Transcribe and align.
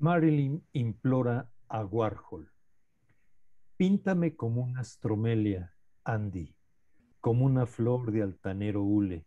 Marilyn 0.00 0.64
implora 0.74 1.50
a 1.66 1.84
Warhol. 1.84 2.52
Píntame 3.76 4.36
como 4.36 4.62
una 4.62 4.82
astromelia, 4.82 5.74
Andy, 6.04 6.54
como 7.20 7.44
una 7.44 7.66
flor 7.66 8.12
de 8.12 8.22
altanero 8.22 8.84
hule, 8.84 9.26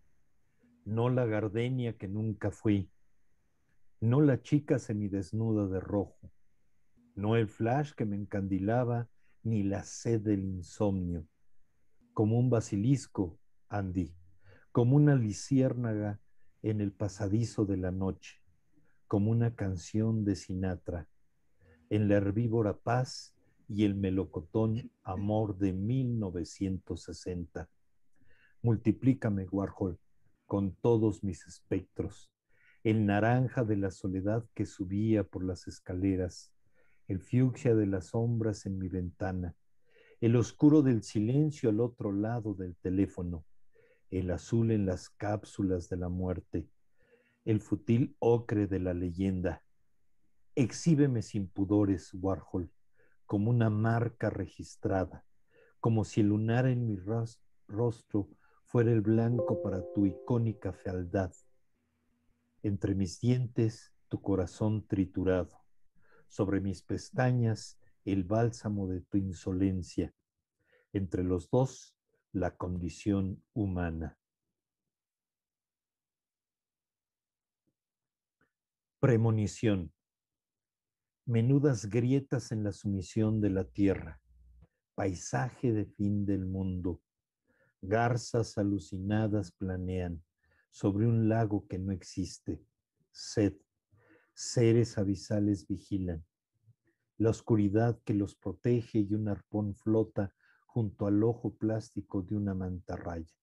no 0.85 1.09
la 1.09 1.25
gardenia 1.25 1.97
que 1.97 2.07
nunca 2.07 2.51
fui, 2.51 2.89
no 3.99 4.21
la 4.21 4.41
chica 4.41 4.79
semidesnuda 4.79 5.67
de 5.67 5.81
rojo, 5.81 6.31
no 7.15 7.35
el 7.35 7.49
flash 7.49 7.91
que 7.91 8.05
me 8.05 8.15
encandilaba, 8.15 9.09
ni 9.43 9.63
la 9.63 9.83
sed 9.83 10.21
del 10.21 10.45
insomnio, 10.45 11.27
como 12.13 12.39
un 12.39 12.49
basilisco, 12.49 13.37
Andy, 13.67 14.15
como 14.71 14.95
una 14.95 15.15
lisiérnaga 15.15 16.21
en 16.61 16.79
el 16.79 16.93
pasadizo 16.93 17.65
de 17.65 17.75
la 17.75 17.91
noche 17.91 18.40
como 19.11 19.29
una 19.29 19.55
canción 19.55 20.23
de 20.23 20.37
Sinatra, 20.37 21.05
en 21.89 22.07
la 22.07 22.15
herbívora 22.15 22.77
paz 22.77 23.35
y 23.67 23.83
el 23.83 23.93
melocotón 23.93 24.89
amor 25.03 25.57
de 25.57 25.73
1960. 25.73 27.69
Multiplícame, 28.61 29.49
Warhol, 29.51 29.99
con 30.45 30.73
todos 30.75 31.25
mis 31.25 31.45
espectros, 31.45 32.31
el 32.85 33.05
naranja 33.05 33.65
de 33.65 33.75
la 33.75 33.91
soledad 33.91 34.45
que 34.53 34.65
subía 34.65 35.25
por 35.25 35.43
las 35.43 35.67
escaleras, 35.67 36.53
el 37.09 37.19
fucsia 37.19 37.75
de 37.75 37.87
las 37.87 38.05
sombras 38.11 38.65
en 38.65 38.77
mi 38.77 38.87
ventana, 38.87 39.57
el 40.21 40.37
oscuro 40.37 40.83
del 40.83 41.03
silencio 41.03 41.69
al 41.69 41.81
otro 41.81 42.13
lado 42.13 42.53
del 42.53 42.77
teléfono, 42.77 43.43
el 44.09 44.31
azul 44.31 44.71
en 44.71 44.85
las 44.85 45.09
cápsulas 45.09 45.89
de 45.89 45.97
la 45.97 46.07
muerte, 46.07 46.69
el 47.45 47.61
futil 47.61 48.15
ocre 48.19 48.67
de 48.67 48.79
la 48.79 48.93
leyenda. 48.93 49.63
Exhíbeme 50.55 51.21
sin 51.21 51.47
pudores, 51.47 52.13
Warhol, 52.13 52.71
como 53.25 53.49
una 53.49 53.69
marca 53.69 54.29
registrada, 54.29 55.25
como 55.79 56.03
si 56.03 56.21
el 56.21 56.27
lunar 56.27 56.67
en 56.67 56.85
mi 56.85 56.97
rostro 57.67 58.29
fuera 58.65 58.91
el 58.91 59.01
blanco 59.01 59.61
para 59.61 59.81
tu 59.93 60.05
icónica 60.05 60.71
fealdad. 60.71 61.31
Entre 62.61 62.93
mis 62.93 63.19
dientes, 63.19 63.91
tu 64.07 64.21
corazón 64.21 64.85
triturado, 64.85 65.63
sobre 66.27 66.61
mis 66.61 66.83
pestañas, 66.83 67.79
el 68.05 68.23
bálsamo 68.23 68.87
de 68.87 69.01
tu 69.01 69.17
insolencia, 69.17 70.13
entre 70.93 71.23
los 71.23 71.49
dos, 71.49 71.95
la 72.31 72.55
condición 72.55 73.43
humana. 73.53 74.20
Premonición. 79.01 79.91
Menudas 81.25 81.87
grietas 81.89 82.51
en 82.51 82.63
la 82.63 82.71
sumisión 82.71 83.41
de 83.41 83.49
la 83.49 83.63
tierra. 83.63 84.21
Paisaje 84.93 85.73
de 85.73 85.87
fin 85.87 86.23
del 86.23 86.45
mundo. 86.45 87.01
Garzas 87.81 88.59
alucinadas 88.59 89.53
planean 89.53 90.23
sobre 90.69 91.07
un 91.07 91.29
lago 91.29 91.65
que 91.67 91.79
no 91.79 91.91
existe. 91.91 92.63
Sed. 93.11 93.55
Seres 94.35 94.99
abisales 94.99 95.67
vigilan. 95.67 96.23
La 97.17 97.31
oscuridad 97.31 97.99
que 98.05 98.13
los 98.13 98.35
protege 98.35 98.99
y 98.99 99.15
un 99.15 99.29
arpón 99.29 99.73
flota 99.73 100.31
junto 100.67 101.07
al 101.07 101.23
ojo 101.23 101.55
plástico 101.55 102.21
de 102.21 102.35
una 102.35 102.53
mantarraya. 102.53 103.33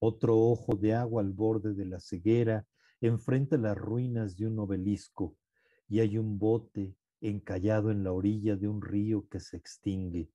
Otro 0.00 0.36
ojo 0.36 0.74
de 0.74 0.94
agua 0.94 1.22
al 1.22 1.32
borde 1.32 1.74
de 1.74 1.84
la 1.84 2.00
ceguera 2.00 2.66
enfrenta 3.06 3.58
las 3.58 3.76
ruinas 3.76 4.36
de 4.36 4.46
un 4.46 4.58
obelisco 4.58 5.36
y 5.88 6.00
hay 6.00 6.16
un 6.16 6.38
bote 6.38 6.96
encallado 7.20 7.90
en 7.90 8.02
la 8.02 8.12
orilla 8.12 8.56
de 8.56 8.66
un 8.66 8.80
río 8.80 9.28
que 9.28 9.40
se 9.40 9.56
extingue. 9.56 10.30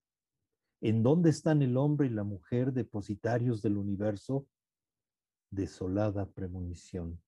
¿En 0.81 1.01
dónde 1.01 1.31
están 1.31 1.61
el 1.61 1.77
hombre 1.77 2.07
y 2.07 2.11
la 2.11 2.23
mujer 2.23 2.71
depositarios 2.71 3.61
del 3.61 3.77
universo? 3.77 4.47
Desolada 5.49 6.29
premonición. 6.29 7.19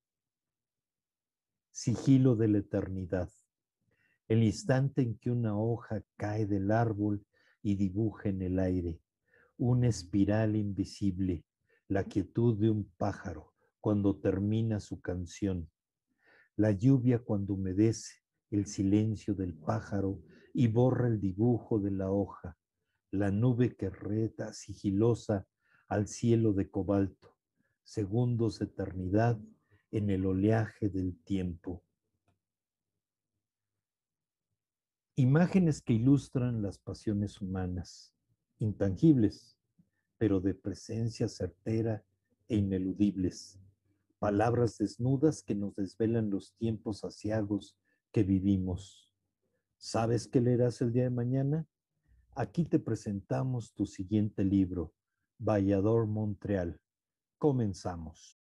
Sigilo 1.72 2.36
de 2.36 2.48
la 2.48 2.60
eternidad. 2.60 3.30
El 4.28 4.44
instante 4.44 5.02
en 5.02 5.18
que 5.18 5.32
una 5.32 5.58
hoja 5.58 6.04
cae 6.18 6.46
del 6.46 6.72
árbol 6.72 7.26
y 7.64 7.76
dibuja 7.76 8.30
en 8.30 8.42
el 8.44 8.60
aire 8.60 9.02
una 9.58 9.88
espiral 9.88 10.56
invisible, 10.56 11.46
la 11.88 12.04
quietud 12.04 12.58
de 12.58 12.72
un 12.72 12.90
pájaro 12.98 13.51
cuando 13.82 14.16
termina 14.16 14.80
su 14.80 15.02
canción, 15.02 15.70
la 16.56 16.72
lluvia 16.72 17.20
cuando 17.20 17.56
humedece 17.56 18.22
el 18.52 18.68
silencio 18.68 19.34
del 19.34 19.56
pájaro 19.56 20.22
y 20.54 20.68
borra 20.68 21.08
el 21.08 21.20
dibujo 21.20 21.80
de 21.80 21.92
la 21.92 22.12
hoja, 22.12 22.58
la 23.10 23.32
nube 23.32 23.76
que 23.76 23.90
reta 23.90 24.54
sigilosa 24.54 25.48
al 25.88 26.08
cielo 26.08 26.54
de 26.54 26.70
cobalto, 26.70 27.36
segundos 27.84 28.62
eternidad 28.62 29.40
en 29.90 30.10
el 30.10 30.26
oleaje 30.26 30.90
del 30.90 31.18
tiempo. 31.24 31.84
Imágenes 35.16 35.82
que 35.82 35.94
ilustran 35.94 36.62
las 36.62 36.78
pasiones 36.78 37.42
humanas, 37.42 38.14
intangibles, 38.60 39.58
pero 40.18 40.40
de 40.40 40.54
presencia 40.54 41.28
certera 41.28 42.06
e 42.48 42.58
ineludibles 42.58 43.60
palabras 44.22 44.78
desnudas 44.78 45.42
que 45.42 45.56
nos 45.56 45.74
desvelan 45.74 46.30
los 46.30 46.54
tiempos 46.54 47.04
asiagos 47.04 47.76
que 48.12 48.22
vivimos. 48.22 49.12
¿Sabes 49.78 50.28
qué 50.28 50.40
leerás 50.40 50.80
el 50.82 50.94
día 50.94 51.06
de 51.06 51.10
mañana? 51.10 51.66
Aquí 52.36 52.66
te 52.66 52.78
presentamos 52.78 53.74
tu 53.74 53.88
siguiente 53.88 54.44
libro, 54.44 54.94
Vallador 55.40 56.06
Montreal. 56.06 56.80
Comenzamos. 57.40 58.38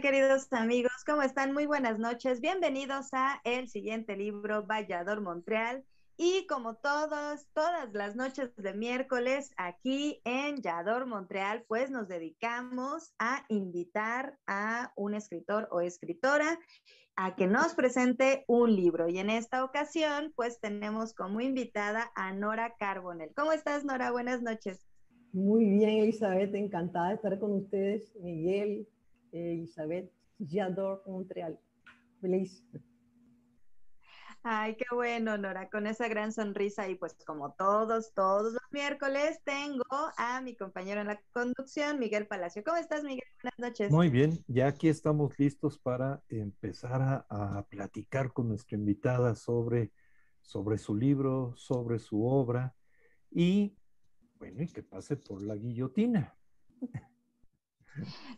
Queridos 0.00 0.50
amigos? 0.52 0.92
¿Cómo 1.04 1.20
están? 1.20 1.52
Muy 1.52 1.66
buenas 1.66 1.98
noches. 1.98 2.40
Bienvenidos 2.40 3.08
a 3.12 3.38
el 3.44 3.68
siguiente 3.68 4.16
libro, 4.16 4.64
Vallador 4.66 5.20
Montreal. 5.20 5.84
Y 6.16 6.46
como 6.46 6.76
todos, 6.76 7.46
todas 7.52 7.92
las 7.92 8.16
noches 8.16 8.50
de 8.56 8.72
miércoles 8.72 9.50
aquí 9.58 10.22
en 10.24 10.62
Yador, 10.62 11.04
Montreal, 11.04 11.64
pues 11.68 11.90
nos 11.90 12.08
dedicamos 12.08 13.12
a 13.18 13.44
invitar 13.50 14.38
a 14.46 14.90
un 14.96 15.12
escritor 15.14 15.68
o 15.70 15.82
escritora 15.82 16.58
a 17.16 17.36
que 17.36 17.46
nos 17.46 17.74
presente 17.74 18.44
un 18.46 18.74
libro. 18.74 19.06
Y 19.06 19.18
en 19.18 19.28
esta 19.28 19.64
ocasión, 19.64 20.32
pues 20.34 20.60
tenemos 20.60 21.12
como 21.12 21.42
invitada 21.42 22.10
a 22.14 22.32
Nora 22.32 22.74
Carbonell. 22.78 23.34
¿Cómo 23.34 23.52
estás, 23.52 23.84
Nora? 23.84 24.12
Buenas 24.12 24.40
noches. 24.40 24.86
Muy 25.32 25.66
bien, 25.66 25.90
Elizabeth, 25.98 26.54
encantada 26.54 27.08
de 27.10 27.14
estar 27.16 27.38
con 27.38 27.52
ustedes. 27.52 28.16
Miguel, 28.16 28.88
Elizabeth, 29.32 30.10
Yador, 30.38 31.02
Montreal. 31.06 31.58
Feliz. 32.20 32.62
Ay, 34.42 34.74
qué 34.76 34.86
bueno, 34.94 35.36
Nora, 35.36 35.68
con 35.68 35.86
esa 35.86 36.08
gran 36.08 36.32
sonrisa 36.32 36.88
y 36.88 36.94
pues 36.94 37.14
como 37.26 37.52
todos, 37.52 38.14
todos 38.14 38.54
los 38.54 38.62
miércoles 38.70 39.38
tengo 39.44 39.84
a 40.16 40.40
mi 40.40 40.56
compañero 40.56 41.02
en 41.02 41.08
la 41.08 41.20
conducción, 41.34 41.98
Miguel 41.98 42.26
Palacio. 42.26 42.64
¿Cómo 42.64 42.78
estás, 42.78 43.04
Miguel? 43.04 43.26
Buenas 43.42 43.58
noches. 43.58 43.90
Muy 43.90 44.08
bien, 44.08 44.42
ya 44.46 44.68
aquí 44.68 44.88
estamos 44.88 45.38
listos 45.38 45.78
para 45.78 46.22
empezar 46.30 47.26
a, 47.28 47.66
platicar 47.68 48.32
con 48.32 48.48
nuestra 48.48 48.78
invitada 48.78 49.34
sobre, 49.34 49.92
sobre 50.40 50.78
su 50.78 50.96
libro, 50.96 51.52
sobre 51.56 51.98
su 51.98 52.24
obra 52.24 52.74
y, 53.30 53.76
bueno, 54.38 54.62
y 54.62 54.68
que 54.68 54.82
pase 54.82 55.18
por 55.18 55.42
la 55.42 55.54
guillotina. 55.54 56.34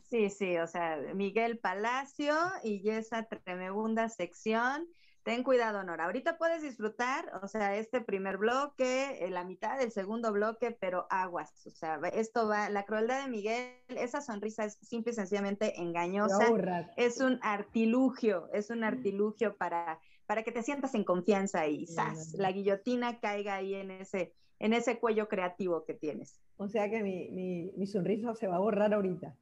Sí, 0.09 0.31
sí, 0.31 0.59
o 0.59 0.67
sea, 0.67 0.99
Miguel 1.15 1.59
Palacio 1.59 2.35
y 2.63 2.89
esa 2.89 3.25
tremenda 3.25 4.09
sección 4.09 4.87
ten 5.23 5.43
cuidado, 5.43 5.83
Nora. 5.85 6.05
Ahorita 6.07 6.37
puedes 6.37 6.63
disfrutar, 6.63 7.33
o 7.43 7.47
sea, 7.47 7.77
este 7.77 8.01
primer 8.01 8.39
bloque, 8.39 9.19
eh, 9.21 9.31
la 9.31 9.45
mitad 9.45 9.79
del 9.79 9.91
segundo 9.91 10.33
bloque, 10.33 10.77
pero 10.79 11.07
aguas. 11.11 11.67
O 11.67 11.71
sea, 11.71 12.01
esto 12.13 12.49
va, 12.49 12.69
la 12.71 12.85
crueldad 12.85 13.25
de 13.25 13.31
Miguel, 13.31 13.73
esa 13.89 14.21
sonrisa 14.21 14.65
es 14.65 14.79
simple 14.83 15.13
y 15.13 15.15
sencillamente 15.15 15.81
engañosa. 15.81 16.49
Es 16.97 17.21
un 17.21 17.39
artilugio, 17.43 18.49
es 18.53 18.71
un 18.71 18.85
artilugio 18.85 19.57
para, 19.57 19.99
para 20.27 20.43
que 20.43 20.53
te 20.53 20.63
sientas 20.63 20.95
en 20.95 21.05
confianza 21.05 21.67
y 21.67 21.87
¡zas! 21.87 22.35
la 22.35 22.53
guillotina 22.53 23.21
caiga 23.21 23.57
ahí 23.57 23.75
en 23.75 23.91
ese, 23.91 24.35
en 24.59 24.73
ese 24.73 24.99
cuello 24.99 25.29
creativo 25.29 25.85
que 25.85 25.95
tienes. 25.95 26.41
O 26.57 26.69
sea 26.69 26.91
que 26.91 27.03
mi, 27.03 27.31
mi, 27.31 27.73
mi 27.77 27.87
sonrisa 27.87 28.35
se 28.35 28.47
va 28.47 28.57
a 28.57 28.61
borrar 28.61 28.93
ahorita. 28.95 29.37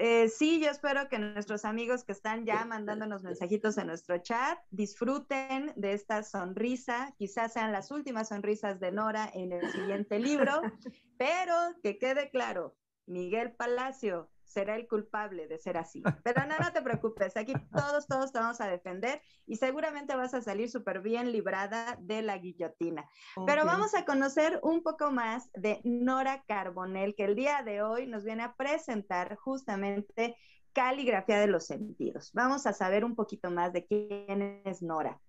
Eh, 0.00 0.28
sí, 0.28 0.60
yo 0.60 0.70
espero 0.70 1.08
que 1.08 1.18
nuestros 1.18 1.64
amigos 1.64 2.04
que 2.04 2.12
están 2.12 2.46
ya 2.46 2.64
mandándonos 2.64 3.24
mensajitos 3.24 3.78
en 3.78 3.88
nuestro 3.88 4.18
chat 4.18 4.56
disfruten 4.70 5.72
de 5.74 5.92
esta 5.92 6.22
sonrisa, 6.22 7.12
quizás 7.18 7.52
sean 7.52 7.72
las 7.72 7.90
últimas 7.90 8.28
sonrisas 8.28 8.78
de 8.78 8.92
Nora 8.92 9.28
en 9.34 9.50
el 9.50 9.72
siguiente 9.72 10.20
libro, 10.20 10.62
pero 11.18 11.52
que 11.82 11.98
quede 11.98 12.30
claro, 12.30 12.76
Miguel 13.06 13.50
Palacio 13.56 14.30
será 14.48 14.74
el 14.76 14.88
culpable 14.88 15.46
de 15.46 15.58
ser 15.58 15.76
así. 15.76 16.02
Pero 16.24 16.44
no, 16.46 16.58
no 16.58 16.72
te 16.72 16.82
preocupes, 16.82 17.36
aquí 17.36 17.52
todos, 17.70 18.06
todos 18.06 18.32
te 18.32 18.38
vamos 18.38 18.60
a 18.60 18.66
defender 18.66 19.20
y 19.46 19.56
seguramente 19.56 20.16
vas 20.16 20.34
a 20.34 20.42
salir 20.42 20.70
súper 20.70 21.00
bien 21.00 21.30
librada 21.30 21.96
de 22.00 22.22
la 22.22 22.38
guillotina. 22.38 23.08
Pero 23.46 23.64
vamos 23.64 23.94
a 23.94 24.04
conocer 24.04 24.58
un 24.62 24.82
poco 24.82 25.10
más 25.10 25.50
de 25.52 25.80
Nora 25.84 26.42
Carbonell, 26.48 27.14
que 27.14 27.24
el 27.24 27.36
día 27.36 27.62
de 27.62 27.82
hoy 27.82 28.06
nos 28.06 28.24
viene 28.24 28.42
a 28.42 28.54
presentar 28.54 29.36
justamente 29.36 30.36
Caligrafía 30.72 31.38
de 31.40 31.46
los 31.46 31.66
Sentidos. 31.66 32.30
Vamos 32.32 32.66
a 32.66 32.72
saber 32.72 33.04
un 33.04 33.14
poquito 33.14 33.50
más 33.50 33.72
de 33.72 33.84
quién 33.86 34.62
es 34.64 34.82
Nora. 34.82 35.20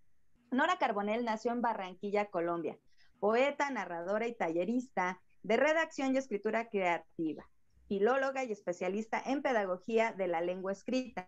Nora 0.51 0.77
Carbonell 0.77 1.25
nació 1.25 1.51
en 1.51 1.61
Barranquilla, 1.61 2.25
Colombia, 2.25 2.77
poeta, 3.19 3.69
narradora 3.69 4.27
y 4.27 4.35
tallerista 4.35 5.21
de 5.43 5.57
redacción 5.57 6.13
y 6.13 6.17
escritura 6.17 6.69
creativa 6.69 7.47
filóloga 7.89 8.43
y 8.43 8.51
especialista 8.51 9.19
en 9.25 9.41
pedagogía 9.41 10.13
de 10.13 10.27
la 10.27 10.41
lengua 10.41 10.71
escrita. 10.71 11.27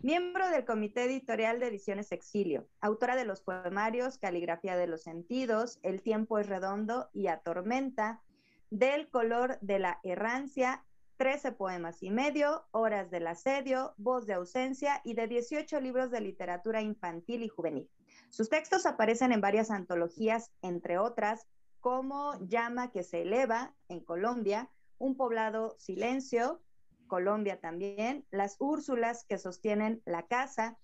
Miembro 0.00 0.48
del 0.48 0.64
Comité 0.64 1.02
Editorial 1.02 1.58
de 1.58 1.66
Ediciones 1.66 2.12
Exilio, 2.12 2.68
autora 2.80 3.16
de 3.16 3.24
los 3.24 3.42
poemarios 3.42 4.16
Caligrafía 4.16 4.76
de 4.76 4.86
los 4.86 5.02
Sentidos, 5.02 5.80
El 5.82 6.00
tiempo 6.02 6.38
es 6.38 6.48
redondo 6.48 7.10
y 7.12 7.26
Atormenta, 7.26 8.22
Del 8.70 9.10
color 9.10 9.58
de 9.60 9.80
la 9.80 9.98
errancia, 10.04 10.84
13 11.16 11.50
poemas 11.50 12.00
y 12.00 12.10
medio, 12.10 12.68
Horas 12.70 13.10
del 13.10 13.26
asedio, 13.26 13.94
Voz 13.96 14.24
de 14.24 14.34
ausencia 14.34 15.00
y 15.04 15.14
de 15.14 15.26
18 15.26 15.80
libros 15.80 16.12
de 16.12 16.20
literatura 16.20 16.80
infantil 16.80 17.42
y 17.42 17.48
juvenil. 17.48 17.90
Sus 18.30 18.48
textos 18.48 18.86
aparecen 18.86 19.32
en 19.32 19.40
varias 19.40 19.72
antologías, 19.72 20.52
entre 20.62 20.96
otras, 20.96 21.48
como 21.80 22.38
Llama 22.46 22.92
que 22.92 23.02
se 23.02 23.22
eleva 23.22 23.74
en 23.88 23.98
Colombia, 23.98 24.70
un 24.98 25.16
poblado 25.16 25.76
silencio, 25.78 26.62
Colombia 27.06 27.60
también, 27.60 28.26
las 28.30 28.56
Úrsulas 28.58 29.24
que 29.24 29.38
sostienen 29.38 30.02
la 30.04 30.26
casa 30.26 30.78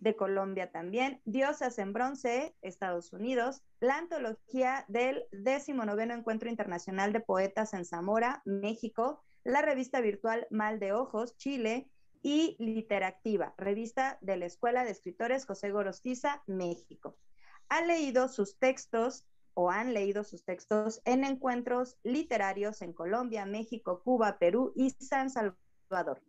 de 0.00 0.16
Colombia 0.16 0.72
también, 0.72 1.20
Diosas 1.24 1.78
en 1.78 1.92
bronce, 1.92 2.56
Estados 2.62 3.12
Unidos, 3.12 3.62
la 3.78 3.98
antología 3.98 4.84
del 4.88 5.24
19 5.30 6.02
Encuentro 6.04 6.48
Internacional 6.48 7.12
de 7.12 7.20
Poetas 7.20 7.72
en 7.74 7.84
Zamora, 7.84 8.42
México, 8.44 9.22
la 9.44 9.62
revista 9.62 10.00
virtual 10.00 10.46
Mal 10.50 10.80
de 10.80 10.92
Ojos, 10.92 11.36
Chile, 11.36 11.88
y 12.22 12.56
Literactiva, 12.58 13.54
revista 13.58 14.18
de 14.20 14.36
la 14.36 14.46
Escuela 14.46 14.84
de 14.84 14.92
Escritores 14.92 15.44
José 15.44 15.70
Gorostiza, 15.70 16.42
México. 16.46 17.16
Ha 17.68 17.82
leído 17.82 18.28
sus 18.28 18.58
textos 18.58 19.26
o 19.54 19.70
han 19.70 19.94
leído 19.94 20.24
sus 20.24 20.44
textos 20.44 21.00
en 21.04 21.24
encuentros 21.24 21.96
literarios 22.02 22.82
en 22.82 22.92
Colombia, 22.92 23.46
México, 23.46 24.02
Cuba, 24.02 24.38
Perú 24.38 24.72
y 24.76 24.90
San 24.90 25.30
Salvador. 25.30 26.22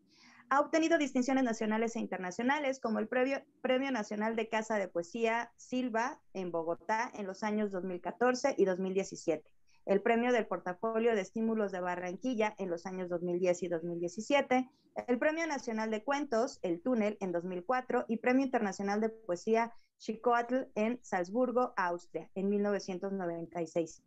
Ha 0.50 0.60
obtenido 0.60 0.98
distinciones 0.98 1.44
nacionales 1.44 1.96
e 1.96 2.00
internacionales 2.00 2.80
como 2.80 3.00
el 3.00 3.08
Premio 3.08 3.92
Nacional 3.92 4.36
de 4.36 4.50
Casa 4.50 4.77
de 4.77 4.88
Poesía 4.88 5.51
Silva 5.58 6.22
en 6.34 6.51
Bogotá 6.51 7.12
en 7.15 7.25
los 7.25 7.44
años 7.44 7.72
2014 7.72 8.56
y 8.58 8.65
2017 8.65 9.44
el 9.86 10.01
Premio 10.01 10.32
del 10.32 10.48
Portafolio 10.48 11.13
de 11.15 11.22
Estímulos 11.22 11.72
de 11.72 11.82
Barranquilla 11.82 12.56
en 12.58 12.70
los 12.70 12.86
años 12.86 13.10
2010 13.10 13.63
y 13.63 13.68
2017, 13.68 14.70
el 15.08 15.20
Premio 15.20 15.46
Nacional 15.48 15.92
de 15.92 16.03
Cuentos, 16.03 16.60
El 16.62 16.82
Túnel, 16.82 17.18
en 17.20 17.32
2004 17.32 18.06
y 18.08 18.18
Premio 18.18 18.46
Internacional 18.46 19.01
de 19.01 19.10
Poesía 19.10 19.74
Chicoatl 20.03 20.65
en 20.75 21.00
Salzburgo, 21.01 21.74
Austria, 21.77 22.29
en 22.36 22.50
1996. 22.50 24.03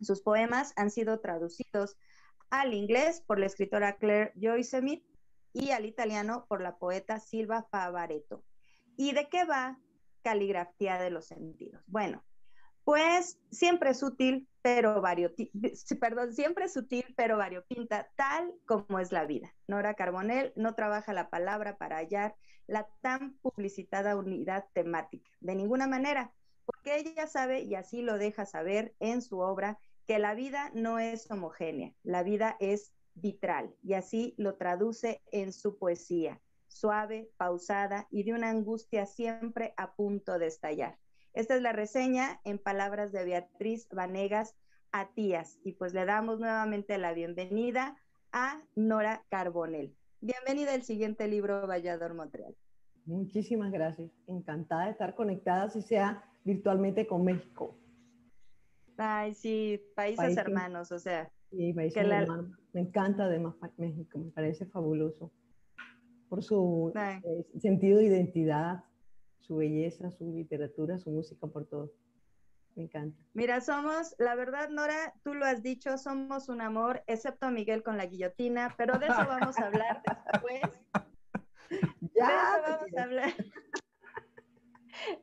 Sus 0.00 0.20
poemas 0.20 0.72
han 0.74 0.90
sido 0.90 1.20
traducidos 1.20 1.96
al 2.50 2.74
inglés 2.74 3.22
por 3.24 3.38
la 3.38 3.46
escritora 3.46 3.98
Claire 3.98 4.32
Joyce 4.34 5.04
y 5.52 5.70
al 5.70 5.86
italiano 5.86 6.44
por 6.48 6.60
la 6.60 6.76
poeta 6.76 7.20
Silva 7.20 7.62
Favaretto. 7.70 8.42
¿Y 8.96 9.12
de 9.12 9.28
qué 9.28 9.44
va 9.44 9.78
Caligrafía 10.24 11.00
de 11.00 11.10
los 11.10 11.26
Sentidos? 11.26 11.84
Bueno, 11.86 12.24
pues 12.82 13.38
siempre 13.52 13.90
es 13.90 14.02
útil, 14.02 14.48
pero 14.62 15.02
perdón, 16.00 16.32
siempre 16.32 16.68
sutil, 16.68 17.04
pero 17.16 17.36
variopinta, 17.36 18.10
tal 18.16 18.54
como 18.66 19.00
es 19.00 19.10
la 19.12 19.26
vida. 19.26 19.52
Nora 19.66 19.94
Carbonell 19.94 20.52
no 20.56 20.74
trabaja 20.74 21.12
la 21.12 21.28
palabra 21.30 21.76
para 21.76 21.96
hallar 21.96 22.36
la 22.68 22.88
tan 23.00 23.34
publicitada 23.42 24.16
unidad 24.16 24.66
temática, 24.72 25.28
de 25.40 25.56
ninguna 25.56 25.88
manera, 25.88 26.32
porque 26.64 26.96
ella 26.96 27.26
sabe, 27.26 27.62
y 27.62 27.74
así 27.74 28.02
lo 28.02 28.18
deja 28.18 28.46
saber 28.46 28.94
en 29.00 29.20
su 29.20 29.40
obra, 29.40 29.78
que 30.06 30.18
la 30.18 30.34
vida 30.34 30.70
no 30.74 30.98
es 30.98 31.30
homogénea, 31.30 31.92
la 32.04 32.22
vida 32.22 32.56
es 32.60 32.92
vitral, 33.14 33.74
y 33.82 33.94
así 33.94 34.34
lo 34.38 34.56
traduce 34.56 35.22
en 35.32 35.52
su 35.52 35.76
poesía, 35.76 36.40
suave, 36.68 37.30
pausada 37.36 38.06
y 38.10 38.22
de 38.22 38.32
una 38.32 38.50
angustia 38.50 39.06
siempre 39.06 39.74
a 39.76 39.94
punto 39.94 40.38
de 40.38 40.46
estallar. 40.46 40.98
Esta 41.34 41.56
es 41.56 41.62
la 41.62 41.72
reseña 41.72 42.40
en 42.44 42.58
palabras 42.58 43.10
de 43.10 43.24
Beatriz 43.24 43.88
Vanegas 43.90 44.54
Atías. 44.90 45.58
Y 45.64 45.72
pues 45.72 45.94
le 45.94 46.04
damos 46.04 46.38
nuevamente 46.40 46.98
la 46.98 47.14
bienvenida 47.14 47.96
a 48.32 48.60
Nora 48.76 49.24
Carbonell. 49.30 49.96
Bienvenida 50.20 50.74
al 50.74 50.82
siguiente 50.82 51.26
libro 51.28 51.66
Vallador 51.66 52.14
Montreal. 52.14 52.54
Muchísimas 53.06 53.72
gracias. 53.72 54.10
Encantada 54.26 54.84
de 54.84 54.90
estar 54.90 55.14
conectada, 55.14 55.70
si 55.70 55.80
sea 55.80 56.22
virtualmente 56.44 57.06
con 57.06 57.24
México. 57.24 57.78
Ay, 58.98 59.32
sí, 59.32 59.82
países 59.96 60.36
hermanos, 60.36 60.92
o 60.92 60.98
sea. 60.98 61.30
Sí, 61.50 61.72
países 61.72 61.96
hermanos. 62.04 62.50
Me 62.74 62.82
encanta 62.82 63.24
además 63.24 63.54
México, 63.78 64.18
me 64.18 64.30
parece 64.30 64.66
fabuloso 64.66 65.32
por 66.28 66.42
su 66.42 66.92
eh, 66.94 67.46
sentido 67.58 67.98
de 67.98 68.06
identidad, 68.06 68.84
su 69.42 69.56
belleza, 69.56 70.10
su 70.10 70.32
literatura, 70.32 70.98
su 70.98 71.10
música, 71.10 71.46
por 71.46 71.66
todo. 71.66 71.92
Me 72.74 72.84
encanta. 72.84 73.20
Mira, 73.34 73.60
somos, 73.60 74.14
la 74.18 74.34
verdad, 74.34 74.70
Nora, 74.70 75.12
tú 75.22 75.34
lo 75.34 75.44
has 75.44 75.62
dicho, 75.62 75.98
somos 75.98 76.48
un 76.48 76.62
amor, 76.62 77.02
excepto 77.06 77.50
Miguel 77.50 77.82
con 77.82 77.98
la 77.98 78.06
guillotina, 78.06 78.74
pero 78.78 78.98
de 78.98 79.06
eso 79.06 79.26
vamos 79.26 79.58
a 79.58 79.66
hablar 79.66 80.02
después. 80.32 80.60
Ya. 80.60 81.78
De 82.12 82.20
eso 82.20 82.62
vamos 82.62 82.96
a 82.96 83.02
hablar. 83.02 83.34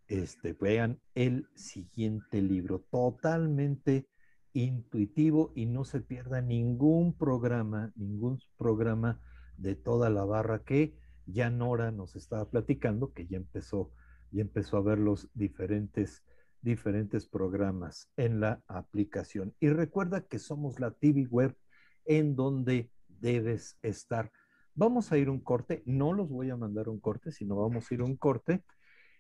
este, 0.08 0.54
vean 0.54 1.00
el 1.16 1.48
siguiente 1.56 2.42
libro, 2.42 2.84
totalmente 2.90 4.08
intuitivo 4.54 5.52
y 5.56 5.66
no 5.66 5.84
se 5.86 6.02
pierda 6.02 6.42
ningún 6.42 7.14
programa, 7.14 7.92
ningún 7.96 8.40
programa 8.58 9.20
de 9.58 9.76
toda 9.76 10.10
la 10.10 10.26
barra 10.26 10.64
que 10.64 10.96
ya 11.26 11.50
Nora 11.50 11.92
nos 11.92 12.16
estaba 12.16 12.50
platicando, 12.50 13.14
que 13.14 13.28
ya 13.28 13.38
empezó, 13.38 13.92
ya 14.32 14.42
empezó 14.42 14.78
a 14.78 14.82
ver 14.82 15.00
los 15.00 15.30
diferentes, 15.34 16.24
diferentes 16.62 17.28
programas 17.28 18.10
en 18.18 18.40
la 18.40 18.62
aplicación. 18.68 19.54
Y 19.60 19.70
recuerda 19.70 20.22
que 20.22 20.40
somos 20.40 20.80
la 20.80 20.92
TV 20.92 21.28
web 21.28 21.56
en 22.06 22.36
donde 22.36 22.90
debes 23.08 23.78
estar. 23.82 24.32
Vamos 24.74 25.12
a 25.12 25.18
ir 25.18 25.30
un 25.30 25.40
corte, 25.40 25.84
no 25.86 26.14
los 26.14 26.30
voy 26.30 26.50
a 26.50 26.58
mandar 26.58 26.90
un 26.90 27.00
corte, 27.00 27.32
sino 27.32 27.56
vamos 27.56 27.90
a 27.90 27.94
ir 27.94 28.02
un 28.02 28.16
corte. 28.16 28.64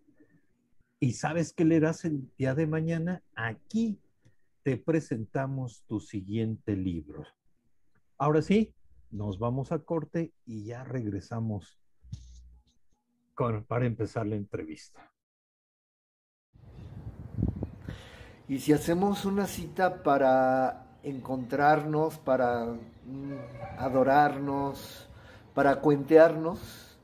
¿Y 1.00 1.14
sabes 1.14 1.54
qué 1.54 1.64
leerás 1.64 2.06
el 2.06 2.30
día 2.38 2.56
de 2.56 2.68
mañana? 2.68 3.24
Aquí 3.36 4.00
te 4.64 4.78
presentamos 4.78 5.84
tu 5.88 6.00
siguiente 6.00 6.76
libro. 6.76 7.24
Ahora 8.18 8.42
sí, 8.42 8.74
nos 9.12 9.40
vamos 9.40 9.72
a 9.72 9.80
corte 9.80 10.34
y 10.46 10.66
ya 10.66 10.84
regresamos 10.84 11.80
para 13.68 13.86
empezar 13.86 14.26
la 14.26 14.36
entrevista. 14.36 15.12
Y 18.50 18.60
si 18.60 18.72
hacemos 18.72 19.25
una 19.25 19.46
cita 19.46 20.04
para 20.04 20.86
encontrarnos, 21.04 22.18
para 22.18 22.63
mm, 22.63 23.77
adorarnos, 23.77 25.06
para 25.54 25.82
cuentearnos, 25.82 26.98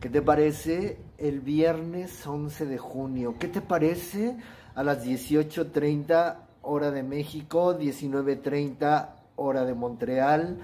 ¿qué 0.00 0.08
te 0.08 0.20
parece 0.20 0.98
el 1.16 1.40
viernes 1.40 2.26
11 2.26 2.66
de 2.66 2.78
junio? 2.78 3.36
¿Qué 3.38 3.46
te 3.46 3.60
parece 3.60 4.36
a 4.74 4.82
las 4.82 5.06
18.30 5.06 6.38
hora 6.62 6.90
de 6.90 7.04
México, 7.04 7.78
19.30 7.78 9.10
hora 9.36 9.64
de 9.64 9.74
Montreal? 9.74 10.58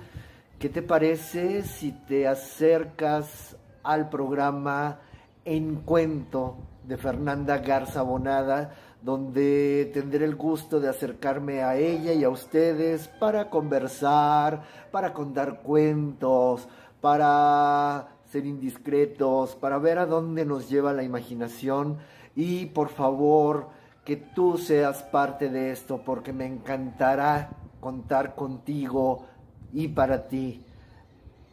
¿Qué 0.59 0.69
te 0.69 0.83
parece 0.83 1.63
si 1.63 1.93
te 1.93 2.27
acercas 2.27 3.57
al 3.85 4.09
programa 4.09 4.99
En 5.45 5.77
Cuento 5.83 6.57
de 6.83 6.97
Fernanda 6.97 7.59
Garza 7.59 8.03
Bonada? 8.03 8.75
Donde 9.03 9.91
tendré 9.95 10.25
el 10.25 10.35
gusto 10.35 10.81
de 10.81 10.89
acercarme 10.89 11.63
a 11.63 11.77
ella 11.77 12.13
y 12.13 12.25
a 12.25 12.31
ustedes 12.31 13.09
para 13.09 13.51
conversar, 13.51 14.63
para 14.91 15.13
contar 15.13 15.61
cuentos, 15.63 16.69
para 17.01 18.09
ser 18.31 18.47
indiscretos, 18.47 19.55
para 19.55 19.79
ver 19.79 19.99
a 19.99 20.07
dónde 20.07 20.45
nos 20.45 20.69
lleva 20.69 20.93
la 20.93 21.05
imaginación 21.05 21.99
y 22.35 22.67
por 22.67 22.89
favor 22.89 23.69
que 24.05 24.17
tú 24.17 24.59
seas 24.59 25.03
parte 25.03 25.49
de 25.49 25.73
esto 25.73 26.03
porque 26.05 26.33
me 26.33 26.47
encantará 26.47 27.51
contar 27.81 28.35
contigo 28.35 29.27
y 29.73 29.89
para 29.89 30.29
ti, 30.29 30.65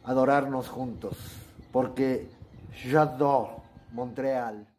adorarnos 0.04 0.68
juntos, 0.68 1.16
porque 1.72 2.30
j'adore 2.72 3.64
Montreal. 3.92 4.73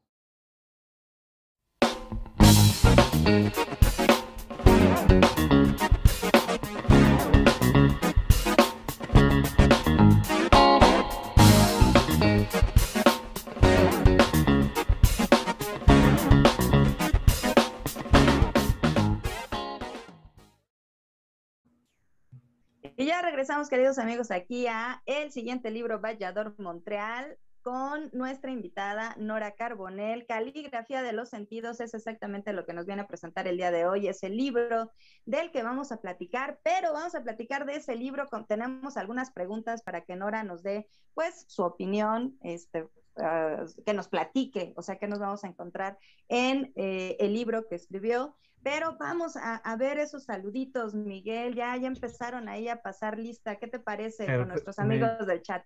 Regresamos, 23.46 23.70
queridos 23.70 24.00
amigos, 24.00 24.32
aquí 24.32 24.65
a 24.65 25.03
el 25.05 25.32
siguiente 25.32 25.70
libro, 25.70 26.00
Vallador 26.00 26.55
Montreal, 26.58 27.38
con 27.66 28.12
nuestra 28.14 28.52
invitada 28.52 29.16
Nora 29.18 29.56
Carbonel. 29.56 30.28
Caligrafía 30.28 31.02
de 31.02 31.14
los 31.14 31.30
sentidos 31.30 31.80
es 31.80 31.96
exactamente 31.96 32.54
lo 32.54 32.64
que 32.64 32.74
nos 32.74 32.86
viene 32.86 33.02
a 33.02 33.08
presentar 33.08 33.48
el 33.48 33.58
día 33.58 33.72
de 33.72 33.88
hoy. 33.88 34.08
Es 34.08 34.22
el 34.22 34.38
libro 34.38 34.92
del 35.26 35.50
que 35.50 35.64
vamos 35.64 35.92
a 35.92 35.98
platicar, 35.98 36.60
pero 36.62 36.94
vamos 36.94 37.16
a 37.16 37.24
platicar 37.24 37.66
de 37.66 37.78
ese 37.78 37.96
libro. 37.96 38.28
tenemos 38.48 38.98
algunas 38.98 39.32
preguntas 39.32 39.82
para 39.82 40.02
que 40.02 40.16
Nora 40.16 40.44
nos 40.44 40.62
dé, 40.62 40.88
pues, 41.16 41.46
su 41.48 41.64
opinión, 41.64 42.38
este, 42.44 42.88
ah, 43.18 43.66
que 43.84 43.96
nos 43.96 44.10
platique, 44.10 44.76
o 44.78 44.84
sea, 44.84 45.00
que 45.00 45.08
nos 45.08 45.18
vamos 45.18 45.44
a 45.44 45.48
encontrar 45.48 45.98
en 46.28 46.72
eh, 46.76 47.18
el 47.20 47.34
libro 47.34 47.68
que 47.68 47.74
escribió. 47.74 48.36
Pero 48.62 48.96
vamos 49.00 49.38
a, 49.38 49.76
ver 49.76 49.98
esos 49.98 50.26
saluditos, 50.26 50.94
Miguel. 50.94 51.56
Ya, 51.56 51.76
ya 51.78 51.88
empezaron 51.88 52.48
ahí 52.48 52.68
a 52.68 52.84
pasar 52.84 53.18
lista. 53.18 53.56
¿Qué 53.56 53.66
te 53.66 53.80
parece 53.80 54.28
con 54.28 54.50
nuestros 54.50 54.78
amigos 54.78 55.26
del 55.26 55.42
chat? 55.42 55.64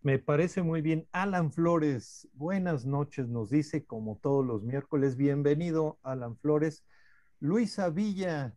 Me 0.00 0.20
parece 0.20 0.62
muy 0.62 0.80
bien. 0.80 1.08
Alan 1.10 1.50
Flores, 1.50 2.28
buenas 2.32 2.86
noches, 2.86 3.28
nos 3.28 3.50
dice 3.50 3.84
como 3.84 4.16
todos 4.18 4.46
los 4.46 4.62
miércoles. 4.62 5.16
Bienvenido, 5.16 5.98
Alan 6.04 6.36
Flores. 6.36 6.84
Luisa 7.40 7.90
Villa 7.90 8.56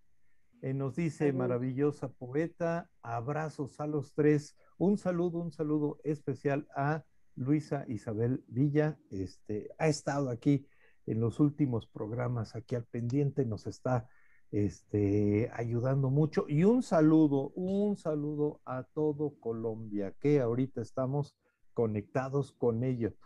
eh, 0.61 0.75
nos 0.75 0.95
dice, 0.95 1.33
maravillosa 1.33 2.09
poeta, 2.09 2.91
abrazos 3.01 3.79
a 3.79 3.87
los 3.87 4.13
tres. 4.13 4.55
Un 4.77 4.99
saludo, 4.99 5.39
un 5.39 5.51
saludo 5.51 5.99
especial 6.03 6.67
a 6.75 7.03
Luisa 7.35 7.85
Isabel 7.87 8.43
Villa. 8.47 8.99
Este, 9.09 9.71
ha 9.79 9.87
estado 9.87 10.29
aquí 10.29 10.67
en 11.07 11.19
los 11.19 11.39
últimos 11.39 11.87
programas, 11.87 12.55
aquí 12.55 12.75
al 12.75 12.85
pendiente, 12.85 13.45
nos 13.45 13.65
está 13.65 14.07
este, 14.51 15.49
ayudando 15.53 16.09
mucho. 16.09 16.45
Y 16.47 16.63
un 16.63 16.83
saludo, 16.83 17.51
un 17.55 17.97
saludo 17.97 18.61
a 18.65 18.83
todo 18.83 19.33
Colombia, 19.39 20.13
que 20.19 20.41
ahorita 20.41 20.81
estamos 20.81 21.35
conectados 21.73 22.51
con 22.51 22.83
ellos. 22.83 23.17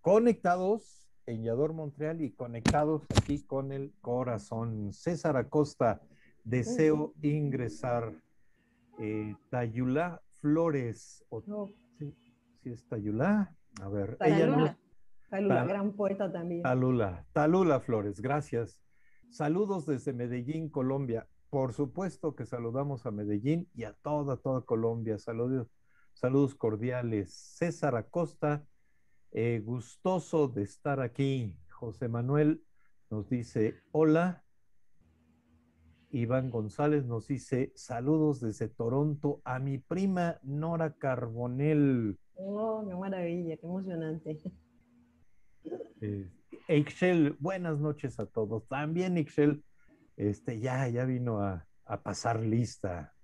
Conectados 0.00 1.08
en 1.26 1.42
Yador 1.42 1.72
Montreal 1.72 2.20
y 2.20 2.32
conectados 2.32 3.02
aquí 3.16 3.42
con 3.42 3.72
el 3.72 3.94
corazón. 4.00 4.92
César 4.92 5.36
Acosta, 5.36 6.02
deseo 6.44 7.14
ingresar. 7.22 8.12
Eh, 9.00 9.34
Tayula 9.50 10.22
Flores, 10.40 11.24
¿sí, 11.98 12.14
¿sí, 12.62 12.70
es 12.70 12.86
Tayula? 12.86 13.52
A 13.82 13.88
ver, 13.88 14.16
ella 14.20 14.78
Talula, 15.28 15.64
gran 15.64 15.92
poeta 15.94 16.30
también. 16.30 16.62
Talula, 16.62 17.26
Talula 17.32 17.80
Flores, 17.80 18.20
gracias. 18.20 18.83
Saludos 19.34 19.84
desde 19.84 20.12
Medellín, 20.12 20.68
Colombia. 20.68 21.26
Por 21.50 21.72
supuesto 21.72 22.36
que 22.36 22.46
saludamos 22.46 23.04
a 23.04 23.10
Medellín 23.10 23.68
y 23.74 23.82
a 23.82 23.92
toda, 23.92 24.36
toda 24.36 24.60
Colombia. 24.60 25.18
Saludos, 25.18 25.66
saludos 26.12 26.54
cordiales. 26.54 27.34
César 27.34 27.96
Acosta, 27.96 28.64
eh, 29.32 29.60
gustoso 29.64 30.46
de 30.46 30.62
estar 30.62 31.00
aquí. 31.00 31.58
José 31.68 32.06
Manuel 32.06 32.62
nos 33.10 33.28
dice 33.28 33.74
hola. 33.90 34.44
Iván 36.10 36.48
González 36.48 37.04
nos 37.04 37.26
dice 37.26 37.72
saludos 37.74 38.40
desde 38.40 38.68
Toronto 38.68 39.42
a 39.44 39.58
mi 39.58 39.78
prima 39.78 40.38
Nora 40.44 40.94
Carbonel. 40.94 42.20
Oh, 42.36 42.84
qué 42.86 42.94
maravilla, 42.94 43.56
qué 43.56 43.66
emocionante. 43.66 44.38
Eh, 46.00 46.30
Excel, 46.68 47.36
buenas 47.38 47.78
noches 47.78 48.18
a 48.18 48.26
todos. 48.26 48.66
También 48.68 49.16
Excel, 49.16 49.64
este, 50.16 50.60
ya, 50.60 50.88
ya 50.88 51.04
vino 51.04 51.40
a, 51.40 51.66
a 51.84 52.02
pasar 52.02 52.40
lista. 52.40 53.14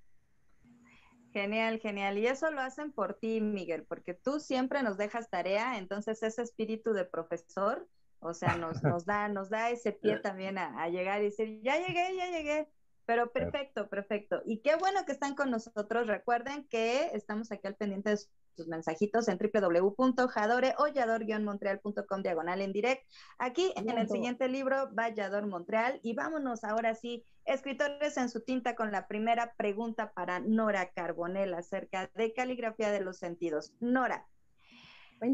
Genial, 1.32 1.78
genial. 1.78 2.18
Y 2.18 2.26
eso 2.26 2.50
lo 2.50 2.60
hacen 2.60 2.92
por 2.92 3.14
ti, 3.14 3.40
Miguel, 3.40 3.84
porque 3.84 4.14
tú 4.14 4.40
siempre 4.40 4.82
nos 4.82 4.96
dejas 4.96 5.30
tarea, 5.30 5.78
entonces 5.78 6.22
ese 6.22 6.42
espíritu 6.42 6.92
de 6.92 7.04
profesor, 7.04 7.88
o 8.18 8.34
sea, 8.34 8.56
nos, 8.56 8.82
nos 8.82 9.04
da, 9.04 9.28
nos 9.28 9.48
da 9.48 9.70
ese 9.70 9.92
pie 9.92 10.18
también 10.18 10.58
a, 10.58 10.82
a, 10.82 10.88
llegar 10.88 11.20
y 11.20 11.26
decir, 11.26 11.60
ya 11.62 11.76
llegué, 11.78 12.16
ya 12.16 12.30
llegué. 12.30 12.68
Pero 13.06 13.32
perfecto, 13.32 13.88
perfecto. 13.88 14.40
Y 14.44 14.58
qué 14.58 14.76
bueno 14.76 15.04
que 15.04 15.10
están 15.10 15.34
con 15.34 15.50
nosotros. 15.50 16.06
Recuerden 16.06 16.64
que 16.68 17.10
estamos 17.12 17.50
aquí 17.50 17.66
al 17.66 17.74
pendiente 17.74 18.10
de 18.10 18.18
sus 18.60 18.68
mensajitos 18.68 19.28
en 19.28 19.38
www.jadore 19.38 20.74
o 20.76 21.40
montrealcom 21.40 22.22
diagonal 22.22 22.60
en 22.60 22.72
direct. 22.72 23.02
Aquí 23.38 23.72
en 23.74 23.88
el 23.88 24.08
siguiente 24.08 24.48
libro, 24.48 24.90
Vallador 24.92 25.46
Montreal. 25.46 25.98
Y 26.02 26.14
vámonos 26.14 26.62
ahora 26.64 26.94
sí, 26.94 27.24
escritores 27.46 28.18
en 28.18 28.28
su 28.28 28.42
tinta 28.42 28.76
con 28.76 28.92
la 28.92 29.08
primera 29.08 29.54
pregunta 29.56 30.12
para 30.12 30.40
Nora 30.40 30.90
Carbonell 30.90 31.54
acerca 31.54 32.10
de 32.14 32.34
caligrafía 32.34 32.92
de 32.92 33.00
los 33.00 33.18
sentidos. 33.18 33.72
Nora, 33.80 34.26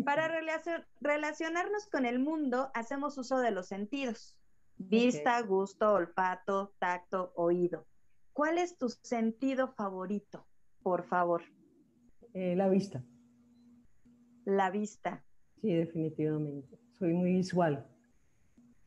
para 0.04 0.28
relacionarnos 1.00 1.86
con 1.90 2.06
el 2.06 2.20
mundo, 2.20 2.70
hacemos 2.74 3.18
uso 3.18 3.40
de 3.40 3.50
los 3.50 3.66
sentidos. 3.66 4.36
Vista, 4.78 5.40
gusto, 5.42 5.92
olfato, 5.92 6.72
tacto, 6.78 7.32
oído. 7.34 7.86
¿Cuál 8.32 8.58
es 8.58 8.76
tu 8.76 8.90
sentido 8.90 9.68
favorito? 9.68 10.46
Por 10.82 11.04
favor. 11.04 11.42
Eh, 12.34 12.54
la 12.54 12.68
vista. 12.68 13.02
La 14.46 14.70
vista. 14.70 15.22
Sí, 15.60 15.74
definitivamente. 15.74 16.78
Soy 16.92 17.12
muy 17.12 17.32
visual. 17.32 17.84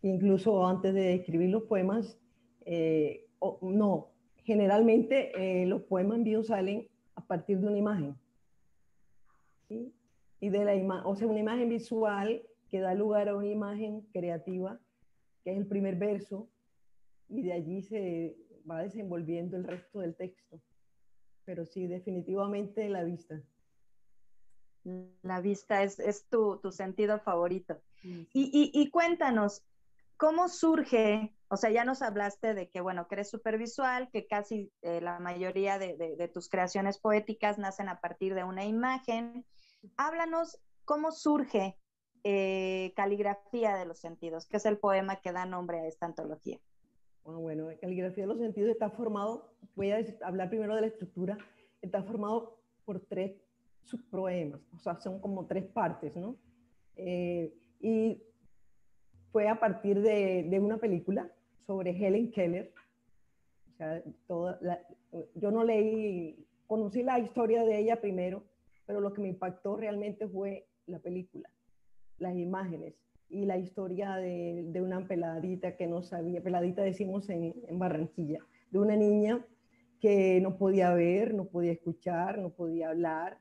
Incluso 0.01 0.65
antes 0.65 0.93
de 0.93 1.13
escribir 1.13 1.49
los 1.49 1.63
poemas, 1.63 2.17
eh, 2.61 3.27
no, 3.61 4.09
generalmente 4.37 5.31
eh, 5.35 5.65
los 5.65 5.83
poemas 5.83 6.19
míos 6.19 6.47
salen 6.47 6.87
a 7.15 7.21
partir 7.21 7.59
de 7.59 7.67
una 7.67 7.77
imagen. 7.77 8.15
¿sí? 9.67 9.93
Y 10.39 10.49
de 10.49 10.63
la 10.63 10.75
imagen, 10.75 11.05
o 11.05 11.15
sea, 11.15 11.27
una 11.27 11.39
imagen 11.39 11.69
visual 11.69 12.41
que 12.69 12.79
da 12.79 12.95
lugar 12.95 13.27
a 13.27 13.35
una 13.35 13.47
imagen 13.47 14.01
creativa 14.13 14.79
que 15.43 15.51
es 15.51 15.57
el 15.57 15.67
primer 15.67 15.95
verso, 15.95 16.49
y 17.27 17.43
de 17.43 17.53
allí 17.53 17.81
se 17.81 18.37
va 18.69 18.81
desenvolviendo 18.81 19.57
el 19.57 19.65
resto 19.65 19.99
del 19.99 20.15
texto. 20.15 20.61
Pero 21.45 21.65
sí, 21.65 21.87
definitivamente 21.87 22.87
la 22.89 23.03
vista. 23.03 23.41
La 24.83 25.41
vista 25.41 25.83
es, 25.83 25.99
es 25.99 26.27
tu, 26.29 26.57
tu, 26.57 26.71
sentido 26.71 27.19
favorito. 27.19 27.81
Y, 28.03 28.71
y, 28.73 28.89
cuéntanos, 28.91 29.63
¿cómo 30.17 30.47
surge? 30.47 31.35
O 31.49 31.57
sea, 31.57 31.69
ya 31.69 31.83
nos 31.83 32.01
hablaste 32.01 32.53
de 32.53 32.69
que, 32.69 32.79
bueno, 32.81 33.07
que 33.07 33.15
eres 33.15 33.29
supervisual, 33.29 34.09
que 34.11 34.25
casi 34.25 34.71
eh, 34.81 35.01
la 35.01 35.19
mayoría 35.19 35.77
de, 35.77 35.97
de, 35.97 36.15
de, 36.15 36.27
tus 36.27 36.47
creaciones 36.47 36.97
poéticas 36.97 37.57
nacen 37.57 37.89
a 37.89 37.99
partir 37.99 38.35
de 38.35 38.43
una 38.43 38.65
imagen. 38.65 39.45
Háblanos 39.97 40.59
cómo 40.85 41.11
surge 41.11 41.77
eh, 42.23 42.93
Caligrafía 42.95 43.75
de 43.77 43.85
los 43.85 43.99
Sentidos, 43.99 44.47
que 44.47 44.57
es 44.57 44.65
el 44.65 44.77
poema 44.77 45.21
que 45.21 45.31
da 45.31 45.45
nombre 45.45 45.79
a 45.79 45.87
esta 45.87 46.05
antología. 46.05 46.59
Bueno, 47.23 47.39
bueno, 47.39 47.69
Caligrafía 47.79 48.23
de 48.23 48.27
los 48.27 48.39
Sentidos 48.39 48.71
está 48.71 48.89
formado, 48.89 49.53
voy 49.75 49.91
a 49.91 50.03
hablar 50.23 50.49
primero 50.49 50.75
de 50.75 50.81
la 50.81 50.87
estructura, 50.87 51.37
está 51.81 52.03
formado 52.03 52.59
por 52.85 52.99
tres 53.01 53.39
subpoemas, 53.83 54.61
o 54.73 54.79
sea, 54.79 54.99
son 54.99 55.19
como 55.19 55.45
tres 55.45 55.65
partes, 55.65 56.15
¿no? 56.15 56.35
Eh, 56.95 57.53
y 57.79 58.21
fue 59.31 59.47
a 59.47 59.59
partir 59.59 60.01
de, 60.01 60.43
de, 60.43 60.59
una 60.59 60.77
película 60.77 61.31
sobre 61.65 61.91
Helen 61.91 62.31
Keller. 62.31 62.73
Yo 65.35 65.51
no 65.51 65.63
leí, 65.63 66.45
conocí 66.67 67.03
la 67.03 67.19
historia 67.19 67.63
de 67.63 67.79
ella 67.79 68.01
primero, 68.01 68.43
pero 68.85 68.99
lo 68.99 69.13
que 69.13 69.21
me 69.21 69.29
impactó 69.29 69.77
realmente 69.77 70.27
fue 70.27 70.67
la 70.85 70.99
película 70.99 71.49
las 72.19 72.35
imágenes 72.37 72.93
y 73.29 73.45
la 73.45 73.57
historia 73.57 74.15
de, 74.15 74.63
de, 74.67 74.81
una 74.81 75.07
peladita 75.07 75.75
que 75.75 75.87
no 75.87 76.01
sabía, 76.01 76.41
peladita 76.41 76.81
decimos 76.81 77.29
en, 77.29 77.53
en, 77.67 77.79
Barranquilla, 77.79 78.39
de 78.71 78.79
una 78.79 78.95
niña 78.95 79.45
que 79.99 80.39
no 80.41 80.57
podía 80.57 80.93
ver, 80.93 81.33
no 81.33 81.45
podía 81.45 81.71
escuchar, 81.71 82.39
no 82.39 82.49
podía 82.49 82.89
hablar, 82.89 83.37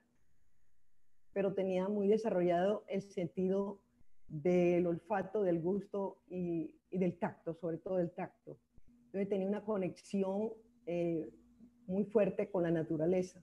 pero 1.33 1.55
tenía 1.55 1.89
muy 1.89 2.09
desarrollado 2.09 2.85
el 2.89 3.03
sentido 3.03 3.81
del 4.29 4.87
olfato, 4.87 5.43
del 5.43 5.61
gusto 5.61 6.19
y, 6.29 6.75
del 6.91 7.19
tacto, 7.19 7.55
sobre 7.55 7.79
todo 7.79 7.97
del 7.97 8.11
tacto. 8.11 8.59
Entonces 9.07 9.29
tenía 9.29 9.49
una 9.49 9.65
conexión 9.65 10.53
eh, 10.87 11.31
muy 11.87 12.05
fuerte 12.05 12.51
con 12.51 12.63
la 12.63 12.71
naturaleza. 12.71 13.43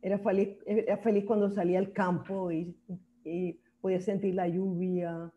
Era 0.00 0.18
feliz, 0.18 0.58
era 0.66 0.98
feliz 0.98 1.24
cuando 1.24 1.48
salía 1.50 1.78
al 1.78 1.92
campo 1.92 2.50
y, 2.50 2.76
y 3.24 3.60
podía 3.80 4.00
sentir 4.00 4.34
la 4.34 4.48
lluvia, 4.48 5.32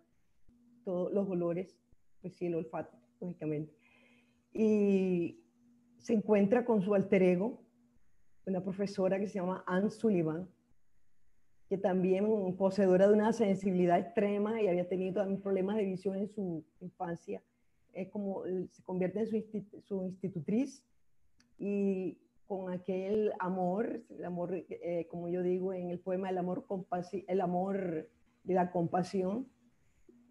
todos 0.84 1.12
los 1.12 1.30
olores, 1.30 1.76
pues 2.22 2.36
sí, 2.36 2.46
el 2.46 2.56
olfato, 2.56 2.98
lógicamente. 3.20 3.76
Y 4.54 5.44
se 5.98 6.14
encuentra 6.14 6.66
con 6.66 6.82
su 6.82 6.94
alter 6.94 7.24
ego, 7.24 7.62
una 8.46 8.64
profesora 8.64 9.20
que 9.20 9.28
se 9.28 9.40
llama 9.40 9.64
Anne 9.68 9.90
Sullivan, 9.90 10.48
que 11.70 11.78
también 11.78 12.56
poseedora 12.58 13.08
de 13.08 13.14
una 13.14 13.34
sensibilidad 13.34 14.00
extrema 14.00 14.62
y 14.62 14.68
había 14.68 14.88
tenido 14.88 15.26
problemas 15.42 15.78
de 15.78 15.86
visión 15.86 16.16
en 16.16 16.28
su 16.28 16.64
infancia, 16.80 17.42
es 17.94 18.10
como 18.10 18.44
se 18.72 18.84
convierte 18.84 19.20
en 19.20 19.28
su, 19.28 19.82
su 19.82 20.04
institutriz 20.04 20.84
y 21.58 22.18
con 22.48 22.72
aquel 22.72 23.34
amor, 23.40 24.02
el 24.10 24.26
amor, 24.26 24.54
eh, 24.54 25.08
como 25.10 25.30
yo 25.30 25.42
digo 25.42 25.74
en 25.74 25.90
el 25.90 26.00
poema, 26.00 26.30
el 26.30 26.38
amor, 26.38 26.66
el 27.28 27.42
amor 27.42 28.10
de 28.44 28.54
la 28.54 28.72
compasión, 28.72 29.48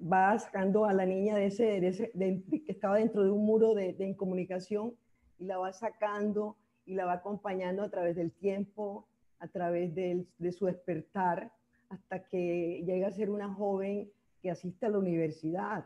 va 0.00 0.38
sacando 0.38 0.84
a 0.84 0.92
la 0.92 1.06
niña 1.06 1.36
de 1.36 1.46
ese, 1.46 1.80
de 1.80 1.88
ese 1.88 2.12
que 2.12 2.72
estaba 2.72 2.98
dentro 2.98 3.24
de 3.24 3.30
un 3.30 3.44
muro 3.44 3.74
de, 3.74 3.94
de, 3.94 4.06
incomunicación 4.06 4.94
y 5.38 5.44
la 5.46 5.58
va 5.58 5.72
sacando 5.72 6.56
y 6.84 6.94
la 6.94 7.06
va 7.06 7.14
acompañando 7.14 7.82
a 7.82 7.88
través 7.88 8.14
del 8.14 8.30
tiempo, 8.30 9.08
a 9.44 9.48
través 9.48 9.94
de, 9.94 10.26
de 10.38 10.52
su 10.52 10.64
despertar, 10.64 11.52
hasta 11.90 12.24
que 12.24 12.82
llega 12.86 13.08
a 13.08 13.12
ser 13.12 13.28
una 13.28 13.52
joven 13.52 14.10
que 14.40 14.50
asiste 14.50 14.86
a 14.86 14.88
la 14.88 14.98
universidad, 14.98 15.84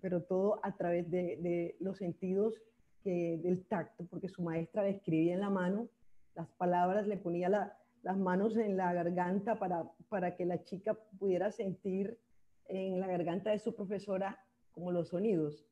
pero 0.00 0.22
todo 0.22 0.60
a 0.62 0.76
través 0.76 1.10
de, 1.10 1.76
los 1.80 1.96
sentidos 1.96 2.60
del 3.02 3.64
tacto, 3.66 4.06
porque 4.06 4.28
su 4.28 4.42
maestra 4.42 4.82
le 4.82 4.90
escribía 4.90 5.32
en 5.32 5.40
la 5.40 5.48
mano 5.50 5.88
las 6.34 6.48
palabras, 6.58 7.06
le 7.06 7.16
ponía 7.16 7.48
las 7.48 8.16
manos 8.18 8.56
en 8.56 8.76
la 8.76 8.92
garganta 8.92 9.58
para, 9.58 9.90
para 10.10 10.36
que 10.36 10.44
la 10.44 10.62
chica 10.62 10.94
pudiera 11.18 11.50
sentir 11.50 12.18
en 12.66 13.00
la 13.00 13.06
garganta 13.06 13.50
de 13.50 13.58
su 13.58 13.74
profesora 13.74 14.38
como 14.72 14.92
los 14.92 15.08
sonidos. 15.08 15.66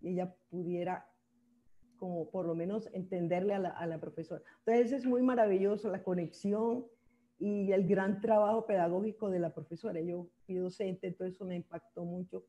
Y 0.00 0.10
ella 0.10 0.34
pudiera 0.50 1.06
como 2.02 2.28
por 2.28 2.46
lo 2.46 2.56
menos 2.56 2.90
entenderle 2.94 3.54
a 3.54 3.86
la, 3.86 4.00
profesora. 4.00 4.42
Entonces 4.66 4.90
es 4.90 5.06
muy 5.06 5.22
maravilloso 5.22 5.88
la 5.88 6.02
conexión 6.02 6.84
y 7.38 7.70
el 7.70 7.86
gran 7.86 8.20
trabajo 8.20 8.66
pedagógico 8.66 9.30
de 9.30 9.38
la 9.38 9.54
profesora. 9.54 10.00
Yo 10.00 10.26
fui 10.44 10.56
docente, 10.56 11.06
entonces 11.06 11.36
eso 11.36 11.44
me 11.44 11.54
impactó 11.54 12.04
mucho 12.04 12.44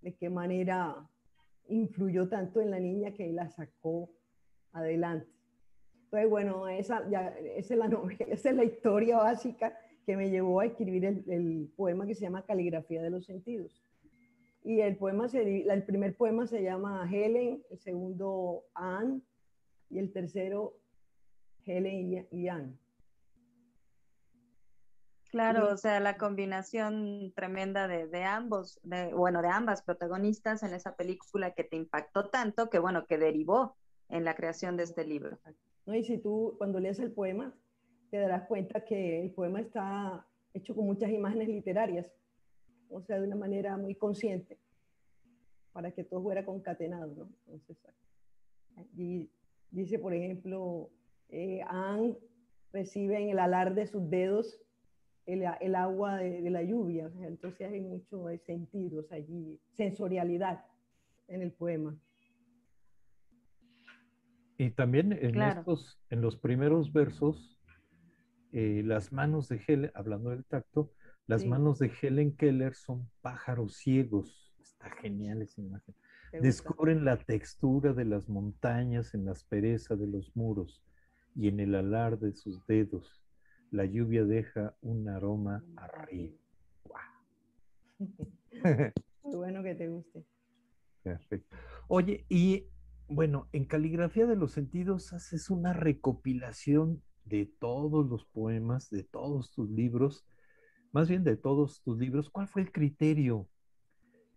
de 0.00 0.14
qué 0.14 0.30
manera 0.30 1.06
influyó 1.68 2.30
tanto 2.30 2.62
en 2.62 2.70
la 2.70 2.80
niña 2.80 3.12
que 3.12 3.30
la 3.30 3.50
sacó 3.50 4.08
adelante. 4.72 5.28
Entonces, 6.04 6.30
bueno, 6.30 6.66
esa, 6.66 7.00
es, 7.58 7.70
la 7.72 7.92
es 8.26 8.44
la 8.56 8.64
historia 8.64 9.18
básica 9.18 9.78
que 10.06 10.16
me 10.16 10.30
llevó 10.30 10.60
a 10.60 10.64
escribir 10.64 11.04
el 11.04 11.70
poema 11.76 12.06
que 12.06 12.14
se 12.14 12.22
llama 12.22 12.46
Caligrafía 12.46 13.02
de 13.02 13.10
los 13.10 13.26
Sentidos. 13.26 13.84
Y 14.64 14.80
el, 14.80 14.96
poema 14.96 15.28
se, 15.28 15.70
el 15.70 15.82
primer 15.84 16.16
poema 16.16 16.46
se 16.46 16.62
llama 16.62 17.08
Helen, 17.10 17.62
el 17.70 17.78
segundo 17.78 18.64
Anne 18.74 19.20
y 19.90 19.98
el 19.98 20.10
tercero 20.12 20.74
Helen 21.64 22.26
y 22.30 22.48
Anne. 22.48 22.76
Claro, 25.34 25.72
o 25.72 25.76
sea, 25.76 25.98
la 25.98 26.16
combinación 26.16 27.32
tremenda 27.34 27.88
de, 27.88 28.06
de 28.06 28.22
ambos, 28.22 28.78
de, 28.84 29.12
bueno, 29.12 29.42
de 29.42 29.48
ambas 29.48 29.82
protagonistas 29.82 30.62
en 30.62 30.72
esa 30.74 30.94
película 30.94 31.50
que 31.50 31.64
te 31.64 31.74
impactó 31.74 32.30
tanto, 32.30 32.70
que 32.70 32.78
bueno, 32.78 33.04
que 33.06 33.18
derivó 33.18 33.76
en 34.08 34.24
la 34.24 34.36
creación 34.36 34.76
de 34.76 34.84
este 34.84 35.04
libro. 35.04 35.36
No, 35.86 35.94
y 35.96 36.04
si 36.04 36.18
tú 36.18 36.54
cuando 36.56 36.78
lees 36.78 37.00
el 37.00 37.10
poema, 37.10 37.52
te 38.12 38.18
darás 38.18 38.46
cuenta 38.46 38.84
que 38.84 39.22
el 39.22 39.32
poema 39.32 39.60
está 39.60 40.24
hecho 40.52 40.72
con 40.72 40.86
muchas 40.86 41.10
imágenes 41.10 41.48
literarias 41.48 42.08
o 42.94 43.02
sea, 43.02 43.18
de 43.18 43.26
una 43.26 43.36
manera 43.36 43.76
muy 43.76 43.96
consciente, 43.96 44.58
para 45.72 45.90
que 45.90 46.04
todo 46.04 46.22
fuera 46.22 46.44
concatenado, 46.44 47.14
¿no? 47.14 47.28
Entonces, 47.52 47.76
y 48.96 49.28
dice, 49.70 49.98
por 49.98 50.14
ejemplo, 50.14 50.90
eh, 51.28 51.60
Anne 51.66 52.16
recibe 52.72 53.20
en 53.20 53.30
el 53.30 53.38
alar 53.40 53.74
de 53.74 53.86
sus 53.86 54.08
dedos 54.08 54.60
el, 55.26 55.44
el 55.60 55.74
agua 55.74 56.18
de, 56.18 56.50
la 56.50 56.62
lluvia, 56.62 57.10
entonces 57.22 57.68
hay 57.70 57.80
mucho 57.80 58.26
sentidos 58.46 59.10
allí, 59.10 59.60
sensorialidad 59.72 60.64
en 61.28 61.42
el 61.42 61.52
poema. 61.52 61.98
Y 64.56 64.70
también 64.70 65.12
en, 65.12 65.42
estos, 65.42 65.98
en 66.10 66.20
los 66.20 66.36
primeros 66.36 66.92
versos, 66.92 67.58
eh, 68.52 68.82
las 68.84 69.12
manos 69.12 69.48
de 69.48 69.60
Helen, 69.66 69.90
hablando 69.94 70.30
del 70.30 70.44
tacto, 70.44 70.92
las 71.26 71.44
manos 71.44 71.78
de 71.78 71.90
Helen 72.00 72.36
Keller 72.36 72.74
son 72.74 73.08
pájaros 73.22 73.76
ciegos. 73.76 74.54
Está 74.60 74.90
genial 74.90 75.42
esa 75.42 75.60
imagen. 75.60 75.94
Descubren 76.32 77.04
la 77.04 77.16
textura 77.16 77.92
de 77.92 78.04
las 78.04 78.28
montañas 78.28 79.14
en 79.14 79.24
la 79.24 79.32
aspereza 79.32 79.96
de 79.96 80.06
los 80.06 80.34
muros 80.36 80.82
y 81.34 81.48
en 81.48 81.60
el 81.60 81.74
alar 81.74 82.18
de 82.18 82.32
sus 82.32 82.66
dedos. 82.66 83.22
La 83.70 83.84
lluvia 83.84 84.24
deja 84.24 84.76
un 84.82 85.08
aroma 85.08 85.64
arriba. 85.76 86.36
Muy 89.22 89.36
bueno 89.36 89.62
que 89.62 89.74
te 89.74 89.88
guste. 89.88 90.24
Perfecto. 91.02 91.56
Oye, 91.88 92.24
y 92.28 92.66
bueno, 93.08 93.48
en 93.52 93.64
Caligrafía 93.64 94.26
de 94.26 94.36
los 94.36 94.52
Sentidos 94.52 95.12
haces 95.12 95.50
una 95.50 95.72
recopilación 95.72 97.02
de 97.24 97.50
todos 97.58 98.06
los 98.08 98.26
poemas, 98.26 98.90
de 98.90 99.04
todos 99.04 99.50
tus 99.50 99.70
libros, 99.70 100.24
más 100.94 101.08
bien 101.08 101.24
de 101.24 101.36
todos 101.36 101.82
tus 101.82 101.98
libros, 101.98 102.30
¿cuál 102.30 102.46
fue 102.46 102.62
el 102.62 102.70
criterio 102.70 103.48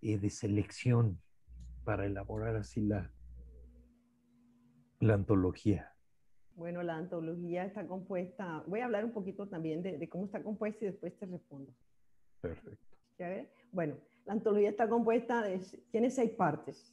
eh, 0.02 0.18
de 0.18 0.30
selección 0.32 1.22
para 1.86 2.08
elaborar 2.08 2.56
así 2.56 2.82
la, 2.82 3.14
la 5.00 5.14
antología? 5.14 5.94
Bueno, 6.56 6.82
la 6.82 6.96
antología 6.96 7.64
está 7.64 7.86
compuesta, 7.86 8.64
voy 8.66 8.80
a 8.80 8.86
hablar 8.86 9.06
un 9.06 9.14
poquito 9.14 9.48
también 9.48 9.84
de, 9.84 10.10
cómo 10.10 10.26
está 10.26 10.42
compuesta 10.42 10.84
y 10.84 10.88
después 10.88 11.16
te 11.20 11.28
respondo. 11.28 11.72
Perfecto. 12.42 12.88
Bueno, 13.72 13.96
la 14.26 14.34
antología 14.34 14.72
está 14.72 14.90
compuesta, 14.90 15.44
de, 15.44 15.62
tiene 15.92 16.10
seis 16.10 16.32
partes. 16.32 16.92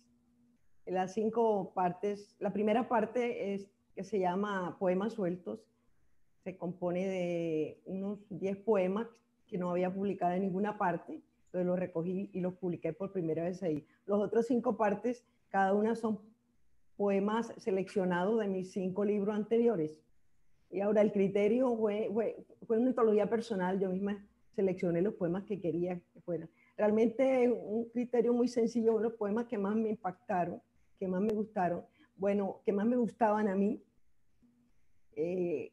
Las 0.84 1.14
cinco 1.14 1.72
partes, 1.72 2.36
la 2.38 2.52
primera 2.52 2.86
parte 2.86 3.54
es 3.54 3.70
que 3.94 4.04
se 4.04 4.18
llama 4.18 4.76
Poemas 4.78 5.14
Sueltos, 5.14 5.66
se 6.42 6.58
compone 6.58 7.06
de 7.06 7.82
unos 7.86 8.26
diez 8.28 8.58
poemas 8.58 9.23
que 9.54 9.58
no 9.58 9.70
había 9.70 9.94
publicado 9.94 10.32
en 10.32 10.42
ninguna 10.42 10.76
parte, 10.76 11.22
entonces 11.44 11.64
los 11.64 11.78
recogí 11.78 12.28
y 12.32 12.40
los 12.40 12.54
publiqué 12.54 12.92
por 12.92 13.12
primera 13.12 13.44
vez 13.44 13.62
ahí. 13.62 13.86
Los 14.04 14.20
otros 14.20 14.48
cinco 14.48 14.76
partes, 14.76 15.24
cada 15.48 15.74
una 15.74 15.94
son 15.94 16.18
poemas 16.96 17.52
seleccionados 17.58 18.40
de 18.40 18.48
mis 18.48 18.72
cinco 18.72 19.04
libros 19.04 19.36
anteriores. 19.36 20.02
Y 20.72 20.80
ahora 20.80 21.02
el 21.02 21.12
criterio 21.12 21.76
fue, 21.76 22.10
fue, 22.66 22.78
una 22.78 22.88
antología 22.88 23.30
personal, 23.30 23.78
yo 23.78 23.90
misma 23.90 24.26
seleccioné 24.56 25.02
los 25.02 25.14
poemas 25.14 25.44
que 25.44 25.60
quería 25.60 26.00
que 26.12 26.20
fueran. 26.22 26.50
Realmente 26.76 27.48
un 27.48 27.88
criterio 27.90 28.32
muy 28.32 28.48
sencillo, 28.48 28.98
los 28.98 29.12
poemas 29.12 29.46
que 29.46 29.56
más 29.56 29.76
me 29.76 29.90
impactaron, 29.90 30.60
que 30.98 31.06
más 31.06 31.20
me 31.20 31.32
gustaron, 31.32 31.84
bueno, 32.16 32.60
que 32.64 32.72
más 32.72 32.86
me 32.86 32.96
gustaban 32.96 33.46
a 33.46 33.54
mí, 33.54 33.80
eh, 35.14 35.70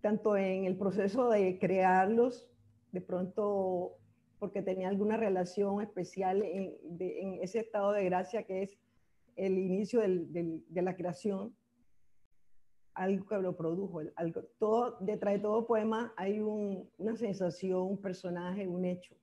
tanto 0.00 0.38
en 0.38 0.64
el 0.64 0.78
proceso 0.78 1.28
de 1.28 1.58
crearlos 1.58 2.49
de 2.92 3.00
pronto 3.00 3.96
porque 4.38 4.62
tenía 4.62 4.88
alguna 4.88 5.16
relación 5.16 5.82
especial 5.82 6.42
en, 6.42 7.38
ese 7.42 7.60
estado 7.60 7.92
de 7.92 8.04
gracia 8.04 8.42
que 8.44 8.62
es 8.62 8.78
el 9.36 9.58
inicio 9.58 10.00
de 10.00 10.82
la 10.82 10.96
creación, 10.96 11.54
algo 12.94 13.26
que 13.26 13.36
lo 13.36 13.56
produjo. 13.56 14.00
Todo, 14.58 14.96
detrás 15.00 15.34
de 15.34 15.40
todo 15.40 15.66
poema 15.66 16.12
hay 16.16 16.40
una 16.40 17.16
sensación, 17.16 17.82
un 17.82 18.00
personaje, 18.00 18.66
un 18.66 18.84
hecho, 18.84 19.14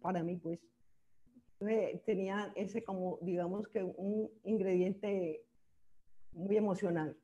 para 0.00 0.22
mí 0.22 0.36
pues. 0.36 0.60
Entonces, 1.58 2.04
tenía 2.04 2.52
ese 2.54 2.84
como, 2.84 3.18
digamos 3.22 3.66
que 3.68 3.82
un 3.82 4.30
ingrediente 4.44 5.42
muy 6.32 6.56
emocional. 6.56 7.16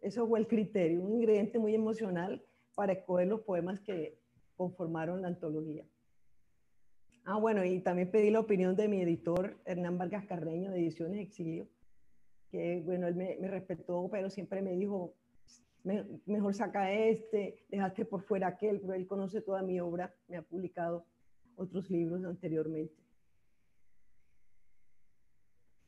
Eso 0.00 0.26
fue 0.26 0.38
el 0.38 0.46
criterio, 0.46 1.02
un 1.02 1.14
ingrediente 1.14 1.58
muy 1.58 1.74
emocional 1.74 2.44
para 2.74 2.92
escoger 2.92 3.28
los 3.28 3.42
poemas 3.42 3.80
que, 3.80 4.21
conformaron 4.56 5.22
la 5.22 5.28
antología. 5.28 5.84
Ah, 7.24 7.38
bueno, 7.38 7.64
y 7.64 7.80
también 7.80 8.10
pedí 8.10 8.30
la 8.30 8.40
opinión 8.40 8.74
de 8.74 8.88
mi 8.88 9.00
editor, 9.00 9.56
Hernán 9.64 9.96
Vargas 9.96 10.26
Carreño, 10.26 10.72
de 10.72 10.80
Ediciones 10.80 11.20
Exilio, 11.20 11.68
que, 12.50 12.82
bueno, 12.84 13.06
él 13.06 13.14
me, 13.14 13.36
respetó, 13.46 14.08
pero 14.10 14.28
siempre 14.28 14.60
me 14.60 14.72
dijo, 14.72 15.14
mejor 16.26 16.54
saca 16.54 16.92
este, 16.92 17.64
dejaste 17.68 18.04
por 18.04 18.22
fuera 18.22 18.48
aquel, 18.48 18.80
pero 18.80 18.94
él 18.94 19.06
conoce 19.06 19.40
toda 19.40 19.62
mi 19.62 19.78
obra, 19.80 20.12
me 20.26 20.36
ha 20.36 20.42
publicado 20.42 21.06
otros 21.54 21.88
libros 21.90 22.24
anteriormente. 22.24 22.94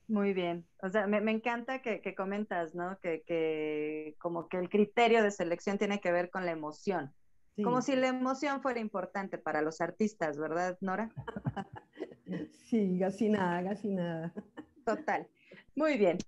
Muy 0.06 0.34
bien. 0.34 0.66
O 0.82 0.90
sea, 0.90 1.06
me, 1.06 1.18
encanta 1.30 1.80
que, 1.80 2.14
comentas, 2.14 2.74
¿no? 2.74 2.98
Que, 3.00 3.22
que, 3.22 4.16
como 4.18 4.48
que 4.48 4.58
el 4.58 4.68
criterio 4.68 5.22
de 5.22 5.30
selección 5.30 5.78
tiene 5.78 5.98
que 5.98 6.12
ver 6.12 6.30
con 6.30 6.44
la 6.44 6.52
emoción. 6.52 7.12
Como 7.62 7.82
si 7.82 7.94
la 7.94 8.08
emoción 8.08 8.60
fuera 8.62 8.80
importante 8.80 9.38
para 9.38 9.62
los 9.62 9.80
artistas, 9.80 10.38
¿verdad, 10.38 10.76
Nora? 10.80 11.12
Sí, 12.64 12.96
casi 12.98 13.28
nada, 13.28 13.62
casi 13.62 13.90
nada. 13.90 14.32
Total. 14.84 15.28
Muy 15.76 15.98
bien. 15.98 16.18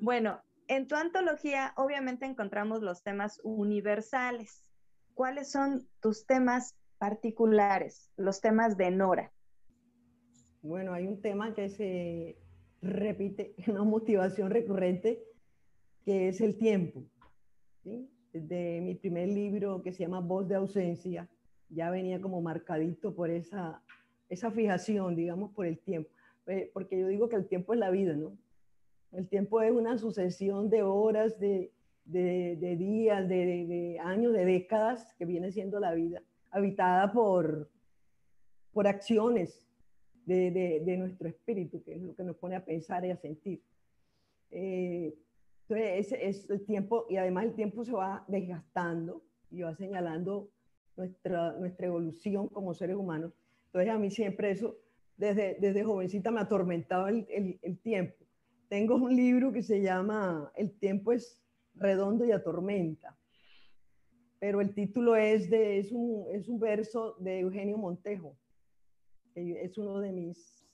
Bueno, 0.00 0.40
en 0.66 0.88
tu 0.88 0.96
antología 0.96 1.72
obviamente 1.76 2.26
encontramos 2.26 2.82
los 2.82 3.02
temas 3.02 3.40
universales. 3.44 4.70
¿Cuáles 5.14 5.50
son 5.50 5.86
tus 6.00 6.26
temas 6.26 6.74
particulares, 6.98 8.10
los 8.16 8.40
temas 8.40 8.76
de 8.76 8.90
Nora? 8.90 9.32
Bueno, 10.62 10.92
hay 10.92 11.06
un 11.06 11.20
tema 11.20 11.54
que 11.54 11.68
se 11.68 12.38
repite, 12.82 13.54
una 13.68 13.84
motivación 13.84 14.50
recurrente, 14.50 15.22
que 16.04 16.28
es 16.28 16.40
el 16.40 16.58
tiempo. 16.58 17.04
¿sí? 17.84 18.10
De 18.40 18.80
mi 18.82 18.94
primer 18.94 19.28
libro 19.28 19.82
que 19.82 19.92
se 19.92 20.04
llama 20.04 20.20
Voz 20.20 20.48
de 20.48 20.54
ausencia, 20.56 21.28
ya 21.68 21.90
venía 21.90 22.20
como 22.20 22.40
marcadito 22.40 23.14
por 23.14 23.30
esa, 23.30 23.82
esa 24.28 24.50
fijación, 24.50 25.16
digamos, 25.16 25.52
por 25.52 25.66
el 25.66 25.78
tiempo. 25.78 26.10
Eh, 26.46 26.70
porque 26.72 26.98
yo 26.98 27.08
digo 27.08 27.28
que 27.28 27.36
el 27.36 27.46
tiempo 27.46 27.74
es 27.74 27.80
la 27.80 27.90
vida, 27.90 28.14
¿no? 28.14 28.36
El 29.12 29.28
tiempo 29.28 29.62
es 29.62 29.72
una 29.72 29.98
sucesión 29.98 30.68
de 30.68 30.82
horas, 30.82 31.38
de, 31.40 31.72
de, 32.04 32.76
días, 32.76 33.28
de, 33.28 33.66
de, 33.66 33.98
años, 34.00 34.32
de 34.32 34.44
décadas 34.44 35.14
que 35.14 35.24
viene 35.24 35.50
siendo 35.50 35.80
la 35.80 35.94
vida. 35.94 36.22
habitada 36.50 37.12
por, 37.12 37.70
por 38.72 38.86
acciones 38.86 39.66
de, 40.26 40.96
nuestro 40.98 41.28
espíritu, 41.28 41.82
que 41.82 41.94
es 41.94 42.02
lo 42.02 42.14
que 42.14 42.24
nos 42.24 42.36
pone 42.36 42.56
a 42.56 42.64
pensar 42.64 43.04
y 43.04 43.10
a 43.10 43.16
sentir. 43.16 43.62
Eh, 44.50 45.14
entonces, 45.68 46.12
es, 46.20 46.48
el 46.48 46.64
tiempo, 46.64 47.06
y 47.08 47.16
además 47.16 47.46
el 47.46 47.54
tiempo 47.54 47.84
se 47.84 47.92
va 47.92 48.24
desgastando 48.28 49.24
y 49.50 49.62
va 49.62 49.74
señalando 49.74 50.50
nuestra, 50.96 51.52
nuestra 51.58 51.86
evolución 51.86 52.48
como 52.48 52.72
seres 52.72 52.96
humanos. 52.96 53.32
Entonces, 53.66 53.90
a 53.90 53.98
mí 53.98 54.10
siempre 54.10 54.52
eso, 54.52 54.76
desde, 55.16 55.56
desde 55.60 55.82
jovencita, 55.82 56.30
me 56.30 56.40
atormentaba 56.40 57.10
el, 57.10 57.58
el, 57.62 57.78
tiempo. 57.80 58.24
Tengo 58.68 58.94
un 58.94 59.14
libro 59.14 59.52
que 59.52 59.62
se 59.62 59.82
llama 59.82 60.52
El 60.54 60.72
tiempo 60.78 61.12
es 61.12 61.42
redondo 61.74 62.24
y 62.24 62.32
atormenta 62.32 63.16
pero 64.38 64.60
el 64.60 64.74
título 64.74 65.16
es, 65.16 65.48
de, 65.50 65.78
es, 65.78 65.90
un, 65.92 66.26
es 66.32 66.48
un 66.48 66.60
verso 66.60 67.16
de 67.18 67.40
Eugenio 67.40 67.78
Montejo. 67.78 68.36
Es 69.34 69.76
uno 69.76 69.98
de 70.00 70.12
mis 70.12 70.64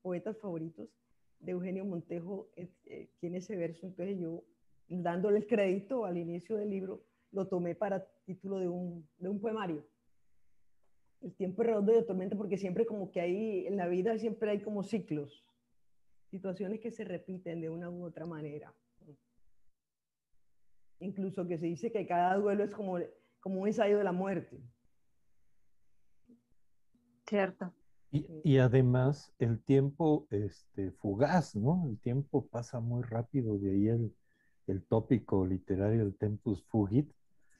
poetas 0.00 0.38
favoritos 0.38 0.88
de 1.40 1.52
Eugenio 1.52 1.84
Montejo, 1.84 2.48
eh, 2.56 3.08
tiene 3.20 3.38
ese 3.38 3.56
verso. 3.56 3.86
Entonces 3.86 4.18
yo, 4.18 4.44
dándole 4.88 5.38
el 5.38 5.46
crédito 5.46 6.04
al 6.04 6.16
inicio 6.16 6.56
del 6.56 6.70
libro, 6.70 7.04
lo 7.32 7.46
tomé 7.46 7.74
para 7.74 8.06
título 8.24 8.58
de 8.58 8.68
un, 8.68 9.08
de 9.18 9.28
un 9.28 9.40
poemario. 9.40 9.84
El 11.20 11.34
tiempo 11.34 11.62
redondo 11.62 11.92
de 11.92 12.02
tormenta 12.02 12.36
porque 12.36 12.58
siempre 12.58 12.86
como 12.86 13.10
que 13.10 13.20
hay, 13.20 13.66
en 13.66 13.76
la 13.76 13.88
vida 13.88 14.18
siempre 14.18 14.50
hay 14.50 14.60
como 14.60 14.82
ciclos, 14.82 15.44
situaciones 16.30 16.80
que 16.80 16.90
se 16.90 17.04
repiten 17.04 17.60
de 17.60 17.70
una 17.70 17.88
u 17.90 18.04
otra 18.04 18.26
manera 18.26 18.74
incluso 21.04 21.46
que 21.46 21.58
se 21.58 21.66
dice 21.66 21.92
que 21.92 22.06
cada 22.06 22.36
duelo 22.36 22.64
es 22.64 22.70
como, 22.70 22.98
como 23.40 23.60
un 23.60 23.68
ensayo 23.68 23.98
de 23.98 24.04
la 24.04 24.12
muerte. 24.12 24.60
Cierto. 27.26 27.72
Y, 28.44 28.58
además 28.58 29.32
el 29.40 29.60
tiempo 29.60 30.28
este, 30.30 30.92
fugaz, 30.92 31.56
¿no? 31.56 31.84
El 31.88 31.98
tiempo 31.98 32.46
pasa 32.46 32.78
muy 32.78 33.02
rápido, 33.02 33.58
de 33.58 33.72
ahí 33.72 33.88
el, 33.88 34.14
el 34.68 34.84
tópico 34.84 35.44
literario 35.44 36.04
del 36.04 36.14
tempus 36.16 36.64
fugit, 36.66 37.10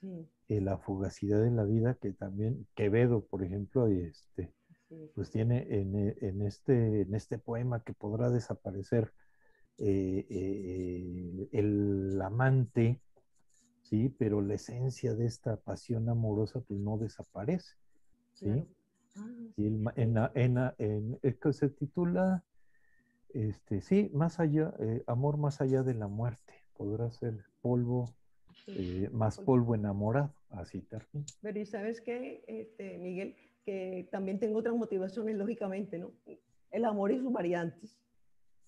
sí. 0.01 0.29
Eh, 0.49 0.61
la 0.61 0.77
fugacidad 0.77 1.43
de 1.43 1.51
la 1.51 1.65
vida 1.65 1.95
que 1.95 2.13
también 2.13 2.67
Quevedo, 2.75 3.25
por 3.25 3.43
ejemplo, 3.43 3.87
este, 3.89 4.53
pues 5.15 5.31
tiene 5.31 5.67
en, 5.71 6.15
en, 6.21 6.43
este, 6.43 7.01
en 7.01 7.15
este 7.15 7.39
poema 7.39 7.83
que 7.83 7.95
podrá 7.95 8.31
desaparecer 8.31 9.11
eh, 9.79 10.27
eh, 10.29 11.49
el 11.53 12.21
amante, 12.21 13.01
¿sí? 13.83 14.15
Pero 14.19 14.43
la 14.43 14.55
esencia 14.55 15.15
de 15.15 15.27
esta 15.27 15.57
pasión 15.57 16.09
amorosa 16.11 16.61
pues 16.61 16.79
no 16.79 16.99
desaparece, 16.99 17.75
¿sí? 18.35 18.67
Ah, 19.17 19.29
en, 19.57 20.71
en, 20.79 21.19
que 21.41 21.53
se 21.53 21.69
titula, 21.69 22.45
este, 23.31 23.81
sí, 23.81 24.11
más 24.13 24.41
allá, 24.41 24.75
eh, 24.81 25.03
amor 25.07 25.37
más 25.37 25.61
allá 25.61 25.83
de 25.83 25.95
la 25.95 26.09
muerte, 26.09 26.55
podrá 26.77 27.11
ser 27.11 27.45
polvo, 27.61 28.15
eh, 28.67 29.09
más 29.13 29.39
polvo 29.39 29.75
enamorado, 29.75 30.35
así 30.51 30.81
termina. 30.83 31.27
Pero 31.43 31.61
y 31.61 31.67
sabes 31.67 32.01
qué, 32.01 32.45
este, 32.47 32.99
Miguel, 32.99 33.37
que 33.65 34.09
también 34.11 34.39
tengo 34.39 34.59
otras 34.59 34.75
motivaciones, 34.75 35.37
lógicamente, 35.37 35.99
¿no? 35.99 36.13
El 36.71 36.85
amor 36.85 37.13
y 37.13 37.19
sus 37.19 37.33
variantes. 37.33 38.01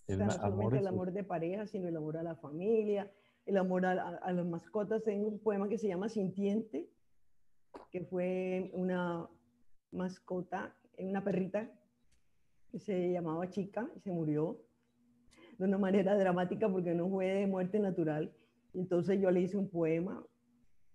El, 0.07 0.21
no 0.21 0.31
solamente 0.31 0.79
el 0.79 0.87
amor 0.87 1.13
de 1.13 1.25
pareja, 1.25 1.67
sino 1.67 1.89
el 1.89 1.97
amor 1.97 2.17
a 2.17 2.23
la 2.23 2.37
familia, 2.37 3.11
el 3.45 3.57
amor 3.57 3.87
a, 3.87 3.95
las 4.33 4.47
mascotas. 4.47 5.03
Tengo 5.03 5.27
un 5.27 5.41
poema 5.41 5.69
que 5.69 5.79
se 5.79 5.89
llama 5.89 6.09
Sintiente, 6.09 6.89
que 7.91 8.05
fue 8.05 8.71
una 8.73 9.29
mascota, 9.93 10.75
una 10.99 11.23
perrita 11.23 11.71
que 12.71 12.79
se 12.79 13.13
llamaba 13.13 13.49
Chica 13.49 13.89
y 13.97 14.01
se 14.01 14.11
murió 14.11 14.61
de 15.59 15.65
una 15.65 15.79
manera 15.79 16.17
dramática 16.17 16.69
porque 16.69 16.95
no 16.95 17.09
fue 17.09 17.27
de 17.27 17.47
muerte 17.47 17.79
natural. 17.79 18.33
Entonces 18.75 19.21
yo 19.21 19.31
le 19.31 19.41
hice 19.41 19.57
un 19.57 19.69
poema, 19.69 20.25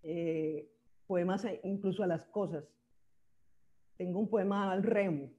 eh, 0.03 0.69
poemas 1.07 1.45
incluso 1.63 2.03
a 2.03 2.07
las 2.07 2.25
cosas. 2.25 2.63
Tengo 3.97 4.19
un 4.19 4.29
poema 4.29 4.71
al 4.71 4.83
remo, 4.83 5.31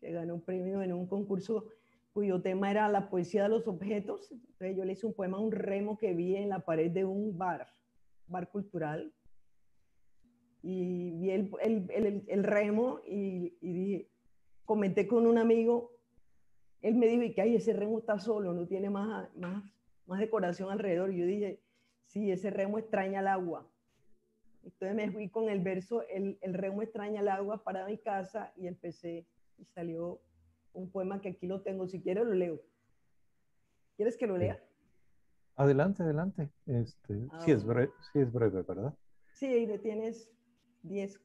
que 0.00 0.12
ganó 0.12 0.34
un 0.34 0.42
premio 0.42 0.82
en 0.82 0.92
un 0.92 1.06
concurso 1.06 1.66
cuyo 2.12 2.42
tema 2.42 2.70
era 2.70 2.88
la 2.88 3.08
poesía 3.08 3.44
de 3.44 3.50
los 3.50 3.68
objetos. 3.68 4.32
Entonces 4.32 4.76
yo 4.76 4.84
le 4.84 4.92
hice 4.92 5.06
un 5.06 5.14
poema 5.14 5.36
a 5.38 5.40
un 5.40 5.52
remo 5.52 5.96
que 5.96 6.14
vi 6.14 6.36
en 6.36 6.48
la 6.48 6.60
pared 6.60 6.90
de 6.90 7.04
un 7.04 7.36
bar, 7.36 7.68
bar 8.26 8.50
cultural. 8.50 9.12
Y 10.62 11.12
vi 11.12 11.30
el, 11.30 11.50
el, 11.62 12.24
el, 12.26 12.44
remo 12.44 13.00
y, 13.06 13.56
y, 13.60 13.72
dije, 13.72 14.08
comenté 14.64 15.06
con 15.06 15.26
un 15.26 15.38
amigo, 15.38 15.92
él 16.82 16.96
me 16.96 17.06
dijo, 17.06 17.22
y 17.22 17.32
que 17.32 17.54
ese 17.54 17.72
remo 17.72 17.98
está 17.98 18.18
solo, 18.18 18.52
no 18.52 18.66
tiene 18.66 18.90
más, 18.90 19.34
más, 19.36 19.64
más 20.06 20.20
decoración 20.20 20.70
alrededor. 20.70 21.12
Y 21.12 21.18
yo 21.18 21.26
dije, 21.26 21.60
sí, 22.06 22.30
ese 22.30 22.50
remo 22.50 22.78
extraña 22.78 23.20
el 23.20 23.28
agua. 23.28 23.66
Entonces 24.62 24.94
me 24.94 25.10
fui 25.10 25.30
con 25.30 25.48
el 25.48 25.60
verso, 25.60 26.06
el, 26.08 26.38
el 26.42 26.54
remo 26.54 26.82
extraña 26.82 27.20
el 27.20 27.28
agua 27.28 27.62
para 27.64 27.86
mi 27.86 27.96
casa 27.96 28.52
y 28.56 28.66
empecé 28.66 29.26
y 29.56 29.64
salió 29.64 30.20
un 30.72 30.90
poema 30.90 31.20
que 31.20 31.30
aquí 31.30 31.46
lo 31.46 31.62
tengo. 31.62 31.86
Si 31.86 32.00
quieres, 32.00 32.24
lo 32.24 32.34
leo. 32.34 32.60
¿Quieres 33.96 34.16
que 34.16 34.26
lo 34.26 34.36
lea? 34.36 34.62
Adelante, 35.56 36.02
adelante. 36.02 36.50
Este, 36.66 37.28
ah, 37.32 37.40
sí, 37.40 37.50
es 37.50 37.64
breve, 37.64 37.90
sí 38.12 38.20
es 38.20 38.32
breve, 38.32 38.62
¿verdad? 38.62 38.94
Sí, 39.32 39.46
ahí 39.46 39.78
tienes 39.78 40.30
10. 40.82 41.20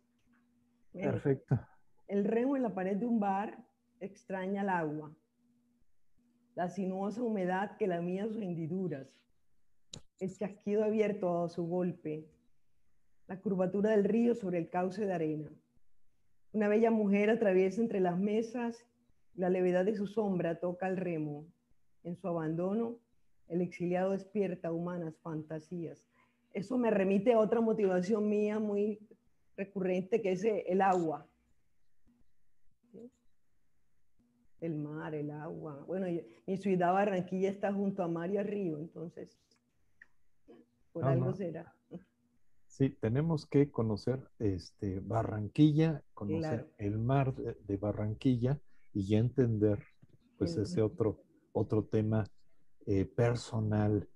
Perfecto. 0.94 1.60
El 2.08 2.24
remo 2.24 2.56
en 2.56 2.64
la 2.64 2.74
pared 2.74 2.98
de 2.98 3.06
un 3.06 3.20
bar 3.20 3.64
extraña 4.00 4.62
el 4.62 4.70
agua, 4.70 5.16
la 6.56 6.70
sinuosa 6.70 7.24
humedad 7.24 7.78
que 7.78 7.88
lamía 7.88 8.28
sus 8.28 8.42
hendiduras, 8.42 9.24
el 10.20 10.36
chasquido 10.38 10.84
abierto 10.84 11.44
a 11.44 11.50
su 11.50 11.66
golpe, 11.66 12.30
la 13.28 13.40
curvatura 13.40 13.92
del 13.92 14.04
río 14.04 14.36
sobre 14.36 14.60
el 14.60 14.70
cauce 14.70 15.06
de 15.06 15.14
arena. 15.14 15.50
Una 16.54 16.68
bella 16.68 16.92
mujer 16.92 17.30
atraviesa 17.30 17.82
entre 17.82 18.00
las 18.00 18.18
mesas 18.18 18.86
la 19.36 19.50
levedad 19.50 19.84
de 19.84 19.96
su 19.96 20.08
sombra 20.08 20.60
toca 20.60 20.88
el 20.88 20.96
remo. 20.96 21.46
En 22.04 22.16
su 22.16 22.28
abandono, 22.28 23.00
el 23.50 23.62
exiliado 23.62 24.12
despierta 24.12 24.72
humanas 24.72 25.18
fantasías. 25.22 26.08
Eso 26.54 26.78
me 26.78 26.90
remite 26.90 27.34
a 27.34 27.40
otra 27.40 27.60
motivación 27.60 28.30
mía 28.30 28.60
muy 28.60 29.00
recurrente, 29.56 30.22
que 30.22 30.34
es 30.34 30.44
el 30.44 30.82
agua. 30.82 31.28
El 34.62 34.76
mar, 34.78 35.14
el 35.14 35.32
agua. 35.32 35.84
Bueno, 35.86 36.08
mi 36.48 36.58
ciudad 36.58 36.94
Barranquilla 36.94 37.50
está 37.50 37.74
junto 37.74 38.04
a 38.04 38.08
mar 38.08 38.32
y 38.32 38.38
a 38.38 38.44
río, 38.44 38.80
entonces, 38.80 39.38
por 40.92 41.06
algo 41.06 41.34
será. 41.34 41.76
Sí, 42.68 42.90
tenemos 42.90 43.46
que 43.46 43.72
conocer 43.72 44.20
este, 44.40 45.00
Barranquilla, 45.00 46.04
conocer 46.14 46.70
el 46.78 46.98
mar 46.98 47.34
de 47.34 47.78
Barranquilla 47.78 48.60
y 48.92 49.08
ya 49.08 49.20
entender 49.20 49.80
pues 50.38 50.58
ese 50.58 50.82
otro, 50.82 51.22
otro 51.54 51.86
tema 51.86 52.26
eh, 52.86 53.06
personal. 53.06 54.10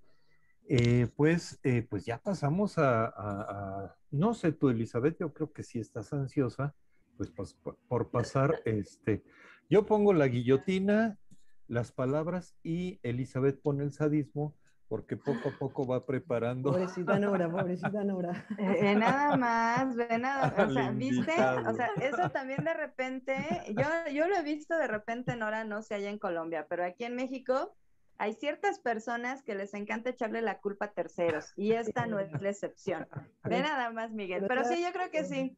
Eh, 0.72 1.08
pues, 1.16 1.58
eh, 1.64 1.82
pues 1.82 2.04
ya 2.04 2.18
pasamos 2.18 2.74
a, 2.78 3.96
no 4.12 4.34
sé 4.34 4.52
tú, 4.52 4.68
Elizabeth, 4.68 5.18
yo 5.18 5.32
creo 5.34 5.52
que 5.52 5.64
si 5.64 5.80
estás 5.80 6.12
ansiosa, 6.12 6.76
pues, 7.16 7.28
pues 7.32 7.58
por 7.88 8.12
pasar, 8.12 8.54
este, 8.64 9.24
yo 9.68 9.84
pongo 9.84 10.12
la 10.12 10.28
guillotina, 10.28 11.18
las 11.66 11.90
palabras 11.90 12.54
y 12.62 13.00
Elizabeth 13.02 13.60
pone 13.60 13.82
el 13.82 13.92
sadismo 13.92 14.54
porque 14.86 15.16
poco 15.16 15.48
a 15.48 15.58
poco 15.58 15.88
va 15.88 16.06
preparando. 16.06 16.70
Pobrecita 16.70 17.18
Nora, 17.18 17.50
pobrecita 17.50 18.04
Nora. 18.04 18.46
Eh, 18.58 18.94
nada 18.94 19.36
más, 19.36 19.96
ve 19.96 20.18
nada, 20.18 20.54
o 20.68 20.70
sea, 20.72 20.92
viste, 20.92 21.32
o 21.32 21.74
sea, 21.74 21.90
eso 22.00 22.30
también 22.30 22.62
de 22.62 22.74
repente, 22.74 23.34
yo, 23.76 24.12
yo 24.12 24.28
lo 24.28 24.36
he 24.36 24.42
visto 24.44 24.76
de 24.76 24.86
repente, 24.86 25.34
Nora, 25.34 25.64
no 25.64 25.82
sé 25.82 25.96
allá 25.96 26.10
en 26.10 26.18
Colombia, 26.20 26.66
pero 26.68 26.84
aquí 26.84 27.02
en 27.02 27.16
México 27.16 27.74
hay 28.20 28.34
ciertas 28.34 28.78
personas 28.78 29.42
que 29.42 29.54
les 29.54 29.72
encanta 29.72 30.10
echarle 30.10 30.42
la 30.42 30.60
culpa 30.60 30.84
a 30.84 30.92
terceros 30.92 31.54
y 31.56 31.72
esta 31.72 32.06
no 32.06 32.18
es 32.18 32.30
la 32.42 32.50
excepción. 32.50 33.08
Ve 33.44 33.62
nada 33.62 33.90
más, 33.92 34.12
Miguel, 34.12 34.44
pero 34.46 34.62
sí, 34.64 34.82
yo 34.82 34.92
creo 34.92 35.10
que 35.10 35.24
sí. 35.24 35.56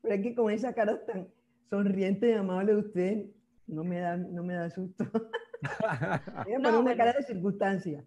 Pero 0.00 0.14
aquí 0.14 0.34
con 0.34 0.50
esa 0.50 0.72
cara 0.72 1.04
tan 1.04 1.28
sonriente 1.68 2.30
y 2.30 2.32
amable 2.32 2.72
de 2.72 2.78
usted, 2.78 3.26
no 3.66 3.84
me 3.84 4.00
da, 4.00 4.16
no 4.16 4.42
me 4.42 4.54
da 4.54 4.70
susto. 4.70 5.04
no, 6.58 6.80
una 6.80 6.96
cara 6.96 7.12
de 7.12 7.22
circunstancia. 7.22 8.02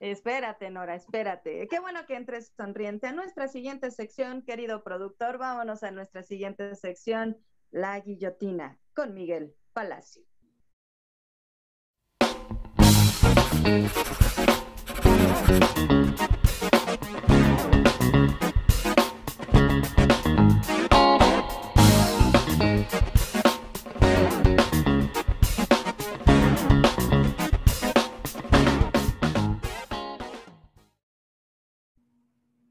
Espérate, 0.00 0.70
Nora, 0.70 0.94
espérate. 0.94 1.66
Qué 1.66 1.80
bueno 1.80 2.00
que 2.06 2.14
entres 2.14 2.52
sonriente 2.56 3.06
a 3.06 3.12
nuestra 3.12 3.48
siguiente 3.48 3.90
sección, 3.90 4.42
querido 4.42 4.84
productor. 4.84 5.38
Vámonos 5.38 5.82
a 5.82 5.90
nuestra 5.90 6.22
siguiente 6.22 6.74
sección, 6.74 7.38
La 7.70 7.98
Guillotina, 8.00 8.78
con 8.94 9.14
Miguel 9.14 9.54
Palacio. 9.72 10.27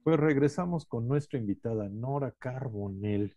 Pues 0.07 0.19
regresamos 0.21 0.85
con 0.85 1.07
nuestra 1.07 1.37
invitada 1.37 1.89
Nora 1.89 2.31
Carbonell 2.31 3.35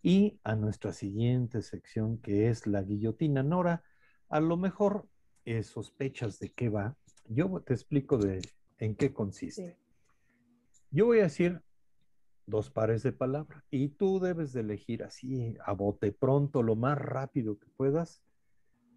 y 0.00 0.38
a 0.44 0.54
nuestra 0.54 0.92
siguiente 0.92 1.62
sección 1.62 2.18
que 2.18 2.50
es 2.50 2.68
la 2.68 2.82
guillotina. 2.82 3.42
Nora, 3.42 3.82
a 4.28 4.38
lo 4.38 4.56
mejor 4.56 5.08
eh, 5.44 5.62
sospechas 5.62 6.38
de 6.38 6.50
qué 6.50 6.68
va. 6.68 6.96
Yo 7.26 7.60
te 7.60 7.74
explico 7.74 8.18
de 8.18 8.40
en 8.78 8.94
qué 8.94 9.12
consiste. 9.12 9.78
Yo 10.90 11.06
voy 11.06 11.20
a 11.20 11.24
decir 11.24 11.60
dos 12.46 12.70
pares 12.70 13.02
de 13.02 13.12
palabras 13.12 13.62
y 13.70 13.88
tú 13.88 14.20
debes 14.20 14.52
de 14.52 14.60
elegir 14.60 15.02
así 15.02 15.56
a 15.64 15.72
bote 15.72 16.12
pronto, 16.12 16.62
lo 16.62 16.76
más 16.76 16.96
rápido 16.96 17.58
que 17.58 17.66
puedas, 17.76 18.22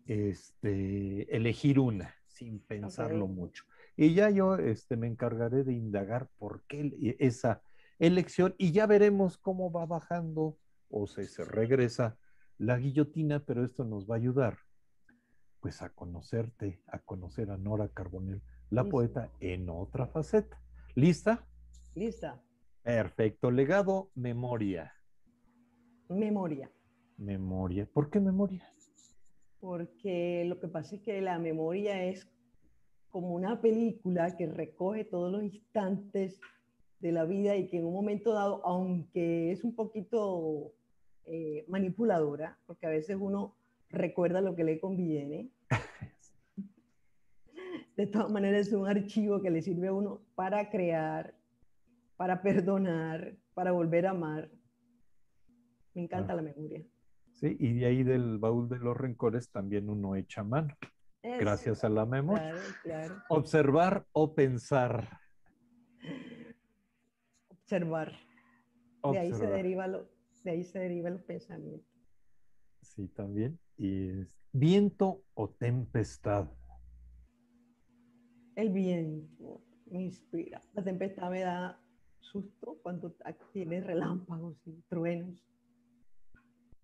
este, 0.05 1.35
elegir 1.35 1.79
una 1.79 2.15
sin 2.27 2.59
pensarlo 2.59 3.27
mucho. 3.27 3.65
Y 3.97 4.13
ya 4.13 4.29
yo 4.29 4.55
este, 4.55 4.95
me 4.95 5.07
encargaré 5.07 5.63
de 5.63 5.73
indagar 5.73 6.29
por 6.37 6.63
qué 6.63 7.15
esa 7.19 7.61
elección 7.99 8.55
y 8.57 8.71
ya 8.71 8.87
veremos 8.87 9.37
cómo 9.37 9.71
va 9.71 9.85
bajando 9.85 10.57
o 10.89 11.07
se, 11.07 11.25
se 11.25 11.43
regresa 11.43 12.17
la 12.57 12.77
guillotina, 12.77 13.43
pero 13.43 13.65
esto 13.65 13.83
nos 13.83 14.09
va 14.09 14.15
a 14.15 14.17
ayudar 14.17 14.57
pues 15.61 15.81
a 15.81 15.89
conocerte, 15.89 16.81
a 16.87 16.99
conocer 16.99 17.51
a 17.51 17.57
Nora 17.57 17.87
Carbonell, 17.89 18.41
la 18.69 18.83
poeta, 18.83 19.31
en 19.39 19.69
otra 19.69 20.07
faceta. 20.07 20.59
¿Lista? 20.95 21.45
Lista. 21.93 22.41
Perfecto. 22.81 23.51
Legado, 23.51 24.09
memoria. 24.15 24.93
Memoria. 26.09 26.71
Memoria. 27.17 27.87
¿Por 27.93 28.09
qué 28.09 28.19
memoria? 28.19 28.67
Porque 29.59 30.43
lo 30.47 30.59
que 30.59 30.67
pasa 30.67 30.95
es 30.95 31.01
que 31.01 31.21
la 31.21 31.37
memoria 31.37 32.03
es 32.03 32.27
como 33.09 33.35
una 33.35 33.61
película 33.61 34.35
que 34.35 34.47
recoge 34.47 35.05
todos 35.05 35.31
los 35.31 35.43
instantes 35.43 36.39
de 36.99 37.11
la 37.11 37.25
vida 37.25 37.55
y 37.55 37.67
que 37.67 37.77
en 37.77 37.85
un 37.85 37.93
momento 37.93 38.33
dado, 38.33 38.65
aunque 38.65 39.51
es 39.51 39.63
un 39.63 39.75
poquito 39.75 40.73
eh, 41.25 41.65
manipuladora, 41.67 42.57
porque 42.65 42.87
a 42.87 42.89
veces 42.89 43.17
uno 43.19 43.55
recuerda 43.91 44.41
lo 44.41 44.55
que 44.55 44.63
le 44.63 44.79
conviene. 44.79 45.51
De 47.97 48.07
todas 48.07 48.31
maneras 48.31 48.67
es 48.67 48.73
un 48.73 48.87
archivo 48.87 49.41
que 49.41 49.51
le 49.51 49.61
sirve 49.61 49.89
a 49.89 49.93
uno 49.93 50.21
para 50.35 50.69
crear, 50.69 51.35
para 52.15 52.41
perdonar, 52.41 53.35
para 53.53 53.71
volver 53.71 54.07
a 54.07 54.11
amar. 54.11 54.49
Me 55.93 56.03
encanta 56.03 56.33
ah. 56.33 56.37
la 56.37 56.41
memoria. 56.41 56.83
Sí, 57.33 57.57
y 57.59 57.73
de 57.73 57.85
ahí 57.85 58.03
del 58.03 58.37
baúl 58.37 58.69
de 58.69 58.79
los 58.79 58.95
rencores 58.95 59.49
también 59.49 59.89
uno 59.89 60.15
echa 60.15 60.43
mano. 60.43 60.75
gracias 61.23 61.83
a 61.83 61.89
la 61.89 62.05
memoria. 62.05 62.55
Observar 63.29 64.05
o 64.13 64.33
pensar. 64.33 65.19
Observar. 67.49 68.13
De 69.11 69.17
ahí 69.17 69.33
se 69.33 69.47
deriva 69.47 69.87
lo, 69.87 70.07
de 70.43 70.51
ahí 70.51 70.63
se 70.63 70.79
derivan 70.79 71.13
los 71.13 71.23
pensamientos. 71.23 71.87
Sí, 72.81 73.07
también. 73.09 73.59
Y 73.77 74.09
es 74.09 74.41
viento 74.51 75.23
o 75.33 75.49
tempestad. 75.49 76.49
El 78.55 78.69
viento 78.69 79.61
me 79.89 80.03
inspira. 80.03 80.61
La 80.73 80.83
tempestad 80.83 81.29
me 81.29 81.41
da 81.41 81.79
susto 82.19 82.77
cuando 82.81 83.15
tiene 83.53 83.81
relámpagos 83.81 84.55
y 84.65 84.81
truenos. 84.89 85.43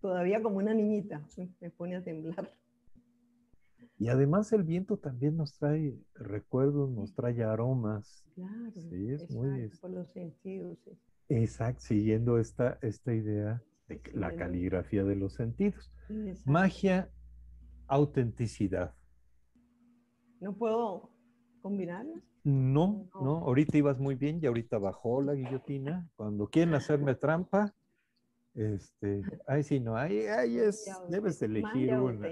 Todavía 0.00 0.42
como 0.42 0.58
una 0.58 0.74
niñita 0.74 1.24
me 1.60 1.70
pone 1.70 1.96
a 1.96 2.04
temblar. 2.04 2.52
Y 3.98 4.08
además 4.08 4.52
el 4.52 4.62
viento 4.62 4.96
también 4.96 5.36
nos 5.36 5.58
trae 5.58 5.98
recuerdos, 6.14 6.90
nos 6.90 7.14
trae 7.14 7.42
aromas. 7.42 8.24
Claro, 8.34 8.70
sí, 8.72 9.10
es 9.10 9.28
muy... 9.30 9.68
por 9.80 9.90
los 9.90 10.08
sentidos. 10.12 10.78
Exacto, 11.28 11.80
siguiendo 11.80 12.38
esta, 12.38 12.78
esta 12.80 13.12
idea 13.12 13.62
de 13.88 14.00
la 14.12 14.34
caligrafía 14.36 15.04
de 15.04 15.16
los 15.16 15.34
sentidos. 15.34 15.92
Magia, 16.44 17.10
autenticidad. 17.86 18.94
¿No 20.40 20.54
puedo 20.56 21.10
combinarlas? 21.62 22.22
No, 22.44 23.10
no, 23.20 23.38
ahorita 23.38 23.76
ibas 23.76 23.98
muy 23.98 24.14
bien 24.14 24.38
y 24.40 24.46
ahorita 24.46 24.78
bajó 24.78 25.20
la 25.20 25.34
guillotina. 25.34 26.08
Cuando 26.16 26.48
quieren 26.48 26.74
hacerme 26.74 27.14
trampa, 27.14 27.74
este, 28.54 29.22
ay, 29.46 29.62
sí, 29.62 29.80
no, 29.80 29.96
ahí, 29.96 30.20
ahí 30.20 30.58
es, 30.58 30.90
debes 31.08 31.42
elegir 31.42 31.94
una. 31.94 32.28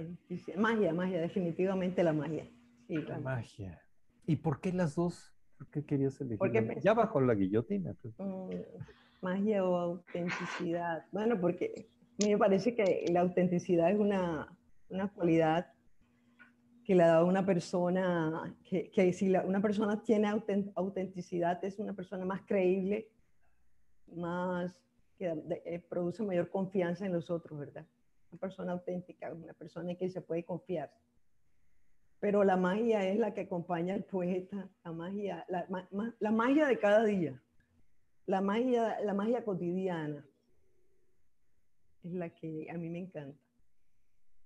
Magia, 0.56 0.94
magia, 0.94 1.20
definitivamente 1.20 2.02
la 2.02 2.12
magia. 2.12 2.50
la 2.88 3.18
magia. 3.18 3.82
¿Y 4.26 4.36
por 4.36 4.60
qué 4.60 4.72
las 4.72 4.94
dos? 4.94 5.34
¿Por 5.58 5.68
qué 5.68 5.84
querías 5.84 6.20
elegir? 6.20 6.80
ya 6.80 6.94
bajó 6.94 7.20
la 7.20 7.34
guillotina. 7.34 7.94
Pues. 8.00 8.14
Mm, 8.18 8.50
magia 9.20 9.64
o 9.64 9.76
autenticidad. 9.76 11.05
Bueno, 11.12 11.40
porque 11.40 11.88
me 12.18 12.38
parece 12.38 12.74
que 12.74 13.05
la 13.11 13.20
autenticidad 13.20 13.90
es 13.90 13.98
una, 13.98 14.57
una 14.88 15.09
cualidad 15.09 15.72
que 16.85 16.94
le 16.94 17.02
ha 17.02 17.09
dado 17.09 17.26
una 17.26 17.44
persona, 17.44 18.57
que, 18.64 18.90
que 18.90 19.12
si 19.12 19.29
una 19.35 19.61
persona 19.61 20.02
tiene 20.02 20.29
autenticidad 20.74 21.62
es 21.64 21.79
una 21.81 21.94
persona 21.94 22.24
más 22.24 22.42
creíble, 22.46 23.11
más 24.14 24.81
que 25.18 25.35
eh, 25.64 25.85
produce 25.88 26.22
mayor 26.22 26.48
confianza 26.48 27.05
en 27.05 27.12
los 27.12 27.29
otros, 27.29 27.59
¿verdad? 27.59 27.87
Una 28.31 28.40
persona 28.40 28.72
auténtica, 28.72 29.33
una 29.33 29.52
persona 29.55 29.90
en 29.90 29.96
que 29.96 30.09
se 30.11 30.20
puede 30.20 30.44
confiar. 30.44 30.92
Pero 32.20 32.44
la 32.44 32.57
magia 32.57 33.05
es 33.09 33.18
la 33.18 33.35
que 33.35 33.42
acompaña 33.42 33.94
al 33.94 34.05
poeta, 34.05 34.68
la 34.85 34.92
magia, 34.92 35.44
la, 35.48 35.66
la 36.18 36.31
magia 36.31 36.66
de 36.66 36.79
cada 36.79 37.05
día, 37.05 37.42
la 38.26 38.40
magia, 38.40 39.00
la 39.02 39.14
magia 39.14 39.44
cotidiana 39.44 40.24
es 42.02 42.12
la 42.12 42.30
que 42.30 42.68
a 42.70 42.74
mí 42.74 42.90
me 42.90 42.98
encanta. 42.98 43.40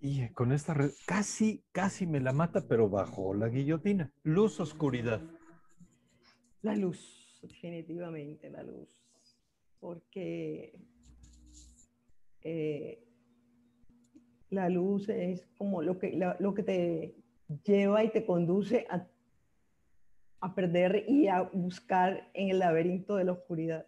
Y 0.00 0.26
con 0.30 0.52
esta 0.52 0.72
red, 0.72 0.90
casi, 1.06 1.62
casi 1.72 2.06
me 2.06 2.20
la 2.20 2.32
mata, 2.32 2.66
pero 2.66 2.88
bajo 2.88 3.34
la 3.34 3.48
guillotina. 3.48 4.10
Luz, 4.22 4.58
oscuridad. 4.60 5.20
La 6.62 6.74
luz, 6.74 7.38
definitivamente 7.42 8.48
la 8.48 8.62
luz. 8.62 8.88
Porque 9.78 10.78
eh, 12.42 13.06
la 14.48 14.70
luz 14.70 15.08
es 15.10 15.46
como 15.58 15.82
lo 15.82 15.98
que, 15.98 16.18
lo 16.38 16.54
que 16.54 16.62
te 16.62 17.14
lleva 17.64 18.02
y 18.04 18.10
te 18.10 18.24
conduce 18.24 18.86
a, 18.88 19.06
a 20.40 20.55
perder 20.55 21.05
y 21.09 21.29
a 21.29 21.42
buscar 21.42 22.31
en 22.35 22.50
el 22.50 22.59
laberinto 22.59 23.16
de 23.16 23.24
la 23.24 23.33
oscuridad. 23.33 23.87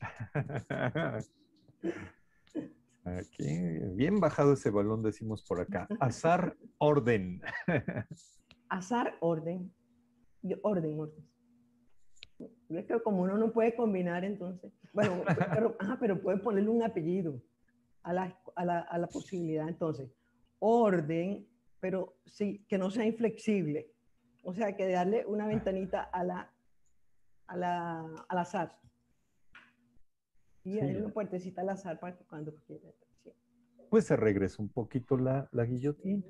Aquí, 3.04 3.58
bien 3.94 4.18
bajado 4.18 4.54
ese 4.54 4.70
balón, 4.70 5.02
decimos 5.02 5.44
por 5.46 5.60
acá. 5.60 5.86
Azar, 6.00 6.56
orden. 6.78 7.42
Azar, 8.68 9.18
orden. 9.20 9.70
Orden, 10.62 10.98
orden. 10.98 11.28
Es 12.70 12.86
que 12.86 13.00
como 13.02 13.22
uno 13.22 13.36
no 13.36 13.52
puede 13.52 13.76
combinar, 13.76 14.24
entonces. 14.24 14.72
Bueno, 14.92 15.22
pero, 15.54 15.76
pero 16.00 16.22
puede 16.22 16.38
ponerle 16.38 16.70
un 16.70 16.82
apellido 16.82 17.42
a 18.02 18.12
la, 18.12 18.38
a, 18.56 18.64
la, 18.64 18.80
a 18.80 18.98
la, 18.98 19.06
posibilidad. 19.06 19.68
Entonces, 19.68 20.10
orden, 20.58 21.46
pero 21.80 22.16
sí, 22.24 22.64
que 22.68 22.78
no 22.78 22.90
sea 22.90 23.04
inflexible. 23.06 23.93
O 24.44 24.54
sea, 24.54 24.76
que 24.76 24.88
darle 24.88 25.24
una 25.26 25.46
ventanita 25.46 26.02
a 26.02 26.22
la, 26.22 26.52
a 27.46 27.56
la, 27.56 28.06
al 28.28 28.38
azar. 28.38 28.78
Y 30.62 30.78
hay 30.78 30.96
una 30.96 31.12
puertecita 31.12 31.62
al 31.62 31.70
azar 31.70 31.98
para 31.98 32.16
cuando 32.28 32.54
quiera. 32.66 32.88
Pues 33.90 34.06
se 34.06 34.16
regresa 34.16 34.62
un 34.62 34.68
poquito 34.68 35.16
la, 35.16 35.48
la 35.52 35.64
guillotina. 35.64 36.24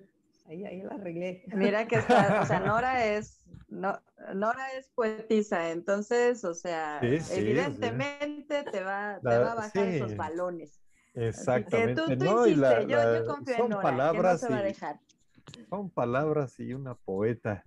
Ahí, 0.46 0.64
ahí 0.64 0.82
la 0.82 0.94
arreglé. 0.94 1.44
Mira 1.54 1.86
que 1.86 1.96
está, 1.96 2.42
o 2.42 2.46
sea, 2.46 2.60
Nora 2.60 3.06
es, 3.06 3.46
no, 3.68 3.98
Nora 4.34 4.72
es 4.76 4.88
poetisa, 4.90 5.70
entonces, 5.70 6.44
o 6.44 6.54
sea, 6.54 7.00
evidentemente 7.00 8.62
te 8.64 8.82
va, 8.82 9.18
te 9.20 9.38
va 9.38 9.52
a 9.52 9.54
bajar 9.54 9.88
esos 9.88 10.16
balones. 10.16 10.80
Exactamente. 11.14 11.94
tú, 11.94 12.18
tú 12.18 12.24
no, 12.24 12.46
yo, 12.46 12.88
yo, 12.88 13.26
confío 13.26 13.64
en 13.64 13.70
Nora, 13.70 13.82
palabras 13.82 14.40
que 14.42 14.48
no 14.48 14.48
se 14.48 14.52
va 14.52 14.58
a 14.58 14.62
dejar. 14.62 15.00
son 15.70 15.90
palabras 15.90 16.60
y 16.60 16.74
una 16.74 16.94
poeta 16.94 17.64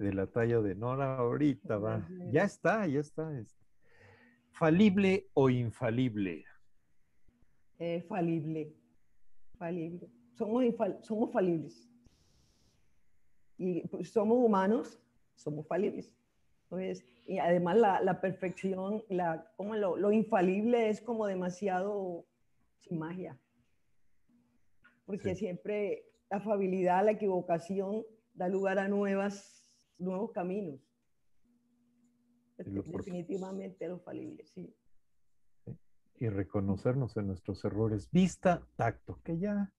de 0.00 0.14
la 0.14 0.26
talla 0.26 0.60
de 0.60 0.74
Nora 0.74 1.18
ahorita 1.18 1.76
va. 1.76 2.08
Ya 2.32 2.44
está, 2.44 2.86
ya 2.86 3.00
está. 3.00 3.38
Este. 3.38 3.62
¿Falible 4.50 5.28
o 5.34 5.50
infalible? 5.50 6.44
Eh, 7.78 8.02
falible. 8.08 8.74
Falible. 9.58 10.08
Somos, 10.32 10.64
somos 11.02 11.30
falibles. 11.30 11.86
Y 13.58 13.86
pues, 13.88 14.10
somos 14.10 14.38
humanos, 14.38 14.98
somos 15.34 15.66
falibles. 15.66 16.16
Entonces, 16.64 17.04
y 17.26 17.38
además 17.38 17.76
la, 17.76 18.00
la 18.00 18.22
perfección, 18.22 19.04
la, 19.10 19.52
como 19.56 19.76
lo, 19.76 19.96
lo, 19.98 20.12
infalible 20.12 20.88
es 20.88 21.02
como 21.02 21.26
demasiado 21.26 22.24
sin 22.78 22.98
magia. 22.98 23.38
Porque 25.04 25.34
siempre 25.34 26.04
la 26.30 26.40
fabilidad, 26.40 27.04
la 27.04 27.10
equivocación 27.10 28.06
da 28.32 28.48
lugar 28.48 28.78
a 28.78 28.88
nuevas, 28.88 29.59
nuevos 30.00 30.32
caminos 30.32 30.80
Definitivamente 32.64 33.88
lo 33.88 33.98
falible, 34.00 34.44
sí. 34.46 34.74
Y 36.16 36.28
reconocernos 36.28 37.16
en 37.16 37.28
nuestros 37.28 37.64
errores. 37.64 38.10
Vista, 38.10 38.66
tacto, 38.76 39.20
que 39.24 39.38
ya. 39.38 39.72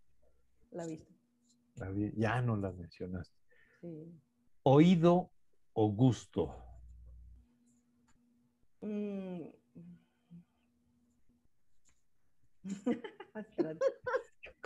La 0.71 0.87
vista. 0.87 1.13
ya 2.15 2.41
no 2.41 2.57
la 2.57 2.71
mencionaste. 2.71 3.35
Oído 4.63 5.29
o 5.73 5.91
gusto. 5.91 6.55
Mm. 8.81 9.43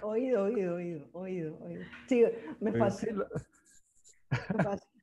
oído, 0.04 0.44
oído, 0.44 0.76
oído, 0.76 1.10
oído, 1.12 1.58
oído. 1.60 1.84
Sí, 2.08 2.24
me 2.62 2.72
fascina. 2.72 3.26
Me, 4.30 4.64
fascina 4.64 4.95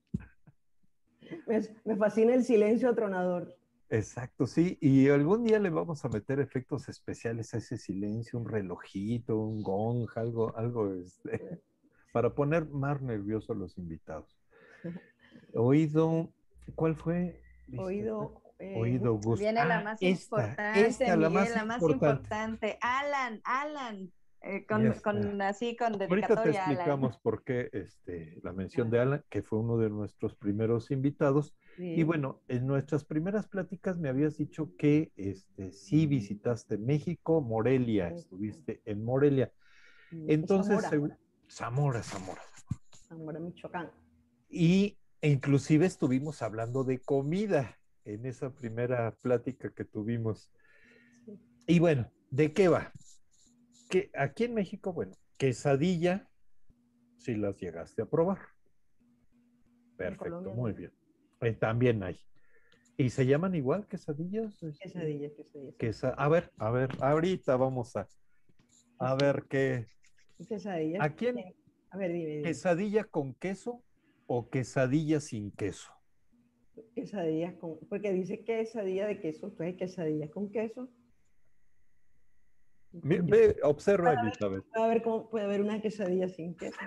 el 1.47 2.45
silencio 2.45 2.89
atronador. 2.89 3.57
Exacto, 3.93 4.47
sí, 4.47 4.79
y 4.81 5.11
algún 5.11 5.45
día 5.45 5.59
le 5.59 5.69
vamos 5.69 6.03
a 6.05 6.09
meter 6.09 6.41
efectos 6.41 6.89
especiales 6.89 7.53
a 7.53 7.59
ese 7.59 7.77
silencio, 7.77 8.39
un 8.39 8.49
relojito, 8.49 9.37
un 9.37 9.63
gong, 9.63 10.09
algo, 10.17 10.57
algo 10.57 10.95
este, 10.95 11.61
para 12.13 12.35
poner 12.35 12.67
más 12.71 13.03
nerviosos 13.03 13.51
a 13.51 13.59
los 13.59 13.77
invitados. 13.77 14.35
Oído, 15.53 16.33
¿cuál 16.75 16.97
fue? 16.97 17.43
Oído. 17.77 18.41
Eh, 18.59 18.81
oído, 18.81 19.15
gusto. 19.15 19.41
Viene 19.41 19.65
la 19.65 19.81
ah, 19.81 19.85
más 19.85 20.03
importante, 20.03 21.17
la 21.17 21.29
más, 21.29 21.55
la 21.55 21.65
más 21.65 21.83
importante. 21.83 22.79
Alan, 22.81 23.41
Alan. 23.45 24.13
Eh, 24.45 24.67
con, 24.67 25.41
así, 25.41 25.77
con 25.77 25.93
dedicatoria 25.93 26.27
Ahorita 26.29 26.43
te 26.43 26.51
explicamos 26.51 27.17
por 27.19 27.45
qué 27.45 27.71
este, 27.73 28.41
la 28.43 28.53
mención 28.53 28.91
de 28.91 28.99
Alan, 28.99 29.25
que 29.31 29.43
fue 29.43 29.61
uno 29.61 29.79
de 29.79 29.89
nuestros 29.89 30.35
primeros 30.35 30.91
invitados. 30.91 31.55
Y 31.79 32.03
bueno, 32.03 32.43
en 32.49 32.67
nuestras 32.67 33.05
primeras 33.05 33.47
pláticas 33.47 33.99
me 33.99 34.09
habías 34.09 34.37
dicho 34.37 34.75
que 34.77 35.13
este, 35.17 35.71
sí 35.71 36.07
visitaste 36.07 36.77
México, 36.77 37.41
Morelia, 37.41 38.09
estuviste 38.09 38.83
en 38.85 39.05
Morelia. 39.05 39.53
Entonces, 40.11 40.83
Zamora, 41.49 42.03
Zamora. 42.03 42.43
Zamora, 43.09 43.39
Michoacán. 43.39 43.91
Y 44.49 44.99
inclusive 45.21 45.87
estuvimos 45.87 46.43
hablando 46.43 46.83
de 46.83 46.99
comida 46.99 47.79
en 48.05 48.27
esa 48.27 48.53
primera 48.53 49.15
plática 49.23 49.71
que 49.71 49.85
tuvimos. 49.85 50.51
Y 51.67 51.79
bueno, 51.79 52.11
¿de 52.31 52.53
qué 52.53 52.69
va? 52.69 52.93
Que 53.93 54.11
aquí 54.15 54.45
en 54.45 54.55
México, 54.55 54.95
bueno, 54.95 55.13
quesadilla, 55.37 56.27
si 57.19 57.35
las 57.35 57.59
llegaste 57.59 58.01
a 58.01 58.07
probar. 58.07 58.39
Perfecto, 59.99 60.51
muy 60.55 60.73
bien. 60.73 60.91
Eh, 61.43 61.53
también 61.53 62.03
hay. 62.03 62.19
¿Y 62.97 63.11
se 63.11 63.27
llaman 63.27 63.55
igual 63.55 63.87
quesadillas? 63.87 64.57
Quesadillas, 64.81 65.33
quesadillas. 65.79 66.17
a 66.17 66.29
ver, 66.31 66.51
a 66.57 66.71
ver, 66.71 66.89
ahorita 67.01 67.57
vamos 67.57 67.95
a, 67.95 68.09
a 68.99 69.15
ver 69.15 69.45
qué. 69.51 69.89
Quesadillas. 70.49 71.03
¿A 71.03 71.15
quién? 71.15 71.55
A 71.91 71.99
ver, 71.99 72.15
dime, 72.15 72.41
¿Quesadilla 72.41 73.05
con 73.05 73.35
queso 73.35 73.85
o 74.27 74.49
quesadilla 74.49 75.21
sin 75.21 75.51
queso? 75.51 75.93
Quesadillas 76.95 77.57
con, 77.57 77.79
porque 77.91 78.11
dice 78.11 78.43
quesadilla 78.43 79.07
de 79.07 79.21
queso, 79.21 79.49
entonces 79.49 79.77
quesadillas 79.77 80.31
con 80.31 80.51
queso 80.51 80.89
Ve, 82.93 83.57
observa, 83.63 84.13
Elizabeth. 84.13 84.65
A 84.75 84.87
ver 84.87 85.03
cómo 85.03 85.29
puede 85.31 85.47
haber 85.47 85.63
una 85.63 85.81
quesadilla 85.81 86.29
sin 86.29 86.55
queso. 86.55 86.79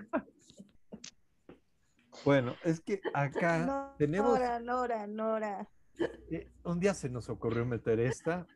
Bueno, 2.24 2.56
es 2.64 2.80
que 2.80 3.02
acá 3.14 3.94
tenemos. 3.98 4.40
Nora, 4.40 4.60
Nora, 4.60 5.08
Nora. 5.08 5.70
Eh, 6.30 6.52
un 6.64 6.80
día 6.80 6.94
se 6.94 7.10
nos 7.10 7.30
ocurrió 7.30 7.66
meter 7.66 8.00
esta. 8.00 8.48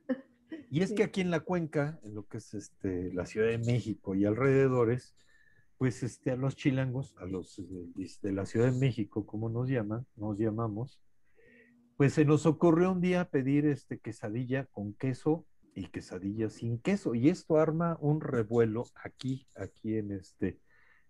Y 0.70 0.82
es 0.82 0.93
que 0.93 1.04
aquí 1.04 1.22
en 1.22 1.32
la 1.32 1.39
cuenca, 1.39 2.00
en 2.04 2.14
lo 2.14 2.28
que 2.28 2.38
es 2.38 2.54
este, 2.54 3.12
la 3.14 3.26
Ciudad 3.26 3.47
de 3.47 3.58
México 3.58 4.14
y 4.14 4.26
alrededores, 4.26 5.16
pues 5.78 6.04
este, 6.04 6.32
a 6.32 6.36
los 6.36 6.56
chilangos, 6.56 7.16
a 7.18 7.26
los 7.26 7.56
de, 7.58 8.12
de 8.22 8.32
la 8.32 8.45
Ciudad 8.45 8.72
de 8.72 8.78
México, 8.78 9.26
como 9.26 9.50
nos 9.50 9.68
llaman, 9.68 10.06
nos 10.16 10.38
llamamos, 10.38 11.02
pues 11.97 12.14
se 12.14 12.26
nos 12.26 12.45
ocurrió 12.45 12.91
un 12.91 13.02
día 13.02 13.30
pedir 13.30 13.66
este 13.66 14.00
quesadilla 14.00 14.66
con 14.66 14.93
queso 14.93 15.45
y 15.80 15.88
quesadillas 15.88 16.54
sin 16.54 16.78
queso. 16.78 17.16
Y 17.16 17.30
esto 17.30 17.58
arma 17.58 17.98
un 18.02 18.20
revuelo 18.20 18.86
aquí, 19.02 19.48
aquí 19.56 19.96
en 19.96 20.12
este, 20.12 20.60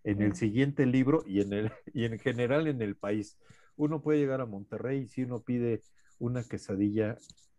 en 0.04 0.22
el 0.22 0.36
siguiente 0.36 0.86
libro 0.86 1.24
y 1.26 1.42
en 1.42 1.54
el, 1.54 1.72
y 1.94 2.06
en 2.06 2.20
general 2.20 2.68
en 2.68 2.82
el 2.82 2.96
país. 2.96 3.40
Uno 3.76 4.02
puede 4.02 4.20
llegar 4.20 4.42
a 4.42 4.46
Monterrey 4.46 5.02
y 5.02 5.08
si 5.08 5.24
uno 5.24 5.42
pide 5.42 5.82
una 6.20 6.44
quesadilla 6.44 7.18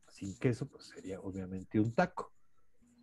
sin 0.09 0.39
queso, 0.39 0.69
pues 0.69 0.85
sería 0.85 1.21
obviamente 1.21 1.81
un 1.81 1.93
taco. 1.93 2.33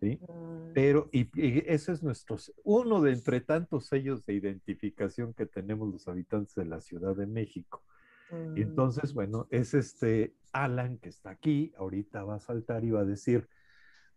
¿sí? 0.00 0.18
Ah. 0.26 0.70
Pero, 0.74 1.10
y, 1.12 1.28
ese 1.70 1.92
es 1.92 2.02
nuestro, 2.02 2.38
uno 2.64 3.02
de 3.02 3.12
entre 3.12 3.42
tantos 3.42 3.88
sellos 3.88 4.24
de 4.24 4.32
identificación 4.32 5.34
que 5.34 5.44
tenemos 5.44 5.92
los 5.92 6.08
habitantes 6.08 6.54
de 6.54 6.64
la 6.64 6.80
Ciudad 6.80 7.14
de 7.14 7.26
México. 7.26 7.84
Y 8.30 8.34
mm. 8.34 8.56
entonces, 8.56 9.12
bueno, 9.12 9.48
es 9.50 9.74
este 9.74 10.34
Alan 10.52 10.96
que 10.96 11.10
está 11.10 11.30
aquí, 11.30 11.74
ahorita 11.76 12.24
va 12.24 12.36
a 12.36 12.40
saltar 12.40 12.84
y 12.84 12.90
va 12.90 13.00
a 13.00 13.04
decir, 13.04 13.48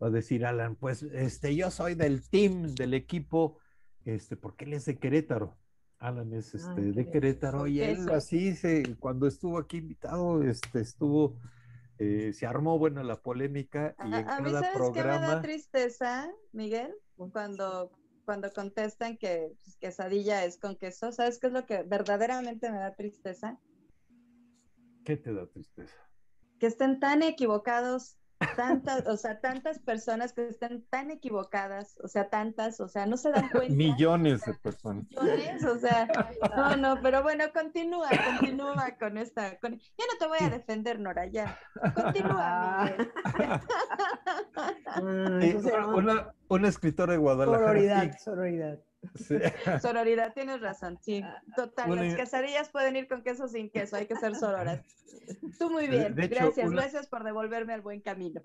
va 0.01 0.07
a 0.07 0.11
decir 0.11 0.45
Alan, 0.45 0.75
pues 0.75 1.03
este, 1.03 1.55
yo 1.55 1.69
soy 1.69 1.95
del 1.95 2.27
team, 2.27 2.73
del 2.73 2.93
equipo, 2.93 3.57
este, 4.05 4.35
porque 4.35 4.65
él 4.65 4.73
es 4.73 4.85
de 4.85 4.97
Querétaro. 4.97 5.57
Alan 5.99 6.33
es 6.33 6.55
este, 6.55 6.81
de 6.81 7.09
Querétaro 7.11 7.67
y 7.67 7.81
él 7.81 8.09
así 8.09 8.55
se, 8.55 8.95
cuando 8.97 9.27
estuvo 9.27 9.59
aquí 9.59 9.77
invitado, 9.77 10.41
este, 10.41 10.79
estuvo, 10.79 11.37
eh, 11.99 12.33
se 12.33 12.47
armó 12.47 12.79
buena 12.79 13.03
la 13.03 13.21
polémica 13.21 13.95
y 14.03 14.07
en 14.07 14.27
a, 14.27 14.41
mí 14.41 14.49
sabes 14.49 14.69
programa... 14.73 15.19
me 15.19 15.27
da 15.27 15.41
tristeza, 15.43 16.31
Miguel, 16.53 16.95
cuando, 17.31 17.91
cuando 18.25 18.51
contestan 18.51 19.17
que 19.17 19.53
pues, 19.63 19.75
quesadilla 19.75 20.43
es 20.43 20.57
con 20.57 20.75
queso, 20.75 21.11
¿sabes 21.11 21.37
qué 21.37 21.47
es 21.47 21.53
lo 21.53 21.67
que 21.67 21.83
verdaderamente 21.83 22.71
me 22.71 22.79
da 22.79 22.95
tristeza? 22.95 23.59
¿Qué 25.05 25.17
te 25.17 25.31
da 25.31 25.45
tristeza? 25.45 25.95
Que 26.57 26.65
estén 26.65 26.99
tan 26.99 27.21
equivocados 27.21 28.17
tantas, 28.55 29.07
o 29.07 29.17
sea, 29.17 29.39
tantas 29.39 29.79
personas 29.79 30.33
que 30.33 30.47
están 30.47 30.83
tan 30.89 31.11
equivocadas, 31.11 31.97
o 32.03 32.07
sea, 32.07 32.29
tantas, 32.29 32.79
o 32.79 32.87
sea, 32.87 33.05
no 33.05 33.17
se 33.17 33.31
dan 33.31 33.49
cuenta. 33.51 33.73
Millones 33.73 34.41
de 34.45 34.53
personas. 34.55 35.05
Millones, 35.09 35.63
o 35.65 35.77
sea, 35.79 36.07
no, 36.55 36.75
no, 36.77 37.01
pero 37.01 37.23
bueno, 37.23 37.45
continúa, 37.53 38.09
continúa 38.25 38.95
con 38.99 39.17
esta. 39.17 39.57
Con... 39.59 39.77
Ya 39.77 40.05
no 40.11 40.17
te 40.19 40.27
voy 40.27 40.39
a 40.41 40.49
defender, 40.49 40.99
Nora, 40.99 41.25
ya. 41.27 41.57
Continúa. 41.95 42.91
una, 45.95 46.33
una, 46.47 46.67
escritora 46.67 47.13
de 47.13 47.19
Guadalajara. 47.19 47.67
Sororidad, 47.67 48.17
sororidad. 48.17 48.79
Sororidad, 49.81 50.33
tienes 50.33 50.61
razón, 50.61 50.97
sí. 51.01 51.23
Total, 51.55 51.95
las 51.95 52.15
quesadillas 52.15 52.69
pueden 52.69 52.95
ir 52.95 53.07
con 53.07 53.23
queso 53.23 53.47
sin 53.47 53.69
queso, 53.69 53.95
hay 53.95 54.05
que 54.05 54.15
ser 54.15 54.35
sororas. 54.35 54.81
Tú 55.59 55.69
muy 55.69 55.87
bien, 55.87 56.15
gracias, 56.15 56.71
gracias 56.71 57.07
por 57.07 57.23
devolverme 57.23 57.73
al 57.73 57.81
buen 57.81 58.01
camino. 58.01 58.41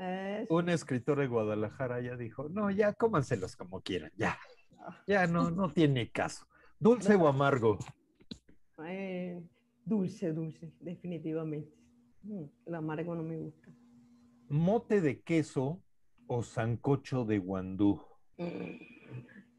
Un 0.49 0.69
escritor 0.69 1.21
de 1.21 1.27
Guadalajara 1.27 2.01
ya 2.01 2.17
dijo, 2.17 2.49
no, 2.49 2.71
ya 2.71 2.93
cómanselos 2.93 3.57
como 3.57 3.81
quieran, 3.81 4.13
ya, 4.17 4.39
ya 5.07 5.27
no, 5.27 5.51
no 5.51 5.73
tiene 5.73 6.11
caso. 6.11 6.47
¿Dulce 6.79 7.15
o 7.15 7.29
amargo? 7.29 7.79
dulce, 9.85 10.33
dulce, 10.33 10.73
definitivamente. 10.81 11.73
Mm, 12.23 12.45
el 12.67 12.75
amargo 12.75 13.15
no 13.15 13.23
me 13.23 13.39
gusta. 13.39 13.71
¿Mote 14.49 15.01
de 15.01 15.21
queso 15.21 15.81
o 16.27 16.43
sancocho 16.43 17.25
de 17.25 17.39
guandú? 17.39 18.03
Mm. 18.37 18.96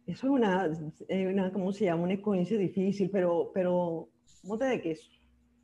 Eso 0.08 0.28
es 0.28 0.32
una, 0.32 0.72
una, 1.10 1.51
¿cómo 1.51 1.74
se 1.74 1.86
llama? 1.86 2.03
Una 2.03 2.14
experiencia 2.14 2.58
difícil, 2.58 3.10
pero, 3.10 3.51
pero 3.53 4.10
mote 4.43 4.64
de 4.64 4.82
queso. 4.82 5.12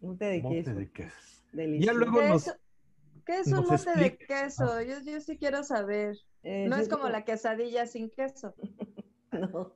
Mote 0.02 0.26
de 0.26 0.42
mote 0.42 0.56
queso. 0.56 0.76
de 0.76 0.92
queso. 0.92 1.44
Ya 1.80 1.94
luego 1.94 2.20
¿Qué, 2.20 2.34
es, 2.34 2.60
¿Qué 3.26 3.40
es 3.40 3.48
un 3.54 3.66
mote 3.66 3.98
de 3.98 4.18
queso? 4.18 4.66
Ah. 4.66 4.84
Yo, 4.84 5.00
yo, 5.00 5.22
sí 5.22 5.38
quiero 5.38 5.64
saber. 5.64 6.18
Eh, 6.44 6.68
no 6.68 6.76
es 6.76 6.90
como 6.90 7.08
la 7.08 7.24
quesadilla 7.24 7.86
sin 7.86 8.10
queso. 8.10 8.54
no. 9.32 9.74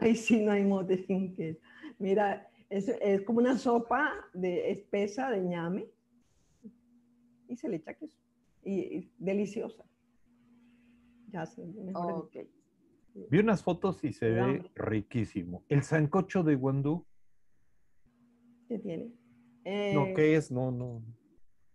Ahí 0.00 0.16
sí 0.16 0.40
no 0.40 0.52
hay 0.52 0.64
mote 0.64 1.04
sin 1.04 1.36
queso. 1.36 1.60
Mira, 1.98 2.50
es, 2.70 2.88
es 2.88 3.20
como 3.22 3.40
una 3.40 3.58
sopa 3.58 4.10
de 4.32 4.70
espesa 4.70 5.30
de 5.30 5.42
ñame 5.42 5.90
y 7.46 7.56
se 7.56 7.68
le 7.68 7.76
echa 7.76 7.92
queso. 7.92 8.16
Y, 8.64 9.12
deliciosa. 9.18 9.84
Ya 11.28 11.44
sé. 11.44 11.62
Mejor 11.62 12.30
Vi 13.30 13.38
unas 13.38 13.62
fotos 13.62 14.02
y 14.04 14.12
se 14.12 14.30
ve 14.30 14.62
riquísimo. 14.74 15.64
¿El 15.68 15.82
sancocho 15.82 16.42
de 16.42 16.54
guandú? 16.54 17.06
¿Qué 18.68 18.78
tiene? 18.78 19.12
no, 19.94 20.14
¿qué 20.14 20.32
eh, 20.32 20.36
es? 20.36 20.50
No, 20.50 20.70
no. 20.70 21.02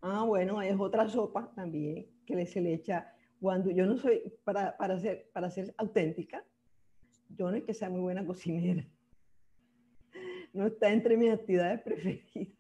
Ah, 0.02 0.24
bueno, 0.24 0.62
es 0.62 0.80
otra 0.80 1.08
sopa 1.08 1.52
también 1.56 2.08
que 2.26 2.36
le, 2.36 2.46
se 2.46 2.62
le 2.62 2.74
echa 2.74 3.14
guandú. 3.40 3.72
Yo 3.72 3.86
no 3.86 3.98
soy, 3.98 4.22
para, 4.44 4.78
para, 4.78 5.00
ser, 5.00 5.30
para 5.34 5.50
ser 5.50 5.74
auténtica, 5.78 6.44
yo 7.30 7.50
no 7.50 7.58
es 7.58 7.64
que 7.64 7.74
sea 7.74 7.90
muy 7.90 8.02
buena 8.02 8.26
cocinera. 8.26 8.88
No 10.54 10.68
está 10.68 10.92
entre 10.92 11.18
mis 11.18 11.32
actividades 11.32 11.82
preferidas. 11.84 12.54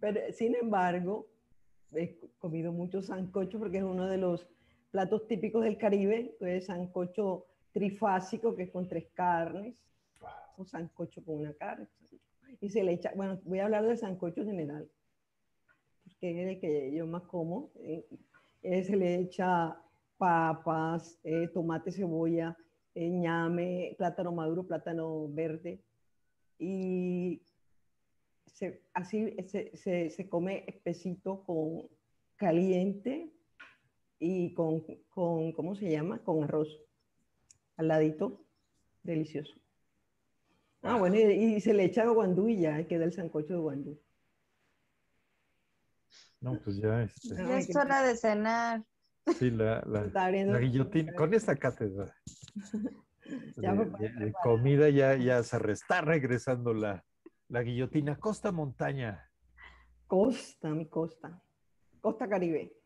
Pero, 0.00 0.20
sin 0.32 0.54
embargo, 0.56 1.28
he 1.92 2.18
comido 2.38 2.72
mucho 2.72 3.02
sancocho 3.02 3.58
porque 3.58 3.78
es 3.78 3.84
uno 3.84 4.06
de 4.06 4.18
los 4.18 4.48
platos 4.92 5.26
típicos 5.26 5.64
del 5.64 5.78
Caribe, 5.78 6.36
es 6.40 6.66
sancocho 6.66 7.46
trifásico, 7.72 8.54
que 8.54 8.64
es 8.64 8.70
con 8.70 8.86
tres 8.86 9.08
carnes, 9.14 9.74
o 10.56 10.64
sancocho 10.64 11.24
con 11.24 11.38
una 11.40 11.54
carne. 11.54 11.88
Y 12.60 12.68
se 12.68 12.84
le 12.84 12.92
echa, 12.92 13.10
bueno, 13.16 13.40
voy 13.44 13.58
a 13.58 13.64
hablar 13.64 13.84
del 13.86 13.98
sancocho 13.98 14.44
general, 14.44 14.88
porque 16.04 16.42
es 16.42 16.48
el 16.48 16.60
que 16.60 16.94
yo 16.94 17.06
más 17.06 17.22
como. 17.22 17.72
Eh, 17.80 18.06
eh, 18.62 18.84
se 18.84 18.94
le 18.94 19.16
echa 19.16 19.76
papas, 20.18 21.18
eh, 21.24 21.48
tomate, 21.48 21.90
cebolla, 21.90 22.56
ñame, 22.94 23.94
plátano 23.96 24.30
maduro, 24.30 24.64
plátano 24.64 25.26
verde. 25.28 25.80
Y 26.58 27.40
así 28.92 29.34
se, 29.46 30.10
se, 30.10 30.28
come 30.28 30.64
espesito 30.68 31.42
con 31.44 31.88
caliente 32.36 33.32
y 34.24 34.54
con, 34.54 34.84
con, 35.10 35.50
¿cómo 35.50 35.74
se 35.74 35.90
llama? 35.90 36.20
Con 36.20 36.44
arroz 36.44 36.68
al 37.76 37.88
ladito, 37.88 38.44
delicioso. 39.02 39.52
Ah, 40.80 40.96
bueno, 40.96 41.16
y, 41.16 41.60
se 41.60 41.74
le 41.74 41.84
echa 41.84 42.06
guandú 42.06 42.48
y 42.48 42.60
ya 42.60 42.86
queda 42.86 43.04
el 43.04 43.12
sancocho 43.12 43.54
de 43.54 43.58
guandú. 43.58 44.00
No, 46.40 46.58
pues 46.62 46.76
ya. 46.76 47.02
Este... 47.02 47.58
es 47.58 47.74
hora 47.74 48.02
de 48.02 48.16
cenar. 48.16 48.84
Sí, 49.38 49.50
la, 49.50 49.82
la, 49.86 50.58
guillotina, 50.58 51.14
con 51.14 51.32
esta 51.32 51.54
cátedra 51.54 52.12
de, 53.56 54.32
comida 54.42 54.88
ya, 54.88 55.14
ya 55.14 55.42
se 55.44 55.58
está 55.70 56.00
regresando 56.00 56.74
la, 56.74 57.04
la 57.48 57.62
guillotina. 57.62 58.16
Costa 58.18 58.52
Montaña. 58.52 59.28
Costa, 60.06 60.70
mi 60.70 60.86
costa. 60.86 61.40
Costa 62.00 62.28
Caribe. 62.28 62.81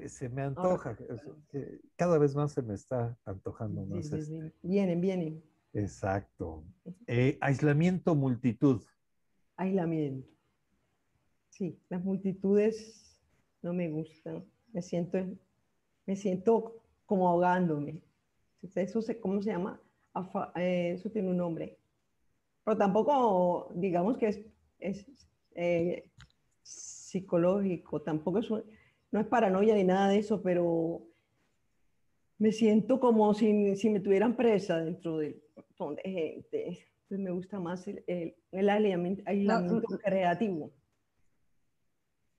Eh, 0.00 0.08
se 0.08 0.28
me 0.28 0.42
antoja. 0.42 0.96
Cada 1.96 2.18
vez 2.18 2.34
más 2.34 2.52
se 2.52 2.62
me 2.62 2.74
está 2.74 3.16
antojando 3.24 3.84
más. 3.86 4.06
Sí, 4.06 4.40
Vienen, 4.62 5.00
vienen. 5.00 5.42
Exacto. 5.72 6.64
Eh, 7.06 7.38
aislamiento, 7.40 8.14
multitud. 8.14 8.82
Aislamiento. 9.56 10.28
Sí, 11.50 11.78
las 11.88 12.02
multitudes 12.04 13.20
no 13.62 13.72
me 13.72 13.88
gustan. 13.88 14.44
Me 14.72 14.82
siento, 14.82 15.18
me 16.06 16.16
siento 16.16 16.82
como 17.06 17.28
ahogándome. 17.28 18.02
Eso, 18.74 19.00
¿cómo 19.20 19.42
se 19.42 19.50
llama? 19.50 19.80
Eh, 20.56 20.92
eso 20.94 21.10
tiene 21.10 21.30
un 21.30 21.36
nombre. 21.36 21.78
Pero 22.64 22.76
tampoco, 22.76 23.70
digamos 23.74 24.18
que 24.18 24.46
es, 24.78 25.06
eh, 25.54 26.10
psicológico, 26.62 28.02
tampoco 28.02 28.38
es, 28.38 28.48
no 29.16 29.22
es 29.22 29.28
paranoia 29.28 29.74
ni 29.74 29.82
nada 29.82 30.10
de 30.10 30.18
eso, 30.18 30.42
pero 30.42 31.02
me 32.36 32.52
siento 32.52 33.00
como 33.00 33.32
si, 33.32 33.74
si 33.76 33.88
me 33.88 34.00
tuvieran 34.00 34.36
presa 34.36 34.78
dentro 34.78 35.16
de 35.16 35.42
de 35.78 36.02
gente. 36.02 36.68
Entonces 36.68 37.24
me 37.24 37.30
gusta 37.30 37.58
más 37.58 37.88
el, 37.88 38.04
el, 38.52 38.68
aislamiento, 38.68 39.24
creativo. 40.04 40.70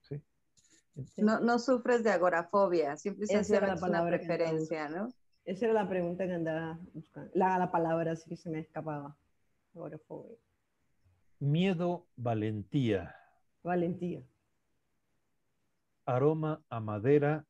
Sí. 0.01 0.21
No, 1.17 1.39
no, 1.39 1.57
sufres 1.57 2.03
de 2.03 2.11
agorafobia, 2.11 2.95
siempre 2.95 3.25
se 3.25 3.37
hace 3.37 3.57
una 3.57 4.05
preferencia, 4.05 4.87
¿no? 4.87 5.11
Esa 5.45 5.65
era 5.65 5.73
la 5.73 5.89
pregunta 5.89 6.27
que 6.27 6.33
andaba 6.33 6.79
buscando. 6.93 7.31
La, 7.33 7.57
la 7.57 7.71
palabra 7.71 8.15
sí 8.15 8.29
que 8.29 8.37
se 8.37 8.51
me 8.51 8.59
escapaba. 8.59 9.17
Agorafobia. 9.73 10.37
Miedo, 11.39 12.05
valentía. 12.15 13.15
Valentía. 13.63 14.23
Aroma 16.07 16.63
a 16.69 16.79
madera 16.79 17.45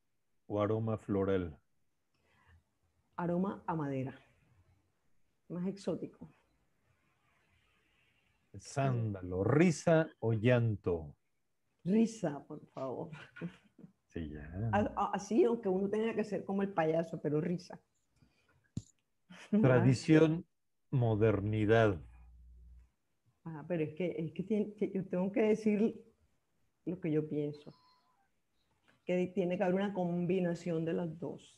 o 0.48 0.60
aroma 0.60 0.98
floral. 0.98 1.56
Aroma 3.16 3.64
a 3.68 3.76
madera 3.76 4.28
más 5.50 5.68
exótico. 5.68 6.30
Sándalo, 8.60 9.44
risa 9.44 10.10
o 10.20 10.34
llanto. 10.34 11.16
Risa, 11.84 12.44
por 12.46 12.66
favor. 12.68 13.12
Sí, 14.08 14.30
ya. 14.30 14.70
Así, 15.14 15.44
aunque 15.44 15.70
uno 15.70 15.90
tenga 15.90 16.16
que 16.16 16.24
ser 16.24 16.44
como 16.44 16.64
el 16.64 16.74
payaso, 16.74 17.22
pero 17.22 17.40
risa. 17.40 17.80
Tradición, 19.62 20.46
modernidad. 20.90 22.02
Ah, 23.44 23.64
pero 23.68 23.84
es 23.84 23.94
que, 23.94 24.16
es 24.18 24.34
que, 24.34 24.92
yo 24.92 25.06
tengo 25.08 25.32
que 25.32 25.42
decir 25.42 26.04
lo 26.86 27.00
que 27.00 27.12
yo 27.12 27.28
pienso. 27.30 27.72
Que 29.08 29.32
tiene 29.34 29.58
que 29.58 29.64
haber 29.64 29.76
una 29.76 29.94
combinación 29.94 30.86
de 30.86 30.94
las 30.94 31.18
dos. 31.18 31.58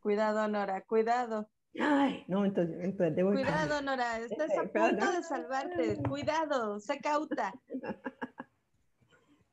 Cuidado, 0.00 0.48
Nora, 0.48 0.80
cuidado. 0.82 1.48
Ay, 1.78 2.24
no, 2.28 2.44
entonces, 2.44 2.76
entonces 2.80 3.22
Cuidado, 3.22 3.82
Nora, 3.82 4.18
estás 4.30 4.56
a 4.56 4.62
punto 4.62 5.12
de 5.12 5.22
salvarte. 5.22 6.02
Cuidado, 6.08 6.80
se 6.80 6.98
cauta. 6.98 7.52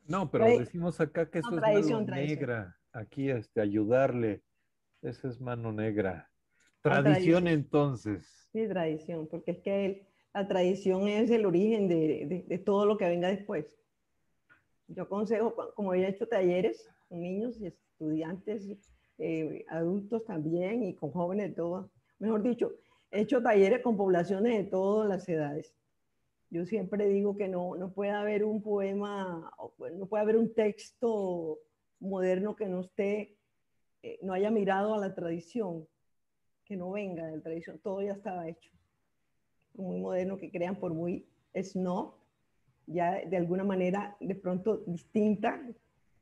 No, 0.08 0.30
pero 0.30 0.46
decimos 0.46 1.02
acá 1.02 1.32
que 1.32 1.40
eso 1.40 1.50
es 1.50 1.62
mano 1.62 2.02
negra. 2.02 2.78
Aquí, 2.94 3.32
este, 3.32 3.60
ayudarle. 3.60 4.44
Esa 5.02 5.28
es 5.28 5.42
mano 5.42 5.72
negra. 5.72 6.30
Tradición, 6.84 7.48
entonces. 7.48 8.48
Sí, 8.52 8.68
tradición, 8.68 9.28
porque 9.28 9.52
es 9.52 9.60
que 9.64 10.08
la 10.32 10.48
tradición 10.48 11.08
es 11.08 11.32
el 11.32 11.48
origen 11.48 11.88
de, 11.88 12.46
de, 12.48 12.58
todo 12.60 12.86
lo 12.86 12.98
que 12.98 13.10
venga 13.10 13.30
después. 13.30 13.66
Yo 14.88 15.04
aconsejo, 15.04 15.56
como 15.74 15.96
he 15.96 16.08
hecho 16.08 16.28
talleres 16.28 16.88
niños 17.16 17.60
y 17.60 17.68
estudiantes, 17.68 18.68
eh, 19.18 19.66
adultos 19.70 20.26
también 20.26 20.84
y 20.84 20.96
con 20.96 21.12
jóvenes, 21.12 21.56
todo 21.56 21.90
mejor 22.20 22.44
dicho, 22.44 22.72
he 23.12 23.22
hecho 23.22 23.42
talleres 23.42 23.82
con 23.82 23.98
poblaciones 23.98 24.58
de 24.58 24.70
todas 24.70 25.08
las 25.08 25.28
edades. 25.28 25.74
Yo 26.50 26.66
siempre 26.66 27.08
digo 27.08 27.36
que 27.36 27.48
no, 27.48 27.76
no 27.76 27.92
puede 27.92 28.12
haber 28.12 28.44
un 28.44 28.62
poema, 28.62 29.52
no 29.98 30.06
puede 30.06 30.24
haber 30.24 30.38
un 30.38 30.54
texto 30.54 31.60
moderno 32.00 32.56
que 32.56 32.68
no 32.68 32.82
esté, 32.82 33.38
eh, 34.04 34.20
no 34.22 34.34
haya 34.34 34.52
mirado 34.52 34.94
a 34.94 35.00
la 35.00 35.14
tradición, 35.16 35.88
que 36.64 36.78
no 36.78 36.92
venga 36.92 37.26
de 37.26 37.38
la 37.38 37.44
tradición, 37.44 37.80
todo 37.80 38.02
ya 38.02 38.14
estaba 38.14 38.48
hecho. 38.48 38.72
Muy 39.74 40.00
moderno, 40.00 40.38
que 40.38 40.52
crean 40.52 40.78
por 40.78 40.94
muy 40.94 41.28
snob, 41.54 42.14
ya 42.88 43.26
de 43.26 43.38
alguna 43.38 43.64
manera 43.64 44.16
de 44.20 44.36
pronto 44.36 44.78
distinta, 44.86 45.62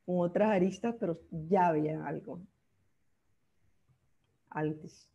con 0.04 0.20
otras 0.20 0.50
aristas, 0.50 0.94
pero 0.98 1.20
ya 1.30 1.68
había 1.68 2.04
algo 2.06 2.40
antes. 4.50 5.10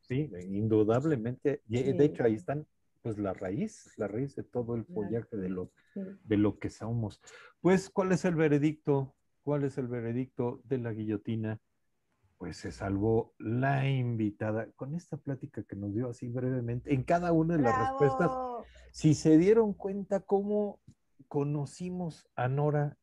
Sí, 0.00 0.30
indudablemente. 0.48 1.62
De 1.66 2.04
hecho, 2.04 2.24
ahí 2.24 2.34
están, 2.34 2.66
pues, 3.02 3.18
la 3.18 3.32
raíz, 3.32 3.92
la 3.96 4.08
raíz 4.08 4.34
de 4.34 4.42
todo 4.42 4.74
el 4.74 4.84
follaje 4.84 5.36
de 5.36 5.48
lo, 5.48 5.70
de 5.94 6.36
lo 6.36 6.58
que 6.58 6.70
somos. 6.70 7.20
Pues, 7.60 7.88
¿cuál 7.88 8.12
es 8.12 8.24
el 8.24 8.34
veredicto? 8.34 9.14
¿Cuál 9.42 9.64
es 9.64 9.78
el 9.78 9.88
veredicto 9.88 10.60
de 10.64 10.78
la 10.78 10.92
guillotina? 10.92 11.60
Pues 12.38 12.56
se 12.56 12.72
salvó 12.72 13.34
la 13.38 13.88
invitada 13.88 14.68
con 14.72 14.96
esta 14.96 15.16
plática 15.16 15.62
que 15.62 15.76
nos 15.76 15.94
dio 15.94 16.10
así 16.10 16.28
brevemente 16.28 16.92
en 16.92 17.04
cada 17.04 17.32
una 17.32 17.56
de 17.56 17.62
las 17.62 17.78
respuestas. 17.78 18.32
Si 18.90 19.14
se 19.14 19.38
dieron 19.38 19.74
cuenta 19.74 20.20
cómo 20.20 20.80
conocimos 21.28 22.28
a 22.34 22.48
Nora 22.48 22.98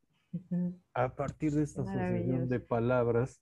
a 0.94 1.16
partir 1.16 1.52
de 1.52 1.64
esta 1.64 1.82
asociación 1.82 2.50
de 2.50 2.60
palabras, 2.60 3.42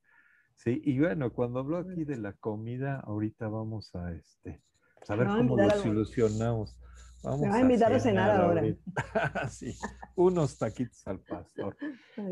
Sí, 0.57 0.81
y 0.83 0.99
bueno, 0.99 1.31
cuando 1.31 1.59
habló 1.59 1.77
aquí 1.77 2.03
de 2.03 2.17
la 2.17 2.33
comida, 2.33 2.99
ahorita 3.01 3.47
vamos 3.47 3.93
a 3.93 4.11
este, 4.11 4.63
saber 5.03 5.27
cómo 5.27 5.55
lo 5.55 5.69
solucionamos. 5.69 6.75
Vamos 7.23 7.53
a 7.53 7.61
invitar 7.61 7.93
a 7.93 7.99
cenar, 7.99 8.41
ahora. 8.41 8.63
sí, 9.49 9.77
unos 10.15 10.57
taquitos 10.57 11.05
al 11.07 11.19
pastor. 11.19 11.77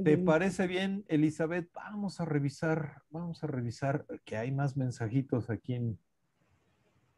¿Te 0.04 0.18
parece 0.18 0.66
bien, 0.66 1.06
Elizabeth? 1.08 1.72
Vamos 1.74 2.20
a 2.20 2.26
revisar, 2.26 3.04
vamos 3.12 3.44
a 3.44 3.48
revisar 3.48 4.08
que 4.26 4.38
hay 4.38 4.52
más 4.52 4.76
mensajitos 4.76 5.52
aquí 5.52 5.76
en, 5.76 6.00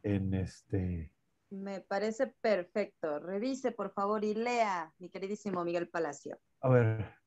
en 0.02 0.34
este. 0.34 1.10
Me 1.50 1.80
parece 1.80 2.26
perfecto. 2.26 3.18
Revise, 3.18 3.72
por 3.72 3.94
favor, 3.94 4.24
y 4.24 4.34
lea, 4.34 4.92
mi 4.98 5.08
queridísimo 5.08 5.64
Miguel 5.64 5.88
Palacio. 5.88 6.38
A 6.60 6.68
ver, 6.68 7.17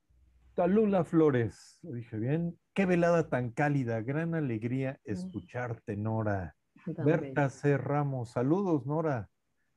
Talula 0.61 1.03
Flores, 1.03 1.79
lo 1.81 1.93
dije 1.93 2.19
bien. 2.19 2.55
Qué 2.75 2.85
velada 2.85 3.29
tan 3.29 3.49
cálida, 3.49 3.99
gran 4.01 4.35
alegría 4.35 4.99
mm. 5.03 5.11
escucharte, 5.11 5.97
Nora. 5.97 6.55
Berta 6.85 7.49
C. 7.49 7.79
Ramos, 7.79 8.29
saludos, 8.29 8.85
Nora. 8.85 9.27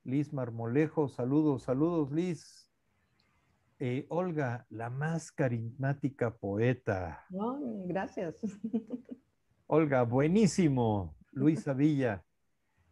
Liz 0.03 0.35
Marmolejo, 0.35 1.09
saludos, 1.09 1.62
saludos, 1.62 2.12
Liz. 2.12 2.70
Eh, 3.78 4.05
Olga, 4.11 4.66
la 4.68 4.91
más 4.91 5.32
carismática 5.32 6.37
poeta. 6.37 7.24
gracias. 7.87 8.37
Olga, 9.66 10.03
buenísimo. 10.03 11.16
Luisa 11.32 11.72
Villa, 11.72 12.22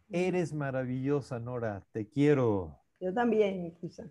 eres 0.09 0.51
maravillosa, 0.51 1.39
Nora, 1.39 1.85
te 1.91 2.09
quiero. 2.09 2.75
Yo 2.99 3.13
también, 3.13 3.77
Luisa. 3.79 4.09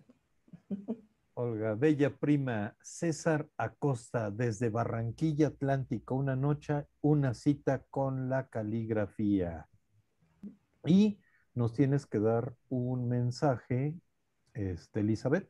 Olga, 1.35 1.73
bella 1.73 2.11
prima, 2.15 2.75
César 2.83 3.49
Acosta, 3.57 4.29
desde 4.29 4.69
Barranquilla 4.69 5.47
Atlántico, 5.47 6.13
una 6.13 6.35
noche, 6.35 6.85
una 7.01 7.33
cita 7.33 7.83
con 7.89 8.29
la 8.29 8.49
caligrafía. 8.49 9.67
Y 10.85 11.19
nos 11.55 11.73
tienes 11.73 12.05
que 12.05 12.19
dar 12.19 12.55
un 12.69 13.07
mensaje, 13.07 13.95
este, 14.53 14.99
Elizabeth. 14.99 15.49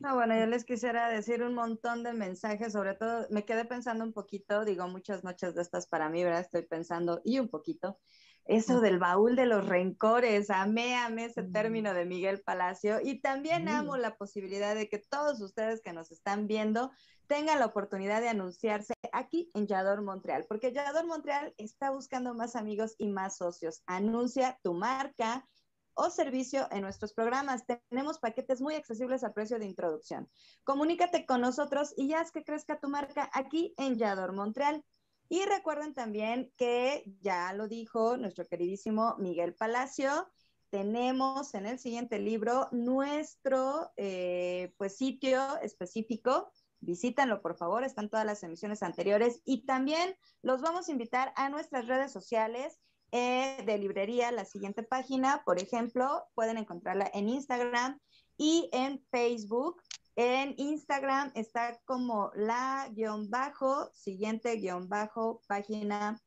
No, 0.00 0.14
bueno, 0.14 0.38
yo 0.38 0.44
les 0.44 0.64
quisiera 0.64 1.08
decir 1.08 1.42
un 1.42 1.54
montón 1.54 2.02
de 2.02 2.12
mensajes, 2.12 2.74
sobre 2.74 2.94
todo 2.94 3.26
me 3.30 3.46
quedé 3.46 3.64
pensando 3.64 4.04
un 4.04 4.12
poquito, 4.12 4.66
digo 4.66 4.88
muchas 4.88 5.24
noches 5.24 5.54
de 5.54 5.62
estas 5.62 5.86
para 5.86 6.10
mí, 6.10 6.22
¿verdad? 6.22 6.40
Estoy 6.40 6.62
pensando 6.62 7.22
y 7.24 7.38
un 7.38 7.48
poquito. 7.48 7.98
Eso 8.44 8.80
del 8.80 8.98
baúl 8.98 9.36
de 9.36 9.46
los 9.46 9.66
rencores, 9.66 10.50
amé, 10.50 10.96
amé 10.96 11.26
ese 11.26 11.42
mm. 11.42 11.52
término 11.52 11.94
de 11.94 12.04
Miguel 12.04 12.42
Palacio 12.42 12.98
y 13.02 13.20
también 13.20 13.68
amo 13.68 13.96
la 13.96 14.16
posibilidad 14.16 14.74
de 14.74 14.88
que 14.88 14.98
todos 14.98 15.40
ustedes 15.40 15.80
que 15.80 15.92
nos 15.92 16.10
están 16.10 16.48
viendo 16.48 16.90
tengan 17.28 17.60
la 17.60 17.66
oportunidad 17.66 18.20
de 18.20 18.28
anunciarse 18.28 18.94
aquí 19.12 19.50
en 19.54 19.66
Yador 19.66 20.02
Montreal, 20.02 20.44
porque 20.48 20.72
Yador 20.72 21.06
Montreal 21.06 21.54
está 21.56 21.90
buscando 21.90 22.34
más 22.34 22.56
amigos 22.56 22.94
y 22.98 23.08
más 23.08 23.36
socios. 23.36 23.82
Anuncia 23.86 24.58
tu 24.62 24.74
marca, 24.74 25.46
o 25.94 26.10
servicio 26.10 26.68
en 26.70 26.82
nuestros 26.82 27.12
programas. 27.12 27.64
Tenemos 27.90 28.18
paquetes 28.18 28.60
muy 28.60 28.74
accesibles 28.74 29.24
a 29.24 29.32
precio 29.32 29.58
de 29.58 29.66
introducción. 29.66 30.28
Comunícate 30.64 31.26
con 31.26 31.40
nosotros 31.40 31.92
y 31.96 32.08
ya 32.08 32.20
haz 32.20 32.32
que 32.32 32.44
crezca 32.44 32.80
tu 32.80 32.88
marca 32.88 33.30
aquí 33.32 33.74
en 33.76 33.96
Yador 33.96 34.32
Montreal. 34.32 34.84
Y 35.32 35.46
recuerden 35.46 35.94
también 35.94 36.52
que 36.58 37.04
ya 37.22 37.54
lo 37.54 37.66
dijo 37.66 38.18
nuestro 38.18 38.46
queridísimo 38.46 39.16
Miguel 39.16 39.54
Palacio, 39.54 40.28
tenemos 40.68 41.54
en 41.54 41.64
el 41.64 41.78
siguiente 41.78 42.18
libro 42.18 42.68
nuestro 42.70 43.90
eh, 43.96 44.74
pues, 44.76 44.98
sitio 44.98 45.40
específico. 45.62 46.52
Visítanlo, 46.80 47.40
por 47.40 47.56
favor, 47.56 47.82
están 47.82 48.10
todas 48.10 48.26
las 48.26 48.42
emisiones 48.42 48.82
anteriores 48.82 49.40
y 49.46 49.64
también 49.64 50.14
los 50.42 50.60
vamos 50.60 50.90
a 50.90 50.92
invitar 50.92 51.32
a 51.36 51.48
nuestras 51.48 51.86
redes 51.86 52.12
sociales 52.12 52.78
eh, 53.10 53.56
de 53.64 53.78
librería, 53.78 54.32
la 54.32 54.44
siguiente 54.44 54.82
página, 54.82 55.42
por 55.46 55.58
ejemplo, 55.58 56.26
pueden 56.34 56.58
encontrarla 56.58 57.10
en 57.14 57.30
Instagram 57.30 57.98
y 58.36 58.68
en 58.74 59.02
Facebook. 59.10 59.80
En 60.16 60.54
Instagram 60.58 61.32
está 61.34 61.80
como 61.84 62.30
la 62.34 62.88
guion 62.92 63.30
bajo, 63.30 63.90
siguiente 63.94 64.56
guion 64.56 64.88
bajo, 64.88 65.40
página 65.48 66.20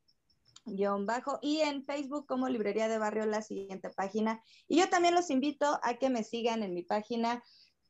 guion 0.65 1.05
bajo 1.05 1.37
y 1.41 1.59
en 1.59 1.85
Facebook 1.85 2.25
como 2.25 2.49
Librería 2.49 2.87
de 2.87 2.97
Barrio, 2.97 3.25
la 3.25 3.41
siguiente 3.41 3.89
página. 3.91 4.41
Y 4.67 4.79
yo 4.79 4.89
también 4.89 5.13
los 5.13 5.29
invito 5.29 5.79
a 5.83 5.95
que 5.95 6.09
me 6.09 6.23
sigan 6.23 6.63
en 6.63 6.73
mi 6.73 6.81
página 6.81 7.43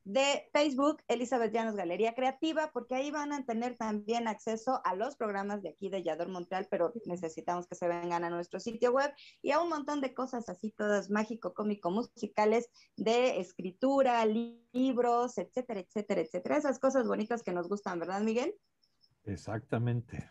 de 0.05 0.47
Facebook, 0.53 1.01
Elizabeth 1.07 1.51
Llanos 1.51 1.75
Galería 1.75 2.13
Creativa, 2.13 2.69
porque 2.71 2.93
ahí 2.93 3.09
van 3.09 3.33
a 3.33 3.43
tener 3.43 3.75
también 3.75 4.27
acceso 4.27 4.79
a 4.85 4.95
los 4.95 5.15
programas 5.15 5.63
de 5.63 5.69
aquí 5.69 5.89
de 5.89 6.03
Yador 6.03 6.29
Montreal, 6.29 6.67
pero 6.69 6.93
necesitamos 7.05 7.67
que 7.67 7.75
se 7.75 7.87
vengan 7.87 8.23
a 8.23 8.29
nuestro 8.29 8.59
sitio 8.59 8.91
web 8.91 9.11
y 9.41 9.51
a 9.51 9.59
un 9.59 9.69
montón 9.69 10.01
de 10.01 10.13
cosas 10.13 10.47
así, 10.47 10.71
todas 10.71 11.09
mágico, 11.09 11.55
cómico, 11.55 11.89
musicales, 11.89 12.69
de 12.95 13.39
escritura, 13.39 14.23
libros, 14.25 15.39
etcétera, 15.39 15.79
etcétera, 15.79 16.21
etcétera. 16.21 16.57
Esas 16.57 16.79
cosas 16.79 17.07
bonitas 17.07 17.41
que 17.41 17.51
nos 17.51 17.67
gustan, 17.67 17.99
¿verdad, 17.99 18.21
Miguel? 18.21 18.53
Exactamente. 19.23 20.29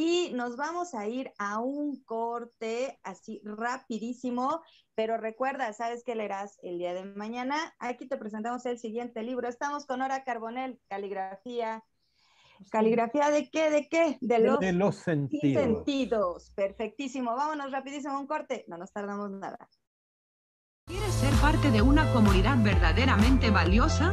Y 0.00 0.30
nos 0.32 0.56
vamos 0.56 0.94
a 0.94 1.08
ir 1.08 1.32
a 1.38 1.58
un 1.58 2.04
corte 2.04 3.00
así 3.02 3.42
rapidísimo, 3.42 4.62
pero 4.94 5.16
recuerda, 5.16 5.72
¿sabes 5.72 6.04
qué 6.04 6.14
leerás 6.14 6.56
el 6.62 6.78
día 6.78 6.94
de 6.94 7.04
mañana? 7.04 7.56
Aquí 7.80 8.06
te 8.06 8.16
presentamos 8.16 8.64
el 8.66 8.78
siguiente 8.78 9.24
libro. 9.24 9.48
Estamos 9.48 9.86
con 9.86 10.00
Hora 10.00 10.22
Carbonel, 10.22 10.78
caligrafía. 10.88 11.82
¿Caligrafía 12.70 13.30
de 13.32 13.50
qué? 13.50 13.70
¿De 13.70 13.88
qué? 13.88 14.18
De 14.20 14.38
los, 14.38 14.60
de 14.60 14.72
los 14.72 14.94
sentidos. 14.94 15.64
sentidos. 15.64 16.52
Perfectísimo. 16.54 17.34
Vámonos 17.34 17.72
rapidísimo 17.72 18.14
a 18.14 18.20
un 18.20 18.28
corte. 18.28 18.66
No 18.68 18.78
nos 18.78 18.92
tardamos 18.92 19.32
nada. 19.32 19.68
¿Quieres 20.86 21.12
ser 21.12 21.34
parte 21.40 21.72
de 21.72 21.82
una 21.82 22.12
comunidad 22.12 22.62
verdaderamente 22.62 23.50
valiosa? 23.50 24.12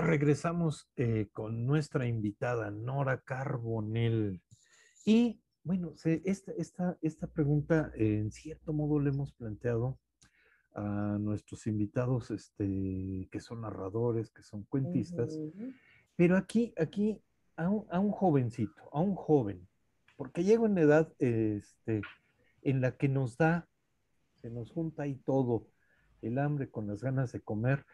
Regresamos 0.00 0.88
eh, 0.96 1.28
con 1.32 1.66
nuestra 1.66 2.06
invitada 2.06 2.70
Nora 2.70 3.20
Carbonell. 3.20 4.40
Y 5.04 5.40
bueno, 5.62 5.94
esta, 6.04 6.52
esta, 6.52 6.98
esta 7.02 7.26
pregunta 7.26 7.90
en 7.94 8.30
cierto 8.30 8.72
modo 8.72 9.00
le 9.00 9.10
hemos 9.10 9.32
planteado 9.32 9.98
a 10.74 11.16
nuestros 11.18 11.66
invitados 11.66 12.30
este, 12.30 13.28
que 13.30 13.40
son 13.40 13.62
narradores, 13.62 14.30
que 14.30 14.42
son 14.42 14.64
cuentistas, 14.64 15.38
pero 16.16 16.36
aquí, 16.36 16.74
aquí 16.76 17.20
a 17.56 17.68
un, 17.68 17.86
a 17.90 17.98
un, 17.98 18.10
jovencito, 18.10 18.88
a 18.92 19.00
un 19.00 19.14
joven, 19.14 19.66
porque 20.16 20.44
llego 20.44 20.66
en 20.66 20.76
edad 20.76 21.12
este, 21.18 22.02
en 22.62 22.80
la 22.82 22.96
que 22.96 23.08
nos 23.08 23.38
da, 23.38 23.68
se 24.42 24.50
nos 24.50 24.70
junta 24.70 25.04
ahí 25.04 25.14
todo, 25.14 25.66
el 26.20 26.38
hambre 26.38 26.70
con 26.70 26.86
las 26.86 27.02
ganas 27.02 27.32
de 27.32 27.40
comer, 27.40 27.86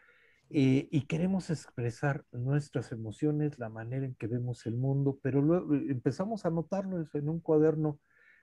eh, 0.49 0.87
y 0.91 1.05
queremos 1.07 1.49
expresar 1.49 2.25
nuestras 2.31 2.91
emociones, 2.91 3.57
la 3.57 3.69
manera 3.69 4.05
en 4.05 4.15
que 4.15 4.27
vemos 4.27 4.65
el 4.65 4.75
mundo, 4.75 5.19
pero 5.21 5.41
luego 5.41 5.73
eh, 5.73 5.85
empezamos 5.89 6.45
a 6.45 6.51
notarlo 6.51 7.03
en 7.13 7.29
un 7.29 7.39
cuaderno, 7.39 7.99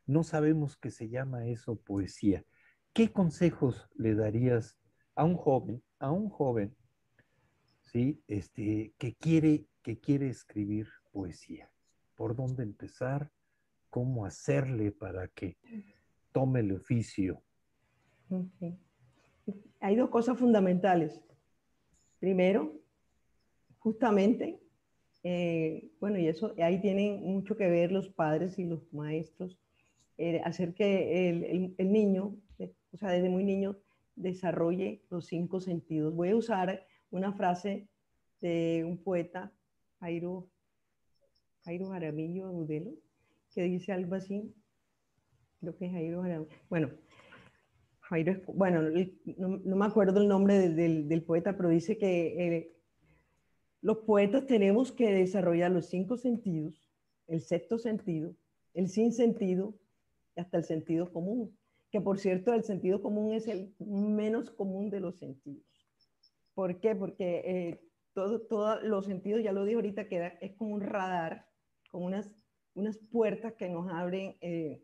no 0.07 0.25
sabemos 0.25 0.77
qué 0.77 0.91
se 0.91 1.09
llama 1.09 1.47
eso 1.47 1.77
poesía. 1.77 2.45
¿Qué 2.93 3.13
consejos 3.13 3.89
le 3.95 4.15
darías 4.15 4.77
a 5.15 5.25
un 5.25 5.37
joven, 5.37 5.83
a 6.01 6.11
un 6.11 6.29
joven, 6.29 6.75
¿sí? 7.83 8.21
este, 8.27 8.93
que, 8.99 9.15
quiere, 9.15 9.67
que 9.83 10.01
quiere 10.01 10.29
escribir 10.29 10.89
poesía? 11.13 11.71
¿Por 12.17 12.35
dónde 12.35 12.65
empezar? 12.65 13.31
¿Cómo 13.89 14.25
hacerle 14.25 14.91
para 14.91 15.29
que 15.29 15.59
tome 16.33 16.61
el 16.61 16.73
oficio? 16.73 17.43
Hay 19.81 19.97
dos 19.97 20.11
cosas 20.11 20.39
fundamentales. 20.39 21.23
Primero, 22.21 22.79
justamente, 23.79 24.61
eh, 25.23 25.91
bueno, 26.01 26.19
y 26.19 26.29
eso 26.29 26.53
ahí 26.59 26.79
tienen 26.79 27.23
mucho 27.23 27.57
que 27.57 27.67
ver 27.67 27.93
los 27.93 28.11
padres 28.11 28.59
y 28.59 28.65
los 28.65 28.93
maestros, 28.93 29.59
eh, 30.19 30.43
hacer 30.45 30.75
que 30.75 31.31
el, 31.79 31.91
niño, 31.91 32.37
eh, 32.59 32.75
o 32.93 32.99
sea, 32.99 33.11
desde 33.11 33.31
muy 33.31 33.43
niño, 33.43 33.79
desarrolle 34.17 35.03
los 35.09 35.27
cinco 35.27 35.63
sentidos. 35.63 36.15
Voy 36.15 36.29
a 36.29 36.37
usar 36.37 36.87
una 37.11 37.33
frase 37.33 37.89
de 38.43 38.85
un 38.87 39.03
poeta, 39.03 39.51
Jairo, 40.01 40.51
Jairo 41.65 41.89
Jaramillo 41.89 42.47
Agudelo, 42.47 42.93
que 43.55 43.63
dice 43.63 43.93
algo 43.93 44.15
así, 44.15 44.55
creo 45.59 45.75
que 45.75 45.87
es 45.87 45.93
Jairo 45.93 46.21
Jaramillo. 46.21 46.51
Bueno, 46.69 46.91
bueno, 48.55 48.83
no, 49.37 49.77
me 49.77 49.87
acuerdo 49.87 50.21
el 50.21 50.29
nombre 50.29 50.69
del, 50.69 51.23
poeta, 51.23 51.57
pero 51.57 51.69
dice 51.69 51.97
que 51.97 52.57
eh, 52.57 52.77
los 53.83 53.99
poetas 53.99 54.47
tenemos 54.47 54.91
que 54.91 55.13
desarrollar 55.13 55.71
los 55.71 55.87
cinco 55.87 56.17
sentidos, 56.17 56.91
el 57.29 57.41
sexto 57.41 57.79
sentido, 57.79 58.35
el 58.75 58.89
sin 58.89 59.13
sentido 59.13 59.75
hasta 60.37 60.59
el 60.59 60.65
sentido 60.65 61.13
común, 61.13 61.57
que 61.91 62.01
por 62.01 62.19
cierto 62.19 62.53
el 62.53 62.65
sentido 62.65 63.01
común 63.01 63.33
es 63.33 63.47
el 63.47 63.75
menos 63.79 64.51
común 64.51 64.91
de 64.91 65.01
los 65.01 65.19
sentidos. 65.19 65.65
¿Por 66.55 66.81
qué? 66.81 66.97
Porque 66.97 67.43
eh, 67.47 67.81
todos 68.13 68.83
los 68.83 69.07
sentidos, 69.07 69.43
ya 69.43 69.53
lo 69.53 69.65
dije 69.65 69.77
ahorita, 69.77 70.09
que 70.09 70.33
es 70.41 70.53
como 70.57 70.75
un 70.75 70.81
radar, 70.81 71.47
como 71.91 72.07
unas, 72.07 72.31
unas 72.75 72.99
puertas 72.99 73.55
que 73.55 73.69
nos 73.69 73.91
abren 73.91 74.37
eh, 74.41 74.83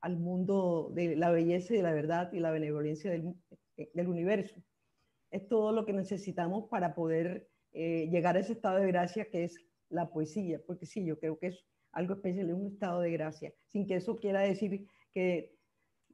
al 0.00 0.18
mundo 0.18 0.90
de 0.94 1.16
la 1.16 1.30
belleza 1.30 1.74
y 1.74 1.78
de 1.78 1.82
la 1.82 1.92
verdad 1.92 2.32
y 2.32 2.40
la 2.40 2.50
benevolencia 2.50 3.10
del, 3.10 3.34
eh, 3.76 4.06
universo. 4.06 4.62
es 5.30 5.46
todo 5.48 5.72
lo 5.72 5.84
que 5.84 5.92
necesitamos 5.92 6.68
para 6.68 6.94
poder 6.94 7.48
eh, 7.72 8.08
llegar 8.10 8.36
a 8.36 8.40
ese 8.40 8.52
estado 8.52 8.78
de 8.78 8.86
gracia 8.86 9.28
que 9.30 9.44
es 9.44 9.56
la 9.90 10.10
poesía, 10.10 10.60
porque 10.66 10.86
sí, 10.86 11.04
yo 11.04 11.18
creo 11.18 11.38
que 11.38 11.48
es 11.48 11.64
algo 11.92 12.14
especial, 12.14 12.48
es 12.48 12.54
un 12.54 12.66
estado 12.66 13.00
de 13.00 13.10
gracia, 13.12 13.52
sin 13.66 13.86
que 13.86 13.96
eso 13.96 14.18
quiera 14.18 14.40
decir 14.40 14.86
que 15.12 15.54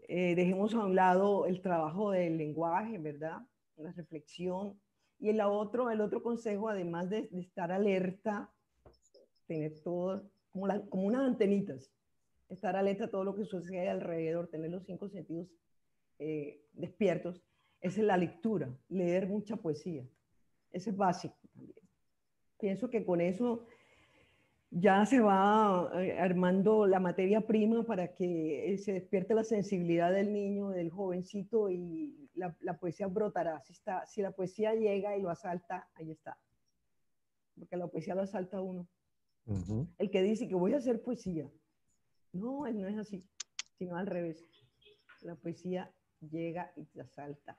eh, 0.08 0.34
dejemos 0.34 0.74
a 0.74 0.84
un 0.84 0.94
lado 0.94 1.46
el 1.46 1.62
trabajo 1.62 2.10
del 2.10 2.36
lenguaje, 2.36 2.98
¿verdad? 2.98 3.38
La 3.76 3.92
reflexión. 3.92 4.78
Y 5.18 5.30
el 5.30 5.40
otro, 5.40 5.90
el 5.90 6.00
otro 6.00 6.22
consejo, 6.22 6.68
además 6.68 7.08
de, 7.10 7.28
estar 7.32 7.72
alerta, 7.72 8.52
tener 9.46 9.80
todo, 9.80 10.28
como, 10.50 10.66
como 10.88 11.06
unas 11.06 11.22
antenitas, 11.22 11.90
estar 12.48 12.76
alerta 12.76 13.04
a 13.04 13.10
todo 13.10 13.24
lo 13.24 13.34
que 13.34 13.44
sucede 13.44 13.88
alrededor, 13.88 14.48
tener 14.48 14.70
los 14.70 14.84
cinco 14.84 15.08
sentidos 15.08 15.48
eh, 16.18 16.62
despiertos, 16.72 17.42
es 17.80 17.98
la 17.98 18.16
lectura, 18.16 18.74
leer 18.88 19.28
mucha 19.28 19.56
poesía. 19.56 20.06
Ese 20.70 20.90
es 20.90 20.96
básico 20.96 21.36
también. 21.54 21.78
Pienso 22.58 22.88
que 22.88 23.04
con 23.04 23.20
eso 23.20 23.66
ya 24.70 25.06
se 25.06 25.20
va 25.20 25.90
eh, 26.02 26.18
armando 26.18 26.86
la 26.86 26.98
materia 26.98 27.46
prima 27.46 27.84
para 27.84 28.14
que 28.14 28.72
eh, 28.72 28.78
se 28.78 28.92
despierte 28.92 29.34
la 29.34 29.44
sensibilidad 29.44 30.12
del 30.12 30.32
niño, 30.32 30.70
del 30.70 30.90
jovencito 30.90 31.70
y 31.70 32.28
la, 32.34 32.78
poesía 32.78 33.06
brotará. 33.06 33.60
Si, 33.60 33.72
está, 33.72 34.04
si 34.06 34.20
la 34.20 34.32
poesía 34.32 34.74
llega 34.74 35.16
y 35.16 35.22
lo 35.22 35.30
asalta, 35.30 35.88
ahí 35.94 36.10
está. 36.10 36.36
Porque 37.56 37.76
la 37.76 37.86
poesía 37.86 38.14
lo 38.14 38.22
asalta 38.22 38.56
a 38.58 38.62
uno. 38.62 38.88
El 39.98 40.10
que 40.10 40.22
dice 40.22 40.48
que 40.48 40.54
voy 40.54 40.72
a 40.72 40.78
hacer 40.78 41.02
poesía. 41.02 41.48
No, 42.34 42.68
no 42.70 42.88
es 42.88 42.98
así, 42.98 43.24
sino 43.78 43.96
al 43.96 44.06
revés. 44.06 44.44
La 45.22 45.36
poesía 45.36 45.90
llega 46.20 46.72
y 46.76 46.84
te 46.86 47.00
asalta. 47.00 47.58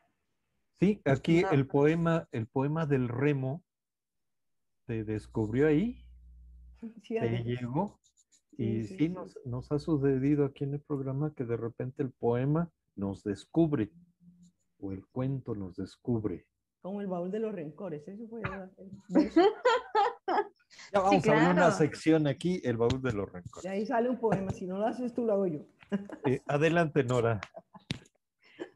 Sí, 0.74 1.02
aquí 1.06 1.44
el 1.52 1.66
poema, 1.66 2.28
el 2.32 2.48
poema 2.48 2.86
del 2.86 3.08
remo 3.08 3.64
te 4.86 5.04
descubrió 5.04 5.68
ahí 5.68 6.06
sí, 7.02 7.16
te 7.16 7.44
llegó. 7.44 8.00
Y 8.58 8.84
sí, 8.84 9.10
nos, 9.10 9.38
nos, 9.46 9.72
ha 9.72 9.80
sucedido 9.80 10.46
aquí 10.46 10.64
en 10.64 10.76
el 10.76 10.82
programa 10.82 11.34
que 11.34 11.44
de 11.44 11.58
repente 11.58 12.04
el 12.04 12.12
poema 12.12 12.72
nos 12.96 13.24
descubre 13.24 13.92
o 14.80 14.94
el 14.94 15.06
cuento 15.08 15.56
nos 15.56 15.76
descubre. 15.76 16.46
Como 16.82 17.02
el 17.02 17.08
baúl 17.08 17.32
de 17.32 17.40
los 17.40 17.54
rencores, 17.54 18.08
eso 18.08 18.28
fue 18.28 18.42
Ya 20.92 21.00
vamos 21.00 21.28
a 21.28 21.34
ver 21.34 21.50
una 21.50 21.72
sección 21.72 22.28
aquí, 22.28 22.62
el 22.64 22.78
baúl 22.78 23.02
de 23.02 23.14
los 23.14 23.32
rencores. 23.32 23.64
De 23.64 23.70
ahí 23.70 23.86
sale 23.86 24.10
un 24.10 24.18
poema, 24.18 24.52
si 24.52 24.66
no 24.66 24.78
lo 24.78 24.88
haces 24.88 25.14
tú, 25.14 25.26
lo 25.26 25.34
hago 25.34 25.48
yo. 25.48 25.60
Eh, 26.26 26.42
adelante, 26.48 27.04
Nora. 27.04 27.40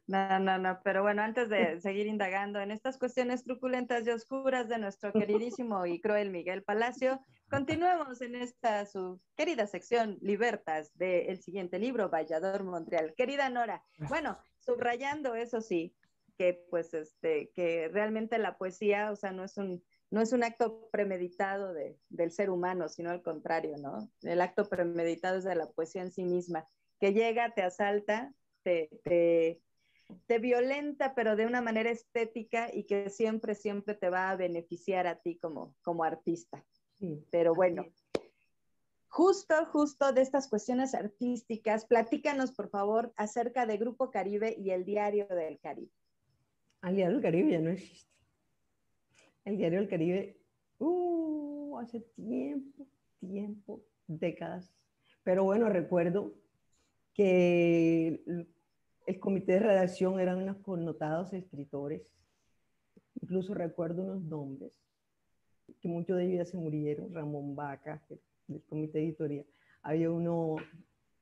No, 0.10 0.40
no, 0.40 0.58
no, 0.58 0.80
pero 0.84 1.04
bueno, 1.04 1.22
antes 1.22 1.50
de 1.50 1.80
seguir 1.80 2.08
indagando 2.08 2.60
en 2.60 2.72
estas 2.72 2.98
cuestiones 2.98 3.44
truculentas 3.44 4.08
y 4.08 4.10
oscuras 4.10 4.68
de 4.68 4.80
nuestro 4.80 5.14
queridísimo 5.14 5.86
y 5.86 6.02
cruel 6.02 6.32
Miguel 6.32 6.64
Palacio, 6.64 7.20
continuemos 7.48 8.20
en 8.24 8.34
esta 8.34 8.88
su 8.88 9.22
querida 9.36 9.68
sección 9.68 10.18
Libertas 10.20 10.98
del 10.98 11.40
siguiente 11.44 11.78
libro, 11.78 12.10
Vallador 12.10 12.64
Montreal. 12.64 13.14
Querida 13.16 13.52
Nora, 13.52 13.84
bueno, 14.10 14.40
subrayando 14.58 15.36
eso 15.36 15.62
sí, 15.62 15.96
que 16.40 16.66
pues 16.72 16.96
este, 16.96 17.52
que 17.56 17.88
realmente 17.90 18.40
la 18.40 18.58
poesía, 18.58 19.12
o 19.12 19.16
sea, 19.16 19.32
no 19.32 19.44
es 19.44 19.58
un, 19.58 19.84
no 20.12 20.22
es 20.22 20.34
un 20.34 20.43
acto 20.43 20.89
premeditado 20.91 21.74
de, 21.74 21.97
del 22.10 22.32
ser 22.32 22.49
humano, 22.49 22.89
sino 22.89 23.12
al 23.12 23.22
contrario, 23.22 23.78
¿no? 23.78 24.10
El 24.22 24.41
acto 24.41 24.68
premeditado 24.68 25.38
es 25.38 25.43
de 25.43 25.55
la 25.55 25.70
poesía 25.70 26.01
en 26.01 26.12
sí 26.12 26.24
misma, 26.24 26.66
que 26.99 27.14
llega, 27.14 27.53
te 27.53 27.62
asalta, 27.62 28.34
te, 28.64 28.89
te 29.03 29.62
te 30.28 30.39
violenta, 30.39 31.14
pero 31.16 31.36
de 31.36 31.45
una 31.45 31.62
manera 31.62 31.89
estética 31.89 32.70
y 32.74 32.84
que 32.84 33.10
siempre, 33.10 33.55
siempre 33.55 33.95
te 33.95 34.10
va 34.10 34.30
a 34.30 34.36
beneficiar 34.36 35.07
a 35.07 35.20
ti 35.20 35.38
como, 35.38 35.76
como 35.82 36.03
artista. 36.03 36.66
Pero 37.32 37.53
bueno, 37.53 37.86
justo, 39.07 39.53
justo 39.68 40.12
de 40.12 40.22
estas 40.22 40.49
cuestiones 40.49 40.93
artísticas, 40.93 41.86
platícanos, 41.86 42.51
por 42.51 42.70
favor, 42.70 43.14
acerca 43.16 43.66
de 43.66 43.78
Grupo 43.78 44.12
Caribe 44.12 44.55
y 44.57 44.72
el 44.72 44.84
Diario 44.84 45.28
del 45.28 45.60
Caribe. 45.60 45.91
El 46.84 46.95
Diario 46.95 47.16
del 47.16 47.24
Caribe 47.24 47.51
ya 47.51 47.60
no 47.60 47.70
existe. 47.70 48.10
El 49.50 49.58
Diario 49.58 49.80
del 49.80 49.89
Caribe, 49.89 50.38
uh, 50.78 51.80
hace 51.80 52.02
tiempo, 52.02 52.86
tiempo, 53.20 53.82
décadas. 54.06 54.72
Pero 55.24 55.43
bueno, 55.43 55.70
recuerdo 55.70 56.36
que 57.16 58.22
el 59.08 59.20
comité 59.20 59.54
de 59.54 59.60
redacción 59.62 60.20
eran 60.20 60.43
unos 60.43 60.58
connotados 60.58 61.34
escritores. 61.34 62.04
Incluso 63.20 63.56
recuerdo 63.56 64.04
unos 64.04 64.22
nombres, 64.22 64.72
que 65.82 65.88
muchos 65.88 66.18
de 66.18 66.26
ellos 66.26 66.38
ya 66.38 66.45
se 66.45 66.58
murieron. 66.58 67.12
Ramón 67.12 67.56
Vaca, 67.56 68.04
del 68.45 68.62
comité 68.66 69.00
editorial. 69.00 69.47
Había 69.82 70.12
uno 70.12 70.58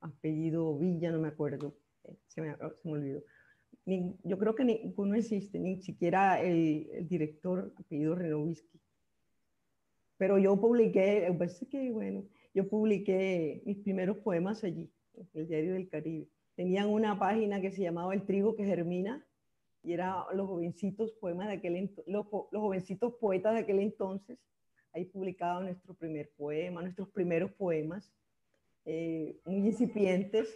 apellido 0.02 0.78
Villa, 0.78 1.12
no 1.12 1.20
me 1.20 1.30
acuerdo, 1.30 1.78
eh, 2.04 2.18
se 2.28 2.42
me 2.42 2.58
olvidó. 2.84 3.24
Yo 4.24 4.38
creo 4.38 4.54
que 4.54 4.66
ninguno 4.66 5.16
existe, 5.16 5.60
ni 5.60 5.82
siquiera 5.82 6.42
el, 6.42 7.08
director 7.08 7.74
apellido 7.78 8.16
Renovisky. 8.16 8.80
Pero 10.18 10.38
yo 10.38 10.60
publiqué, 10.60 11.34
parece 11.38 11.68
que 11.68 11.92
bueno, 11.92 12.26
yo 12.54 12.68
publiqué 12.68 13.62
mis 13.66 13.78
primeros 13.78 14.18
poemas 14.18 14.64
allí, 14.64 14.92
en 15.14 15.28
el 15.34 15.48
Diario 15.48 15.74
del 15.74 15.90
Caribe 15.90 16.28
tenían 16.58 16.90
una 16.90 17.18
página 17.18 17.62
que 17.62 17.72
se 17.72 17.84
llamaba 17.84 18.16
El 18.16 18.26
trigo 18.26 18.56
que 18.56 18.66
germina 18.66 19.24
y 19.84 19.94
era 19.94 20.26
los 20.34 20.48
jovencitos 20.48 21.14
poemas 21.14 21.48
de 21.48 21.54
aquel 21.54 21.94
los, 22.08 22.26
los, 22.52 22.62
jovencitos 22.62 23.14
poetas 23.22 23.54
de 23.54 23.60
aquel 23.60 23.80
entonces. 23.80 24.40
Ahí 24.92 25.06
publicaban 25.06 25.66
nuestro 25.66 25.94
primer 25.94 26.32
poema, 26.36 26.82
nuestros 26.82 27.10
primeros 27.10 27.52
poemas, 27.52 28.12
eh, 28.86 29.40
muy 29.46 29.58
incipientes, 29.58 30.50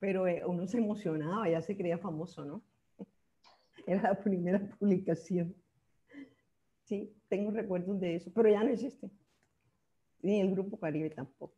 pero 0.00 0.26
eh, 0.26 0.42
uno 0.46 0.66
se 0.66 0.78
emocionaba, 0.78 1.48
ya 1.48 1.62
se 1.62 1.76
creía 1.76 1.98
famoso, 1.98 2.44
¿no? 2.44 2.62
Era 3.86 4.02
la 4.02 4.20
primera 4.20 4.58
publicación. 4.78 5.54
Sí, 6.84 7.14
tengo 7.28 7.52
recuerdos 7.52 8.00
de 8.00 8.16
eso, 8.16 8.32
pero 8.34 8.48
ya 8.48 8.64
no 8.64 8.70
existe. 8.70 9.10
Ni 10.22 10.40
el 10.40 10.50
Grupo 10.50 10.78
Caribe 10.78 11.10
tampoco. 11.10 11.54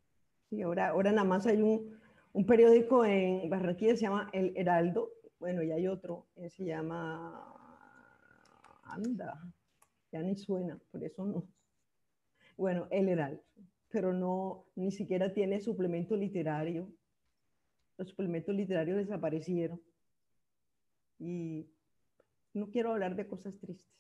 Sí, 0.51 0.61
ahora, 0.61 0.89
ahora 0.89 1.13
nada 1.13 1.27
más 1.27 1.47
hay 1.47 1.63
un, 1.63 1.99
un 2.33 2.45
periódico 2.45 3.05
en 3.05 3.49
Barranquilla 3.49 3.97
se 3.97 4.03
llama 4.03 4.29
El 4.33 4.53
Heraldo. 4.57 5.11
Bueno, 5.39 5.63
y 5.63 5.73
hay 5.73 5.87
otro, 5.87 6.27
que 6.35 6.51
se 6.51 6.65
llama 6.65 7.57
Anda, 8.85 9.41
ya 10.13 10.23
ni 10.23 10.37
suena, 10.37 10.79
por 10.91 11.03
eso 11.03 11.25
no. 11.25 11.49
Bueno, 12.57 12.87
El 12.91 13.09
Heraldo, 13.09 13.43
pero 13.89 14.13
no, 14.13 14.67
ni 14.77 14.91
siquiera 14.91 15.33
tiene 15.33 15.61
suplemento 15.61 16.17
literario. 16.17 16.93
Los 17.99 18.09
suplementos 18.09 18.55
literarios 18.55 18.97
desaparecieron. 18.99 19.81
Y 21.19 21.67
no 22.55 22.71
quiero 22.71 22.93
hablar 22.93 23.17
de 23.17 23.27
cosas 23.27 23.59
tristes. 23.59 23.93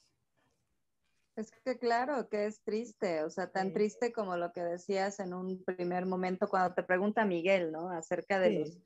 Es 1.34 1.50
que 1.50 1.78
claro, 1.78 2.28
que 2.28 2.44
es 2.46 2.60
triste, 2.60 3.24
o 3.24 3.30
sea, 3.30 3.50
tan 3.50 3.72
triste 3.72 4.12
como 4.12 4.36
lo 4.36 4.52
que 4.52 4.62
decías 4.62 5.18
en 5.18 5.32
un 5.32 5.64
primer 5.64 6.04
momento 6.04 6.46
cuando 6.46 6.74
te 6.74 6.82
pregunta 6.82 7.24
Miguel, 7.24 7.72
¿no? 7.72 7.88
Acerca 7.88 8.38
de, 8.38 8.50
los, 8.50 8.78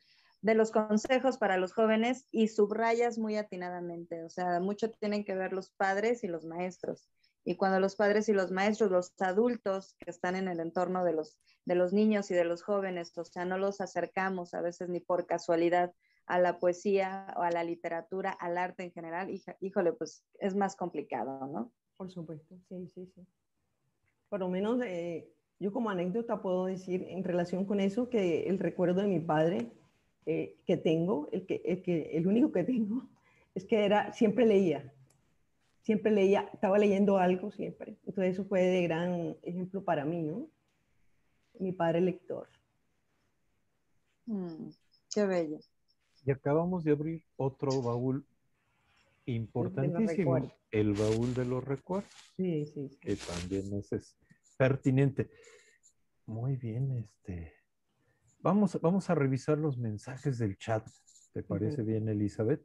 de 0.43 0.55
los 0.55 0.71
consejos 0.71 1.39
para 1.39 1.57
los 1.57 1.73
jóvenes 1.73 2.29
y 2.31 2.47
subrayas 2.47 3.19
muy 3.19 3.37
atinadamente, 3.37 4.23
o 4.23 4.29
sea, 4.29 4.61
mucho 4.61 4.93
tienen 4.93 5.25
que 5.25 5.35
ver 5.35 5.53
los 5.53 5.71
padres 5.71 6.23
y 6.23 6.29
los 6.29 6.45
maestros. 6.45 7.09
Y 7.49 7.55
cuando 7.55 7.79
los 7.79 7.95
padres 7.95 8.29
y 8.29 8.33
los 8.33 8.51
maestros, 8.51 8.91
los 8.91 9.15
adultos 9.23 9.95
que 10.01 10.11
están 10.11 10.35
en 10.35 10.49
el 10.49 10.59
entorno 10.59 11.05
de 11.05 11.13
los, 11.13 11.39
de 11.65 11.77
los 11.77 11.93
niños 11.93 12.29
y 12.33 12.35
de 12.35 12.45
los 12.45 12.65
jóvenes, 12.65 13.17
o 13.17 13.25
sea, 13.25 13.45
no 13.45 13.57
los 13.57 13.81
acercamos 13.81 14.53
a 14.53 14.61
veces 14.61 14.89
ni 14.89 14.99
por 14.99 15.27
casualidad 15.27 15.95
a 16.27 16.41
la 16.41 16.59
poesía 16.59 17.33
o 17.37 17.43
a 17.43 17.53
la 17.53 17.63
literatura, 17.63 18.33
al 18.33 18.59
arte 18.59 18.83
en 18.83 18.91
general, 18.91 19.31
híjole, 19.61 19.93
pues 19.93 20.25
es 20.41 20.57
más 20.57 20.75
complicado, 20.75 21.47
¿no? 21.47 21.71
Por 21.97 22.11
supuesto, 22.11 22.57
sí, 22.69 22.89
sí, 22.93 23.07
sí. 23.15 23.25
Por 24.29 24.41
lo 24.41 24.49
menos 24.49 24.83
eh, 24.83 25.31
yo 25.61 25.73
como 25.73 25.91
anécdota 25.91 26.43
puedo 26.43 26.67
decir 26.67 27.07
en 27.09 27.23
relación 27.23 27.65
con 27.65 27.79
eso 27.79 28.11
que 28.11 28.49
el 28.49 28.59
recuerdo 28.59 29.03
de 29.03 29.07
mi 29.07 29.21
padre 29.21 29.71
eh, 30.27 30.57
que 30.67 30.77
tengo, 30.77 31.29
el, 31.31 31.47
que, 31.47 31.63
el, 31.65 31.81
que, 31.83 32.11
el 32.17 32.27
único 32.27 32.51
que 32.51 32.65
tengo, 32.65 33.09
es 33.55 33.65
que 33.65 33.85
era, 33.85 34.13
siempre 34.13 34.47
leía, 34.47 34.93
siempre 35.87 36.11
leía, 36.11 36.51
estaba 36.53 36.78
leyendo 36.78 37.18
algo 37.18 37.53
siempre. 37.53 37.97
Entonces 38.07 38.34
eso 38.34 38.45
fue 38.45 38.61
de 38.61 38.82
gran 38.82 39.37
ejemplo 39.43 39.84
para 39.84 40.05
mí, 40.05 40.20
¿no? 40.20 40.51
Mi 41.61 41.70
padre 41.70 42.01
lector. 42.01 42.49
Mm, 44.26 44.70
qué 45.14 45.26
bello. 45.26 45.61
Y 46.24 46.32
acabamos 46.32 46.82
de 46.82 46.91
abrir 46.91 47.22
otro 47.37 47.80
baúl 47.80 48.26
Importantísimo, 49.26 50.53
el 50.70 50.93
baúl 50.93 51.34
de 51.34 51.45
los 51.45 51.64
recuerdos. 51.64 52.11
Sí, 52.37 52.64
sí, 52.66 52.97
Que 53.01 53.16
también 53.16 53.72
es, 53.74 54.16
pertinente. 54.57 55.30
Muy 56.26 56.57
bien, 56.57 56.93
este. 56.93 57.53
Vamos, 58.39 58.78
vamos 58.80 59.11
a 59.11 59.16
revisar 59.16 59.59
los 59.59 59.78
mensajes 59.78 60.39
del 60.39 60.57
chat. 60.59 60.87
¿Te 61.32 61.43
parece 61.43 61.82
bien, 61.82 62.09
Elizabeth? 62.09 62.64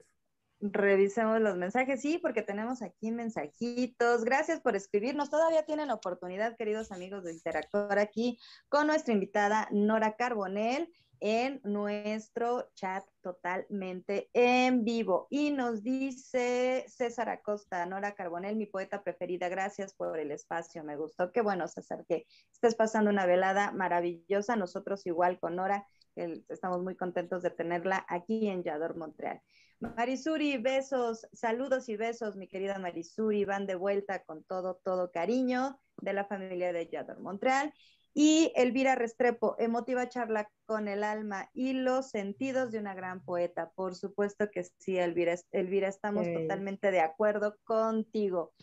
Revisemos 0.61 1.41
los 1.41 1.57
mensajes, 1.57 2.01
sí, 2.01 2.19
porque 2.19 2.43
tenemos 2.43 2.83
aquí 2.83 3.11
mensajitos. 3.11 4.23
Gracias 4.23 4.59
por 4.59 4.75
escribirnos. 4.75 5.31
Todavía 5.31 5.65
tienen 5.65 5.89
oportunidad, 5.89 6.55
queridos 6.55 6.91
amigos, 6.91 7.23
de 7.23 7.33
interactuar 7.33 7.97
aquí 7.97 8.37
con 8.69 8.85
nuestra 8.85 9.13
invitada 9.13 9.67
Nora 9.71 10.15
Carbonell 10.15 10.91
en 11.19 11.61
nuestro 11.63 12.69
chat 12.75 13.03
totalmente 13.21 14.29
en 14.33 14.83
vivo. 14.83 15.27
Y 15.29 15.51
nos 15.51 15.83
dice 15.83 16.85
César 16.87 17.29
Acosta, 17.29 17.85
Nora 17.85 18.13
Carbonell, 18.13 18.55
mi 18.55 18.65
poeta 18.65 19.03
preferida, 19.03 19.47
gracias 19.47 19.93
por 19.93 20.19
el 20.19 20.31
espacio, 20.31 20.83
me 20.83 20.95
gustó. 20.95 21.31
Qué 21.31 21.41
bueno, 21.41 21.67
César, 21.67 22.05
que 22.07 22.25
estés 22.51 22.75
pasando 22.75 23.09
una 23.09 23.25
velada 23.25 23.71
maravillosa. 23.71 24.55
Nosotros 24.55 25.05
igual 25.05 25.39
con 25.39 25.55
Nora, 25.55 25.87
estamos 26.15 26.83
muy 26.83 26.95
contentos 26.95 27.43
de 27.43 27.51
tenerla 27.51 28.05
aquí 28.09 28.47
en 28.47 28.63
Yador, 28.63 28.97
Montreal. 28.97 29.41
Marisuri, 29.81 30.57
besos, 30.57 31.27
saludos 31.33 31.89
y 31.89 31.97
besos, 31.97 32.35
mi 32.35 32.47
querida 32.47 32.77
Marisuri, 32.77 33.45
van 33.45 33.65
de 33.65 33.73
vuelta 33.73 34.23
con 34.23 34.43
todo, 34.43 34.75
todo 34.83 35.11
cariño 35.11 35.79
de 36.01 36.13
la 36.13 36.25
familia 36.25 36.71
de 36.71 36.87
Yador 36.87 37.19
Montreal. 37.19 37.73
Y 38.13 38.51
Elvira 38.55 38.95
Restrepo, 38.95 39.55
emotiva 39.57 40.07
charla 40.07 40.51
con 40.65 40.87
el 40.87 41.03
alma 41.03 41.49
y 41.53 41.73
los 41.73 42.09
sentidos 42.09 42.71
de 42.71 42.77
una 42.79 42.93
gran 42.93 43.23
poeta. 43.23 43.71
Por 43.71 43.95
supuesto 43.95 44.51
que 44.51 44.65
sí, 44.77 44.97
Elvira, 44.97 45.35
Elvira 45.51 45.87
estamos 45.87 46.27
totalmente 46.31 46.91
de 46.91 46.99
acuerdo 46.99 47.55
contigo. 47.63 48.53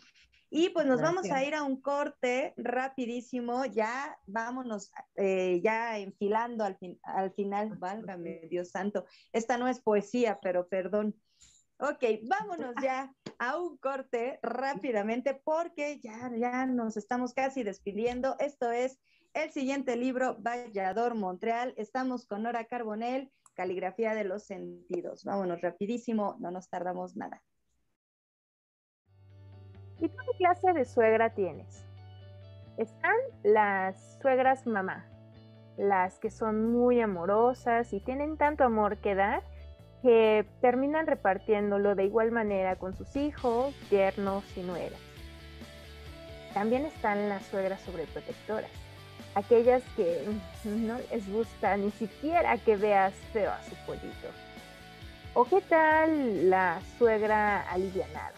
Y 0.51 0.69
pues 0.69 0.87
nos 0.87 1.01
vamos 1.01 1.29
a 1.29 1.43
ir 1.43 1.53
a 1.53 1.63
un 1.63 1.79
corte 1.79 2.53
rapidísimo, 2.57 3.65
ya 3.65 4.17
vámonos, 4.25 4.91
eh, 5.15 5.61
ya 5.63 5.99
enfilando 5.99 6.63
al, 6.63 6.77
al 7.03 7.31
final, 7.33 7.77
válgame 7.77 8.47
Dios 8.49 8.69
santo, 8.69 9.05
esta 9.31 9.57
no 9.57 9.67
es 9.67 9.79
poesía, 9.79 10.39
pero 10.41 10.67
perdón. 10.67 11.15
Ok, 11.77 12.03
vámonos 12.27 12.73
ya 12.83 13.13
a 13.37 13.57
un 13.57 13.77
corte 13.77 14.39
rápidamente 14.41 15.33
porque 15.33 15.99
ya, 15.99 16.31
ya 16.35 16.65
nos 16.65 16.97
estamos 16.97 17.33
casi 17.33 17.63
despidiendo. 17.63 18.35
Esto 18.39 18.71
es 18.71 18.99
el 19.33 19.51
siguiente 19.51 19.95
libro, 19.95 20.35
Vallador 20.39 21.15
Montreal. 21.15 21.73
Estamos 21.77 22.25
con 22.25 22.43
Nora 22.43 22.65
Carbonell, 22.65 23.31
Caligrafía 23.53 24.13
de 24.13 24.25
los 24.25 24.43
Sentidos. 24.43 25.23
Vámonos 25.23 25.61
rapidísimo, 25.61 26.35
no 26.39 26.51
nos 26.51 26.69
tardamos 26.69 27.15
nada. 27.15 27.41
¿Y 30.01 30.07
qué 30.07 30.37
clase 30.37 30.73
de 30.73 30.85
suegra 30.85 31.31
tienes? 31.31 31.83
Están 32.77 33.15
las 33.43 34.17
suegras 34.21 34.65
mamá, 34.65 35.05
las 35.77 36.19
que 36.19 36.29
son 36.29 36.71
muy 36.71 37.01
amorosas 37.01 37.91
y 37.91 37.99
tienen 37.99 38.37
tanto 38.37 38.63
amor 38.63 38.97
que 38.97 39.15
dar 39.15 39.43
que 40.01 40.45
terminan 40.61 41.07
repartiéndolo 41.07 41.93
de 41.95 42.05
igual 42.05 42.31
manera 42.31 42.77
con 42.77 42.95
sus 42.95 43.17
hijos, 43.17 43.75
yernos 43.89 44.45
y 44.55 44.61
nueras. 44.61 44.99
También 46.53 46.85
están 46.85 47.27
las 47.27 47.43
suegras 47.47 47.81
sobreprotectoras, 47.81 48.71
aquellas 49.35 49.83
que 49.97 50.23
no 50.63 50.97
les 51.11 51.29
gusta 51.29 51.75
ni 51.75 51.91
siquiera 51.91 52.57
que 52.57 52.77
veas 52.77 53.13
feo 53.33 53.51
a 53.51 53.61
su 53.63 53.75
pollito. 53.85 54.29
¿O 55.33 55.43
qué 55.43 55.59
tal 55.61 56.49
la 56.49 56.79
suegra 56.97 57.69
alivianada? 57.69 58.33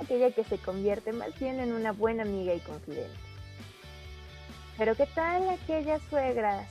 Aquella 0.00 0.30
que 0.30 0.44
se 0.44 0.58
convierte 0.58 1.12
más 1.12 1.38
bien 1.38 1.60
en 1.60 1.72
una 1.72 1.92
buena 1.92 2.22
amiga 2.22 2.54
y 2.54 2.60
confidente. 2.60 3.18
Pero 4.78 4.94
¿qué 4.94 5.06
tal 5.06 5.48
aquellas 5.48 6.02
suegras 6.10 6.68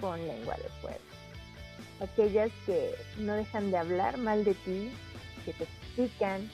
con 0.00 0.24
lengua 0.26 0.56
de 0.56 0.68
fuego? 0.80 0.98
Aquellas 2.00 2.50
que 2.66 2.94
no 3.18 3.34
dejan 3.34 3.70
de 3.70 3.78
hablar 3.78 4.18
mal 4.18 4.44
de 4.44 4.54
ti, 4.54 4.92
que 5.44 5.52
te 5.52 5.66
critican, 5.66 6.48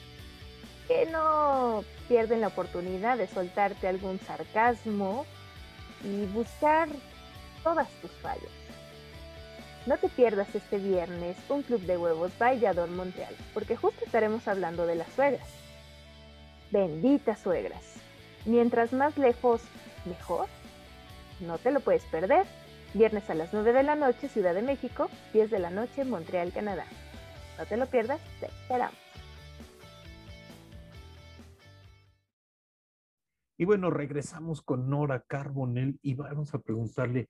que 0.87 1.05
no 1.07 1.83
pierden 2.07 2.41
la 2.41 2.47
oportunidad 2.47 3.17
de 3.17 3.27
soltarte 3.27 3.87
algún 3.87 4.19
sarcasmo 4.19 5.25
y 6.03 6.25
buscar 6.27 6.89
todas 7.63 7.89
tus 8.01 8.11
fallas. 8.21 8.43
No 9.85 9.97
te 9.97 10.09
pierdas 10.09 10.53
este 10.55 10.79
viernes 10.79 11.37
un 11.49 11.61
club 11.61 11.81
de 11.81 11.97
huevos 11.97 12.31
Vallador 12.41 12.89
Montreal, 12.89 13.35
porque 13.53 13.75
justo 13.75 14.03
estaremos 14.03 14.47
hablando 14.47 14.87
de 14.87 14.95
las 14.95 15.07
suegras. 15.13 15.64
Benditas 16.71 17.39
suegras. 17.39 17.95
Mientras 18.45 18.93
más 18.93 19.17
lejos, 19.17 19.61
mejor. 20.05 20.47
No 21.39 21.57
te 21.57 21.71
lo 21.71 21.79
puedes 21.79 22.03
perder. 22.05 22.45
Viernes 22.93 23.29
a 23.29 23.33
las 23.35 23.53
9 23.53 23.73
de 23.73 23.83
la 23.83 23.95
noche, 23.95 24.29
Ciudad 24.29 24.53
de 24.53 24.61
México, 24.61 25.09
10 25.33 25.51
de 25.51 25.59
la 25.59 25.69
noche, 25.69 26.05
Montreal, 26.05 26.53
Canadá. 26.53 26.85
No 27.57 27.65
te 27.65 27.77
lo 27.77 27.87
pierdas, 27.87 28.21
te 28.39 28.45
esperamos. 28.45 28.95
Y 33.57 33.65
bueno, 33.65 33.89
regresamos 33.89 34.61
con 34.61 34.89
Nora 34.89 35.21
Carbonell 35.21 35.97
y 36.01 36.13
vamos 36.13 36.53
a 36.53 36.59
preguntarle 36.59 37.29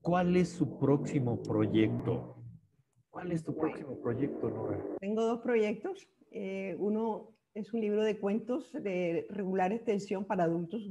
cuál 0.00 0.36
es 0.36 0.50
su 0.50 0.78
próximo 0.78 1.42
proyecto. 1.42 2.36
¿Cuál 3.10 3.32
es 3.32 3.44
tu 3.44 3.54
próximo 3.54 4.00
proyecto, 4.00 4.50
Nora? 4.50 4.78
Tengo 5.00 5.22
dos 5.22 5.40
proyectos. 5.40 6.08
Eh, 6.30 6.76
uno 6.78 7.35
es 7.56 7.72
un 7.72 7.80
libro 7.80 8.04
de 8.04 8.18
cuentos 8.18 8.70
de 8.72 9.26
regular 9.30 9.72
extensión 9.72 10.26
para 10.26 10.44
adultos. 10.44 10.86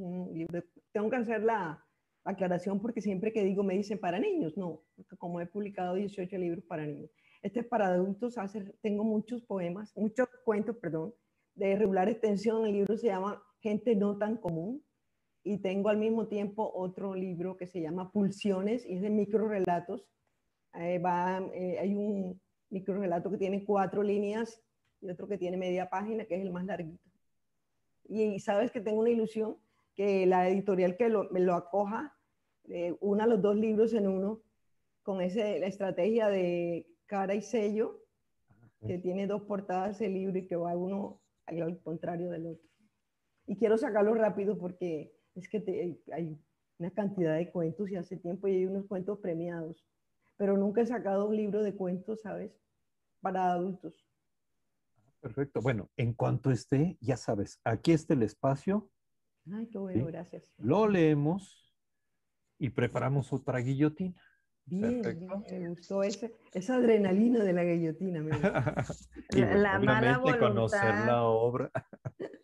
Tengo 0.91 1.09
que 1.11 1.15
hacer 1.15 1.43
la 1.43 1.85
aclaración 2.23 2.81
porque 2.81 3.01
siempre 3.01 3.31
que 3.31 3.43
digo 3.43 3.63
me 3.63 3.75
dicen 3.75 3.99
para 3.99 4.19
niños. 4.19 4.57
No, 4.57 4.81
como 5.19 5.39
he 5.39 5.45
publicado 5.45 5.93
18 5.93 6.37
libros 6.37 6.65
para 6.65 6.85
niños. 6.87 7.11
Este 7.43 7.59
es 7.59 7.67
para 7.67 7.87
adultos. 7.87 8.35
tengo 8.81 9.03
muchos 9.03 9.43
poemas, 9.43 9.95
muchos 9.95 10.27
cuentos, 10.43 10.75
perdón, 10.77 11.13
de 11.53 11.75
regular 11.75 12.09
extensión. 12.09 12.65
El 12.65 12.73
libro 12.73 12.97
se 12.97 13.07
llama 13.07 13.43
Gente 13.61 13.95
no 13.95 14.17
tan 14.17 14.37
común. 14.37 14.83
Y 15.43 15.59
tengo 15.59 15.89
al 15.89 15.97
mismo 15.97 16.27
tiempo 16.27 16.71
otro 16.73 17.13
libro 17.13 17.55
que 17.57 17.67
se 17.67 17.79
llama 17.79 18.11
Pulsiones 18.11 18.83
y 18.87 18.95
es 18.95 19.03
de 19.03 19.11
microrelatos. 19.11 20.09
Eh, 20.73 20.97
va, 20.97 21.47
eh, 21.53 21.77
hay 21.79 21.93
un 21.93 22.41
microrelato 22.71 23.29
que 23.29 23.37
tiene 23.37 23.63
cuatro 23.63 24.01
líneas 24.01 24.64
y 25.05 25.11
otro 25.11 25.27
que 25.27 25.37
tiene 25.37 25.57
media 25.57 25.89
página, 25.89 26.25
que 26.25 26.35
es 26.35 26.41
el 26.41 26.51
más 26.51 26.65
larguito. 26.65 27.03
Y, 28.07 28.39
sabes 28.39 28.71
que 28.71 28.81
tengo 28.81 28.99
una 28.99 29.09
ilusión 29.09 29.57
que 29.95 30.25
la 30.25 30.49
editorial 30.49 30.95
que 30.97 31.09
me 31.31 31.39
lo 31.39 31.55
acoja, 31.55 32.15
eh, 32.69 32.95
una 32.99 33.25
los 33.25 33.41
dos 33.41 33.55
libros 33.55 33.93
en 33.93 34.07
uno, 34.07 34.41
con 35.03 35.21
ese, 35.21 35.59
la 35.59 35.67
estrategia 35.67 36.29
de 36.29 36.87
cara 37.05 37.35
y 37.35 37.41
sello, 37.41 38.01
que 38.85 38.97
tiene 38.97 39.27
dos 39.27 39.43
portadas 39.43 40.01
el 40.01 40.13
libro 40.13 40.37
y 40.37 40.47
que 40.47 40.55
va 40.55 40.75
uno 40.75 41.21
al 41.45 41.79
contrario 41.81 42.29
del 42.29 42.47
otro. 42.47 42.67
Y 43.47 43.55
quiero 43.55 43.77
sacarlo 43.77 44.13
rápido 44.13 44.57
porque 44.57 45.15
es 45.35 45.49
que 45.49 45.97
hay 46.11 46.37
una 46.79 46.91
cantidad 46.91 47.35
de 47.35 47.51
cuentos 47.51 47.89
y 47.89 47.95
hace 47.95 48.17
tiempo 48.17 48.47
y 48.47 48.55
hay 48.55 48.65
unos 48.65 48.85
cuentos 48.85 49.19
premiados, 49.19 49.85
pero 50.37 50.57
nunca 50.57 50.81
he 50.81 50.85
sacado 50.85 51.27
un 51.27 51.35
libro 51.35 51.63
de 51.63 51.75
cuentos, 51.75 52.21
¿sabes? 52.21 52.51
Para 53.21 53.53
adultos. 53.53 54.04
Perfecto. 55.25 55.59
Bueno, 55.59 55.89
en 55.97 56.13
cuanto 56.13 56.51
esté, 56.51 56.99
ya 57.01 57.17
sabes, 57.17 57.59
aquí 57.63 57.93
está 57.93 58.13
el 58.13 58.21
espacio. 58.21 58.91
Ay, 59.51 59.67
qué 59.71 59.79
bueno, 59.79 60.05
gracias. 60.05 60.53
Lo 60.59 60.87
leemos 60.87 61.73
y 62.59 62.69
preparamos 62.69 63.33
otra 63.33 63.57
guillotina. 63.57 64.21
Bien, 64.65 65.01
me 65.49 65.69
gustó 65.69 66.03
esa 66.03 66.75
adrenalina 66.75 67.43
de 67.43 67.53
la 67.53 67.63
guillotina. 67.63 68.19
la, 69.31 69.79
mala 69.79 70.19
voluntad. 70.19 70.47
conocer 70.47 70.93
la 71.07 71.23
obra. 71.23 71.71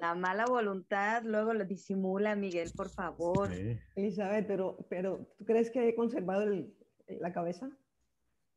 La, 0.00 0.14
mala 0.14 0.46
voluntad 0.46 1.22
luego 1.24 1.52
lo 1.52 1.64
disimula, 1.64 2.34
Miguel, 2.34 2.70
por 2.74 2.88
favor. 2.88 3.50
Elizabeth, 3.94 4.46
pero, 4.46 4.78
pero 4.88 5.28
¿tú 5.36 5.44
crees 5.44 5.70
que 5.70 5.88
he 5.88 5.94
conservado 5.94 6.44
la 7.06 7.32
cabeza? 7.32 7.70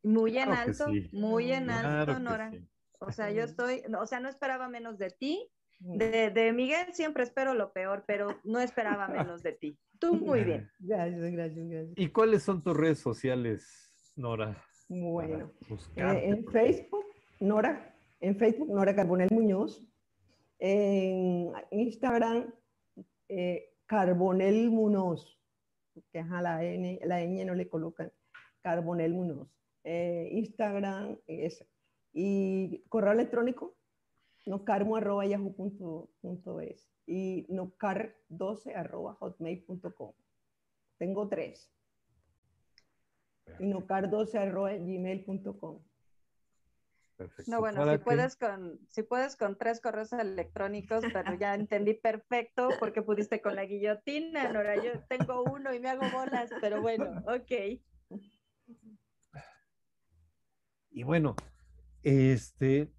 Muy 0.03 0.37
en 0.37 0.53
alto, 0.53 0.85
muy 1.11 1.51
en 1.51 1.69
alto, 1.69 2.19
Nora. 2.19 2.51
O 2.99 3.11
sea, 3.11 3.31
yo 3.31 3.43
estoy, 3.43 3.81
o 3.99 4.05
sea, 4.05 4.19
no 4.19 4.29
esperaba 4.29 4.69
menos 4.69 4.97
de 4.97 5.09
ti. 5.09 5.49
De, 5.79 6.29
de, 6.29 6.53
Miguel 6.53 6.93
siempre 6.93 7.23
espero 7.23 7.53
lo 7.53 7.73
peor, 7.73 8.05
pero 8.07 8.39
no 8.45 8.59
esperaba 8.59 9.07
menos 9.09 9.43
de 9.43 9.51
ti. 9.51 9.77
Tú 9.99 10.15
muy 10.15 10.43
bien. 10.43 10.69
Gracias, 10.79 11.31
gracias, 11.31 11.67
gracias. 11.67 11.93
¿Y 11.97 12.09
cuáles 12.09 12.43
son 12.43 12.63
tus 12.63 12.75
redes 12.75 12.99
sociales, 12.99 14.13
Nora? 14.15 14.63
Bueno, 14.87 15.51
eh, 15.95 16.21
en 16.25 16.45
Facebook, 16.47 17.05
Nora, 17.39 17.95
en 18.19 18.37
Facebook, 18.37 18.69
Nora 18.69 18.95
Carbonel 18.95 19.29
Muñoz. 19.31 19.85
En 20.59 21.51
Instagram, 21.71 22.53
eh, 23.27 23.73
Carbonel 23.85 24.69
Muñoz, 24.69 25.37
que 26.11 26.19
a 26.19 26.41
la 26.41 26.63
N, 26.63 26.99
la 27.03 27.21
N 27.21 27.43
no 27.43 27.53
le 27.53 27.67
colocan, 27.67 28.11
Carbonel 28.61 29.13
Muñoz. 29.13 29.49
Eh, 29.83 30.29
Instagram 30.31 31.17
es 31.27 31.65
y 32.13 32.83
correo 32.89 33.13
electrónico, 33.13 33.75
nocarmo.yahoo.es 34.45 36.93
y 37.05 37.45
nocar12 37.47 39.17
hotmail.com. 39.19 40.13
Tengo 40.97 41.27
tres. 41.27 41.71
Y 43.59 43.65
nocar12 43.65 44.85
gmail.com. 44.85 45.83
Perfecto. 47.17 47.51
No, 47.51 47.59
bueno, 47.59 47.91
si 47.91 47.97
puedes, 47.99 48.35
con, 48.35 48.79
si 48.89 49.03
puedes 49.03 49.35
con 49.35 49.57
tres 49.57 49.81
correos 49.81 50.13
electrónicos, 50.13 51.03
pero 51.13 51.35
ya 51.35 51.53
entendí 51.53 51.93
perfecto 51.93 52.69
porque 52.79 53.01
pudiste 53.01 53.41
con 53.41 53.55
la 53.55 53.65
guillotina, 53.65 54.51
Nora. 54.51 54.81
Yo 54.81 54.91
tengo 55.07 55.43
uno 55.43 55.73
y 55.73 55.79
me 55.79 55.89
hago 55.89 56.09
bolas, 56.11 56.49
pero 56.59 56.81
bueno, 56.81 57.23
ok. 57.27 57.51
Y 60.89 61.03
bueno, 61.03 61.35
este, 62.03 62.91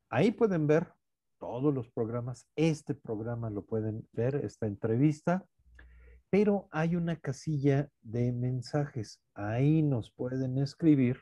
Ahí 0.10 0.30
pueden 0.32 0.68
ver 0.68 0.94
todos 1.40 1.74
los 1.74 1.90
programas. 1.90 2.48
Este 2.56 2.94
programa 2.94 3.50
lo 3.50 3.66
pueden 3.66 4.08
ver, 4.14 4.36
esta 4.36 4.68
entrevista. 4.68 5.48
Pero 6.30 6.68
hay 6.72 6.96
una 6.96 7.16
casilla 7.16 7.90
de 8.02 8.32
mensajes. 8.32 9.20
Ahí 9.34 9.82
nos 9.82 10.12
pueden 10.12 10.60
escribir 10.60 11.18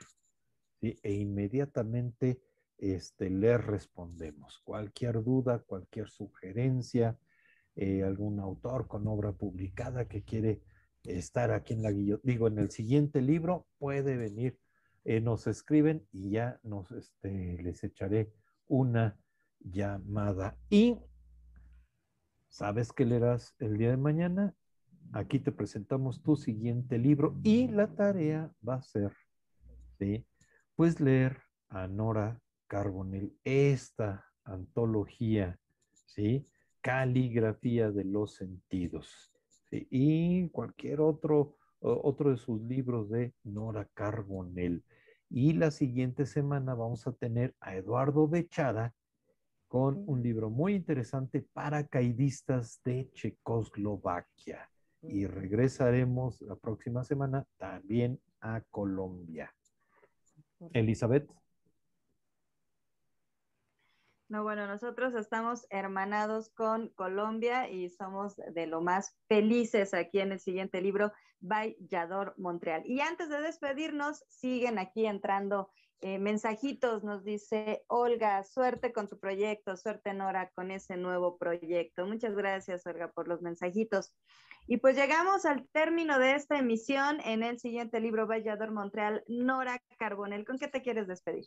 e 0.81 1.13
inmediatamente 1.13 2.41
este, 2.77 3.29
les 3.29 3.63
respondemos. 3.63 4.59
Cualquier 4.63 5.23
duda, 5.23 5.59
cualquier 5.59 6.09
sugerencia, 6.09 7.17
eh, 7.75 8.03
algún 8.03 8.39
autor 8.39 8.87
con 8.87 9.07
obra 9.07 9.31
publicada 9.33 10.07
que 10.07 10.23
quiere 10.23 10.61
estar 11.03 11.51
aquí 11.51 11.73
en 11.73 11.83
la 11.83 11.91
guillotina, 11.91 12.33
digo, 12.33 12.47
en 12.47 12.59
el 12.59 12.71
siguiente 12.71 13.21
libro, 13.21 13.67
puede 13.77 14.17
venir. 14.17 14.59
Eh, 15.05 15.21
nos 15.21 15.47
escriben 15.47 16.05
y 16.11 16.31
ya 16.31 16.59
nos, 16.63 16.91
este, 16.91 17.61
les 17.61 17.83
echaré 17.83 18.33
una 18.67 19.17
llamada. 19.59 20.57
Y, 20.69 20.97
¿sabes 22.49 22.91
qué 22.91 23.05
leerás 23.05 23.55
el 23.59 23.77
día 23.77 23.91
de 23.91 23.97
mañana? 23.97 24.53
Aquí 25.13 25.39
te 25.39 25.53
presentamos 25.53 26.21
tu 26.21 26.35
siguiente 26.35 26.97
libro 26.97 27.39
y 27.43 27.69
la 27.69 27.87
tarea 27.95 28.51
va 28.67 28.75
a 28.75 28.81
ser, 28.81 29.13
¿sí? 29.97 30.25
Pues 30.75 30.99
leer 30.99 31.37
a 31.69 31.87
Nora 31.87 32.41
Carbonell 32.67 33.33
esta 33.43 34.25
antología, 34.43 35.59
¿sí? 35.93 36.47
Caligrafía 36.81 37.91
de 37.91 38.03
los 38.03 38.35
sentidos. 38.35 39.31
Y 39.71 40.49
cualquier 40.49 41.01
otro, 41.01 41.57
otro 41.79 42.31
de 42.31 42.37
sus 42.37 42.61
libros 42.61 43.09
de 43.09 43.33
Nora 43.43 43.87
Carbonell. 43.93 44.83
Y 45.29 45.53
la 45.53 45.71
siguiente 45.71 46.25
semana 46.25 46.73
vamos 46.73 47.05
a 47.07 47.11
tener 47.11 47.53
a 47.59 47.75
Eduardo 47.75 48.27
Bechara 48.27 48.93
con 49.67 50.03
un 50.07 50.23
libro 50.23 50.49
muy 50.49 50.75
interesante, 50.75 51.41
Paracaidistas 51.41 52.79
de 52.85 53.09
Checoslovaquia. 53.11 54.69
Y 55.01 55.27
regresaremos 55.27 56.41
la 56.41 56.55
próxima 56.55 57.03
semana 57.03 57.45
también 57.57 58.19
a 58.39 58.61
Colombia. 58.69 59.53
Elizabeth. 60.73 61.29
No, 64.29 64.43
bueno, 64.43 64.67
nosotros 64.67 65.15
estamos 65.15 65.65
hermanados 65.69 66.49
con 66.49 66.89
Colombia 66.89 67.69
y 67.69 67.89
somos 67.89 68.35
de 68.35 68.67
lo 68.67 68.81
más 68.81 69.15
felices 69.29 69.93
aquí 69.93 70.19
en 70.19 70.33
el 70.33 70.41
siguiente 70.41 70.81
libro, 70.81 71.13
Vallador 71.39 72.33
Montreal. 72.37 72.83
Y 72.85 72.99
antes 72.99 73.29
de 73.29 73.39
despedirnos, 73.39 74.25
siguen 74.27 74.79
aquí 74.79 75.05
entrando 75.05 75.69
eh, 76.01 76.19
mensajitos. 76.19 77.05
Nos 77.05 77.23
dice 77.23 77.85
Olga, 77.87 78.43
suerte 78.43 78.91
con 78.91 79.07
tu 79.07 79.17
proyecto, 79.17 79.77
suerte 79.77 80.13
Nora 80.13 80.51
con 80.53 80.71
ese 80.71 80.97
nuevo 80.97 81.37
proyecto. 81.37 82.05
Muchas 82.05 82.35
gracias, 82.35 82.85
Olga, 82.85 83.09
por 83.13 83.29
los 83.29 83.41
mensajitos. 83.41 84.13
Y 84.67 84.77
pues 84.77 84.97
llegamos 84.97 85.45
al 85.45 85.69
término 85.69 86.19
de 86.19 86.35
esta 86.35 86.59
emisión 86.59 87.21
en 87.23 87.43
el 87.43 87.59
siguiente 87.59 88.01
libro, 88.01 88.27
Vallador 88.27 88.71
Montreal, 88.73 89.23
Nora 89.29 89.81
Carbonel. 89.97 90.45
¿Con 90.45 90.57
qué 90.57 90.67
te 90.67 90.81
quieres 90.81 91.07
despedir? 91.07 91.45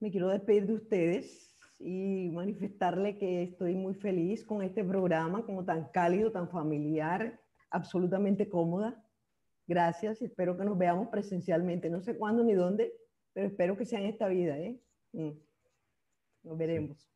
Me 0.00 0.10
quiero 0.10 0.28
despedir 0.28 0.66
de 0.66 0.74
ustedes 0.74 1.57
y 1.78 2.30
manifestarle 2.30 3.18
que 3.18 3.44
estoy 3.44 3.74
muy 3.74 3.94
feliz 3.94 4.44
con 4.44 4.62
este 4.62 4.82
programa, 4.82 5.44
como 5.44 5.64
tan 5.64 5.88
cálido, 5.90 6.32
tan 6.32 6.50
familiar, 6.50 7.40
absolutamente 7.70 8.48
cómoda. 8.48 9.04
Gracias, 9.66 10.22
espero 10.22 10.56
que 10.56 10.64
nos 10.64 10.76
veamos 10.76 11.08
presencialmente, 11.08 11.90
no 11.90 12.00
sé 12.00 12.16
cuándo 12.16 12.42
ni 12.42 12.54
dónde, 12.54 12.92
pero 13.32 13.46
espero 13.46 13.76
que 13.76 13.84
sea 13.84 14.00
en 14.00 14.06
esta 14.06 14.26
vida, 14.28 14.58
¿eh? 14.58 14.80
Mm. 15.12 15.30
Nos 16.42 16.58
veremos. 16.58 17.10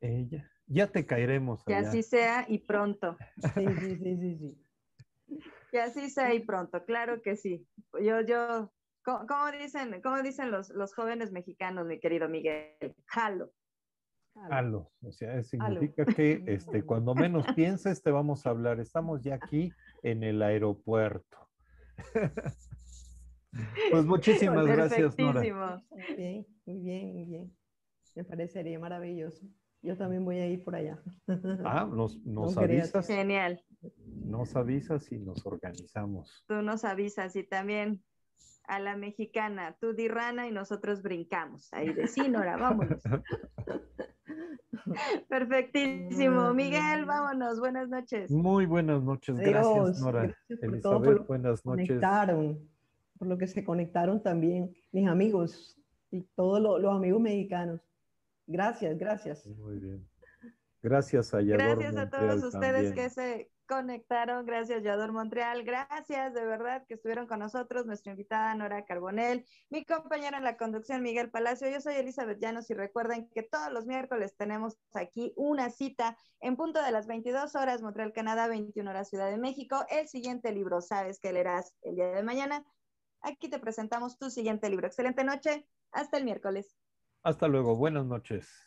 Ella, 0.00 0.50
ya 0.66 0.86
te 0.86 1.06
caeremos. 1.06 1.64
Que 1.64 1.74
así 1.74 2.02
sea 2.02 2.46
y 2.48 2.58
pronto. 2.58 3.16
Sí, 3.54 3.66
sí, 3.80 3.96
sí, 3.96 4.16
sí, 4.16 4.36
sí. 4.38 5.40
Que 5.70 5.80
así 5.80 6.10
sea 6.10 6.34
y 6.34 6.40
pronto, 6.40 6.84
claro 6.84 7.20
que 7.22 7.36
sí. 7.36 7.66
Yo, 8.00 8.20
yo, 8.22 8.72
¿cómo, 9.04 9.50
dicen, 9.52 10.00
cómo 10.02 10.22
dicen 10.22 10.50
los, 10.50 10.70
los 10.70 10.94
jóvenes 10.94 11.32
mexicanos, 11.32 11.86
mi 11.86 12.00
querido 12.00 12.28
Miguel? 12.28 12.96
Jalo. 13.06 13.52
Halo, 14.50 14.90
o 15.02 15.12
sea, 15.12 15.42
significa 15.42 16.04
que 16.18 16.44
este, 16.46 16.82
cuando 16.82 17.14
menos 17.14 17.46
pienses 17.54 18.02
te 18.02 18.10
vamos 18.10 18.46
a 18.46 18.50
hablar. 18.50 18.80
Estamos 18.80 19.22
ya 19.22 19.36
aquí 19.36 19.72
en 20.02 20.22
el 20.22 20.42
aeropuerto. 20.42 21.38
pues 23.90 24.04
muchísimas 24.04 24.66
gracias, 24.66 25.16
Nora. 25.18 25.82
Muy 25.90 26.16
bien, 26.16 26.46
muy 26.66 26.78
bien, 26.80 27.12
muy 27.14 27.24
bien. 27.24 27.56
Me 28.14 28.24
parecería 28.24 28.78
maravilloso. 28.78 29.46
Yo 29.82 29.96
también 29.96 30.24
voy 30.24 30.38
a 30.38 30.46
ir 30.48 30.64
por 30.64 30.74
allá. 30.74 30.98
Ah, 31.64 31.88
nos, 31.90 32.18
nos 32.24 32.56
avisas. 32.56 33.06
Genial. 33.06 33.62
Nos 34.24 34.56
avisas 34.56 35.12
y 35.12 35.18
nos 35.18 35.44
organizamos. 35.46 36.44
Tú 36.48 36.62
nos 36.62 36.84
avisas 36.84 37.36
y 37.36 37.44
también 37.44 38.02
a 38.66 38.78
la 38.78 38.96
mexicana, 38.96 39.76
tú 39.78 39.92
dirrana 39.92 40.48
y 40.48 40.52
nosotros 40.52 41.02
brincamos. 41.02 41.72
Ahí 41.72 41.92
de 41.92 42.08
sí, 42.08 42.28
Nora, 42.28 42.56
vámonos. 42.56 43.02
Perfectísimo. 45.28 46.52
Miguel, 46.54 47.04
vámonos. 47.04 47.60
Buenas 47.60 47.88
noches. 47.88 48.30
Muy 48.30 48.66
buenas 48.66 49.02
noches. 49.02 49.36
Gracias, 49.36 50.00
Nora. 50.00 50.34
Elizabeth, 50.48 51.26
buenas 51.26 51.64
noches. 51.64 51.88
Conectaron, 51.88 52.68
por 53.18 53.28
lo 53.28 53.38
que 53.38 53.46
se 53.46 53.64
conectaron 53.64 54.22
también 54.22 54.74
mis 54.92 55.08
amigos 55.08 55.78
y 56.10 56.22
todos 56.34 56.60
los, 56.60 56.94
amigos 56.94 57.20
mexicanos. 57.20 57.80
Gracias, 58.46 58.98
gracias. 58.98 59.46
Muy 59.46 59.78
bien. 59.78 60.06
Gracias 60.82 61.32
a 61.32 61.40
Gracias 61.40 61.96
a 61.96 62.10
todos 62.10 62.44
ustedes 62.44 62.92
que 62.92 63.08
se 63.08 63.50
conectaron. 63.66 64.46
Gracias, 64.46 64.82
Yador 64.82 65.12
Montreal. 65.12 65.64
Gracias 65.64 66.34
de 66.34 66.44
verdad 66.44 66.84
que 66.86 66.94
estuvieron 66.94 67.26
con 67.26 67.38
nosotros. 67.38 67.86
Nuestra 67.86 68.12
invitada 68.12 68.54
Nora 68.54 68.84
Carbonel, 68.84 69.44
mi 69.70 69.84
compañera 69.84 70.38
en 70.38 70.44
la 70.44 70.56
conducción 70.56 71.02
Miguel 71.02 71.30
Palacio. 71.30 71.68
Yo 71.68 71.80
soy 71.80 71.94
Elizabeth 71.94 72.40
Llanos 72.40 72.70
y 72.70 72.74
recuerden 72.74 73.28
que 73.34 73.42
todos 73.42 73.72
los 73.72 73.86
miércoles 73.86 74.36
tenemos 74.36 74.78
aquí 74.92 75.32
una 75.36 75.70
cita 75.70 76.16
en 76.40 76.56
punto 76.56 76.82
de 76.82 76.92
las 76.92 77.06
22 77.06 77.54
horas 77.54 77.82
Montreal, 77.82 78.12
Canadá, 78.12 78.48
21 78.48 78.88
horas 78.90 79.08
Ciudad 79.08 79.30
de 79.30 79.38
México. 79.38 79.84
El 79.88 80.08
siguiente 80.08 80.52
libro, 80.52 80.80
sabes 80.80 81.18
que 81.18 81.32
leerás 81.32 81.74
el 81.82 81.96
día 81.96 82.08
de 82.08 82.22
mañana. 82.22 82.64
Aquí 83.20 83.48
te 83.48 83.58
presentamos 83.58 84.18
tu 84.18 84.30
siguiente 84.30 84.68
libro. 84.68 84.86
Excelente 84.86 85.24
noche. 85.24 85.66
Hasta 85.92 86.18
el 86.18 86.24
miércoles. 86.24 86.76
Hasta 87.22 87.48
luego. 87.48 87.76
Buenas 87.76 88.04
noches. 88.04 88.63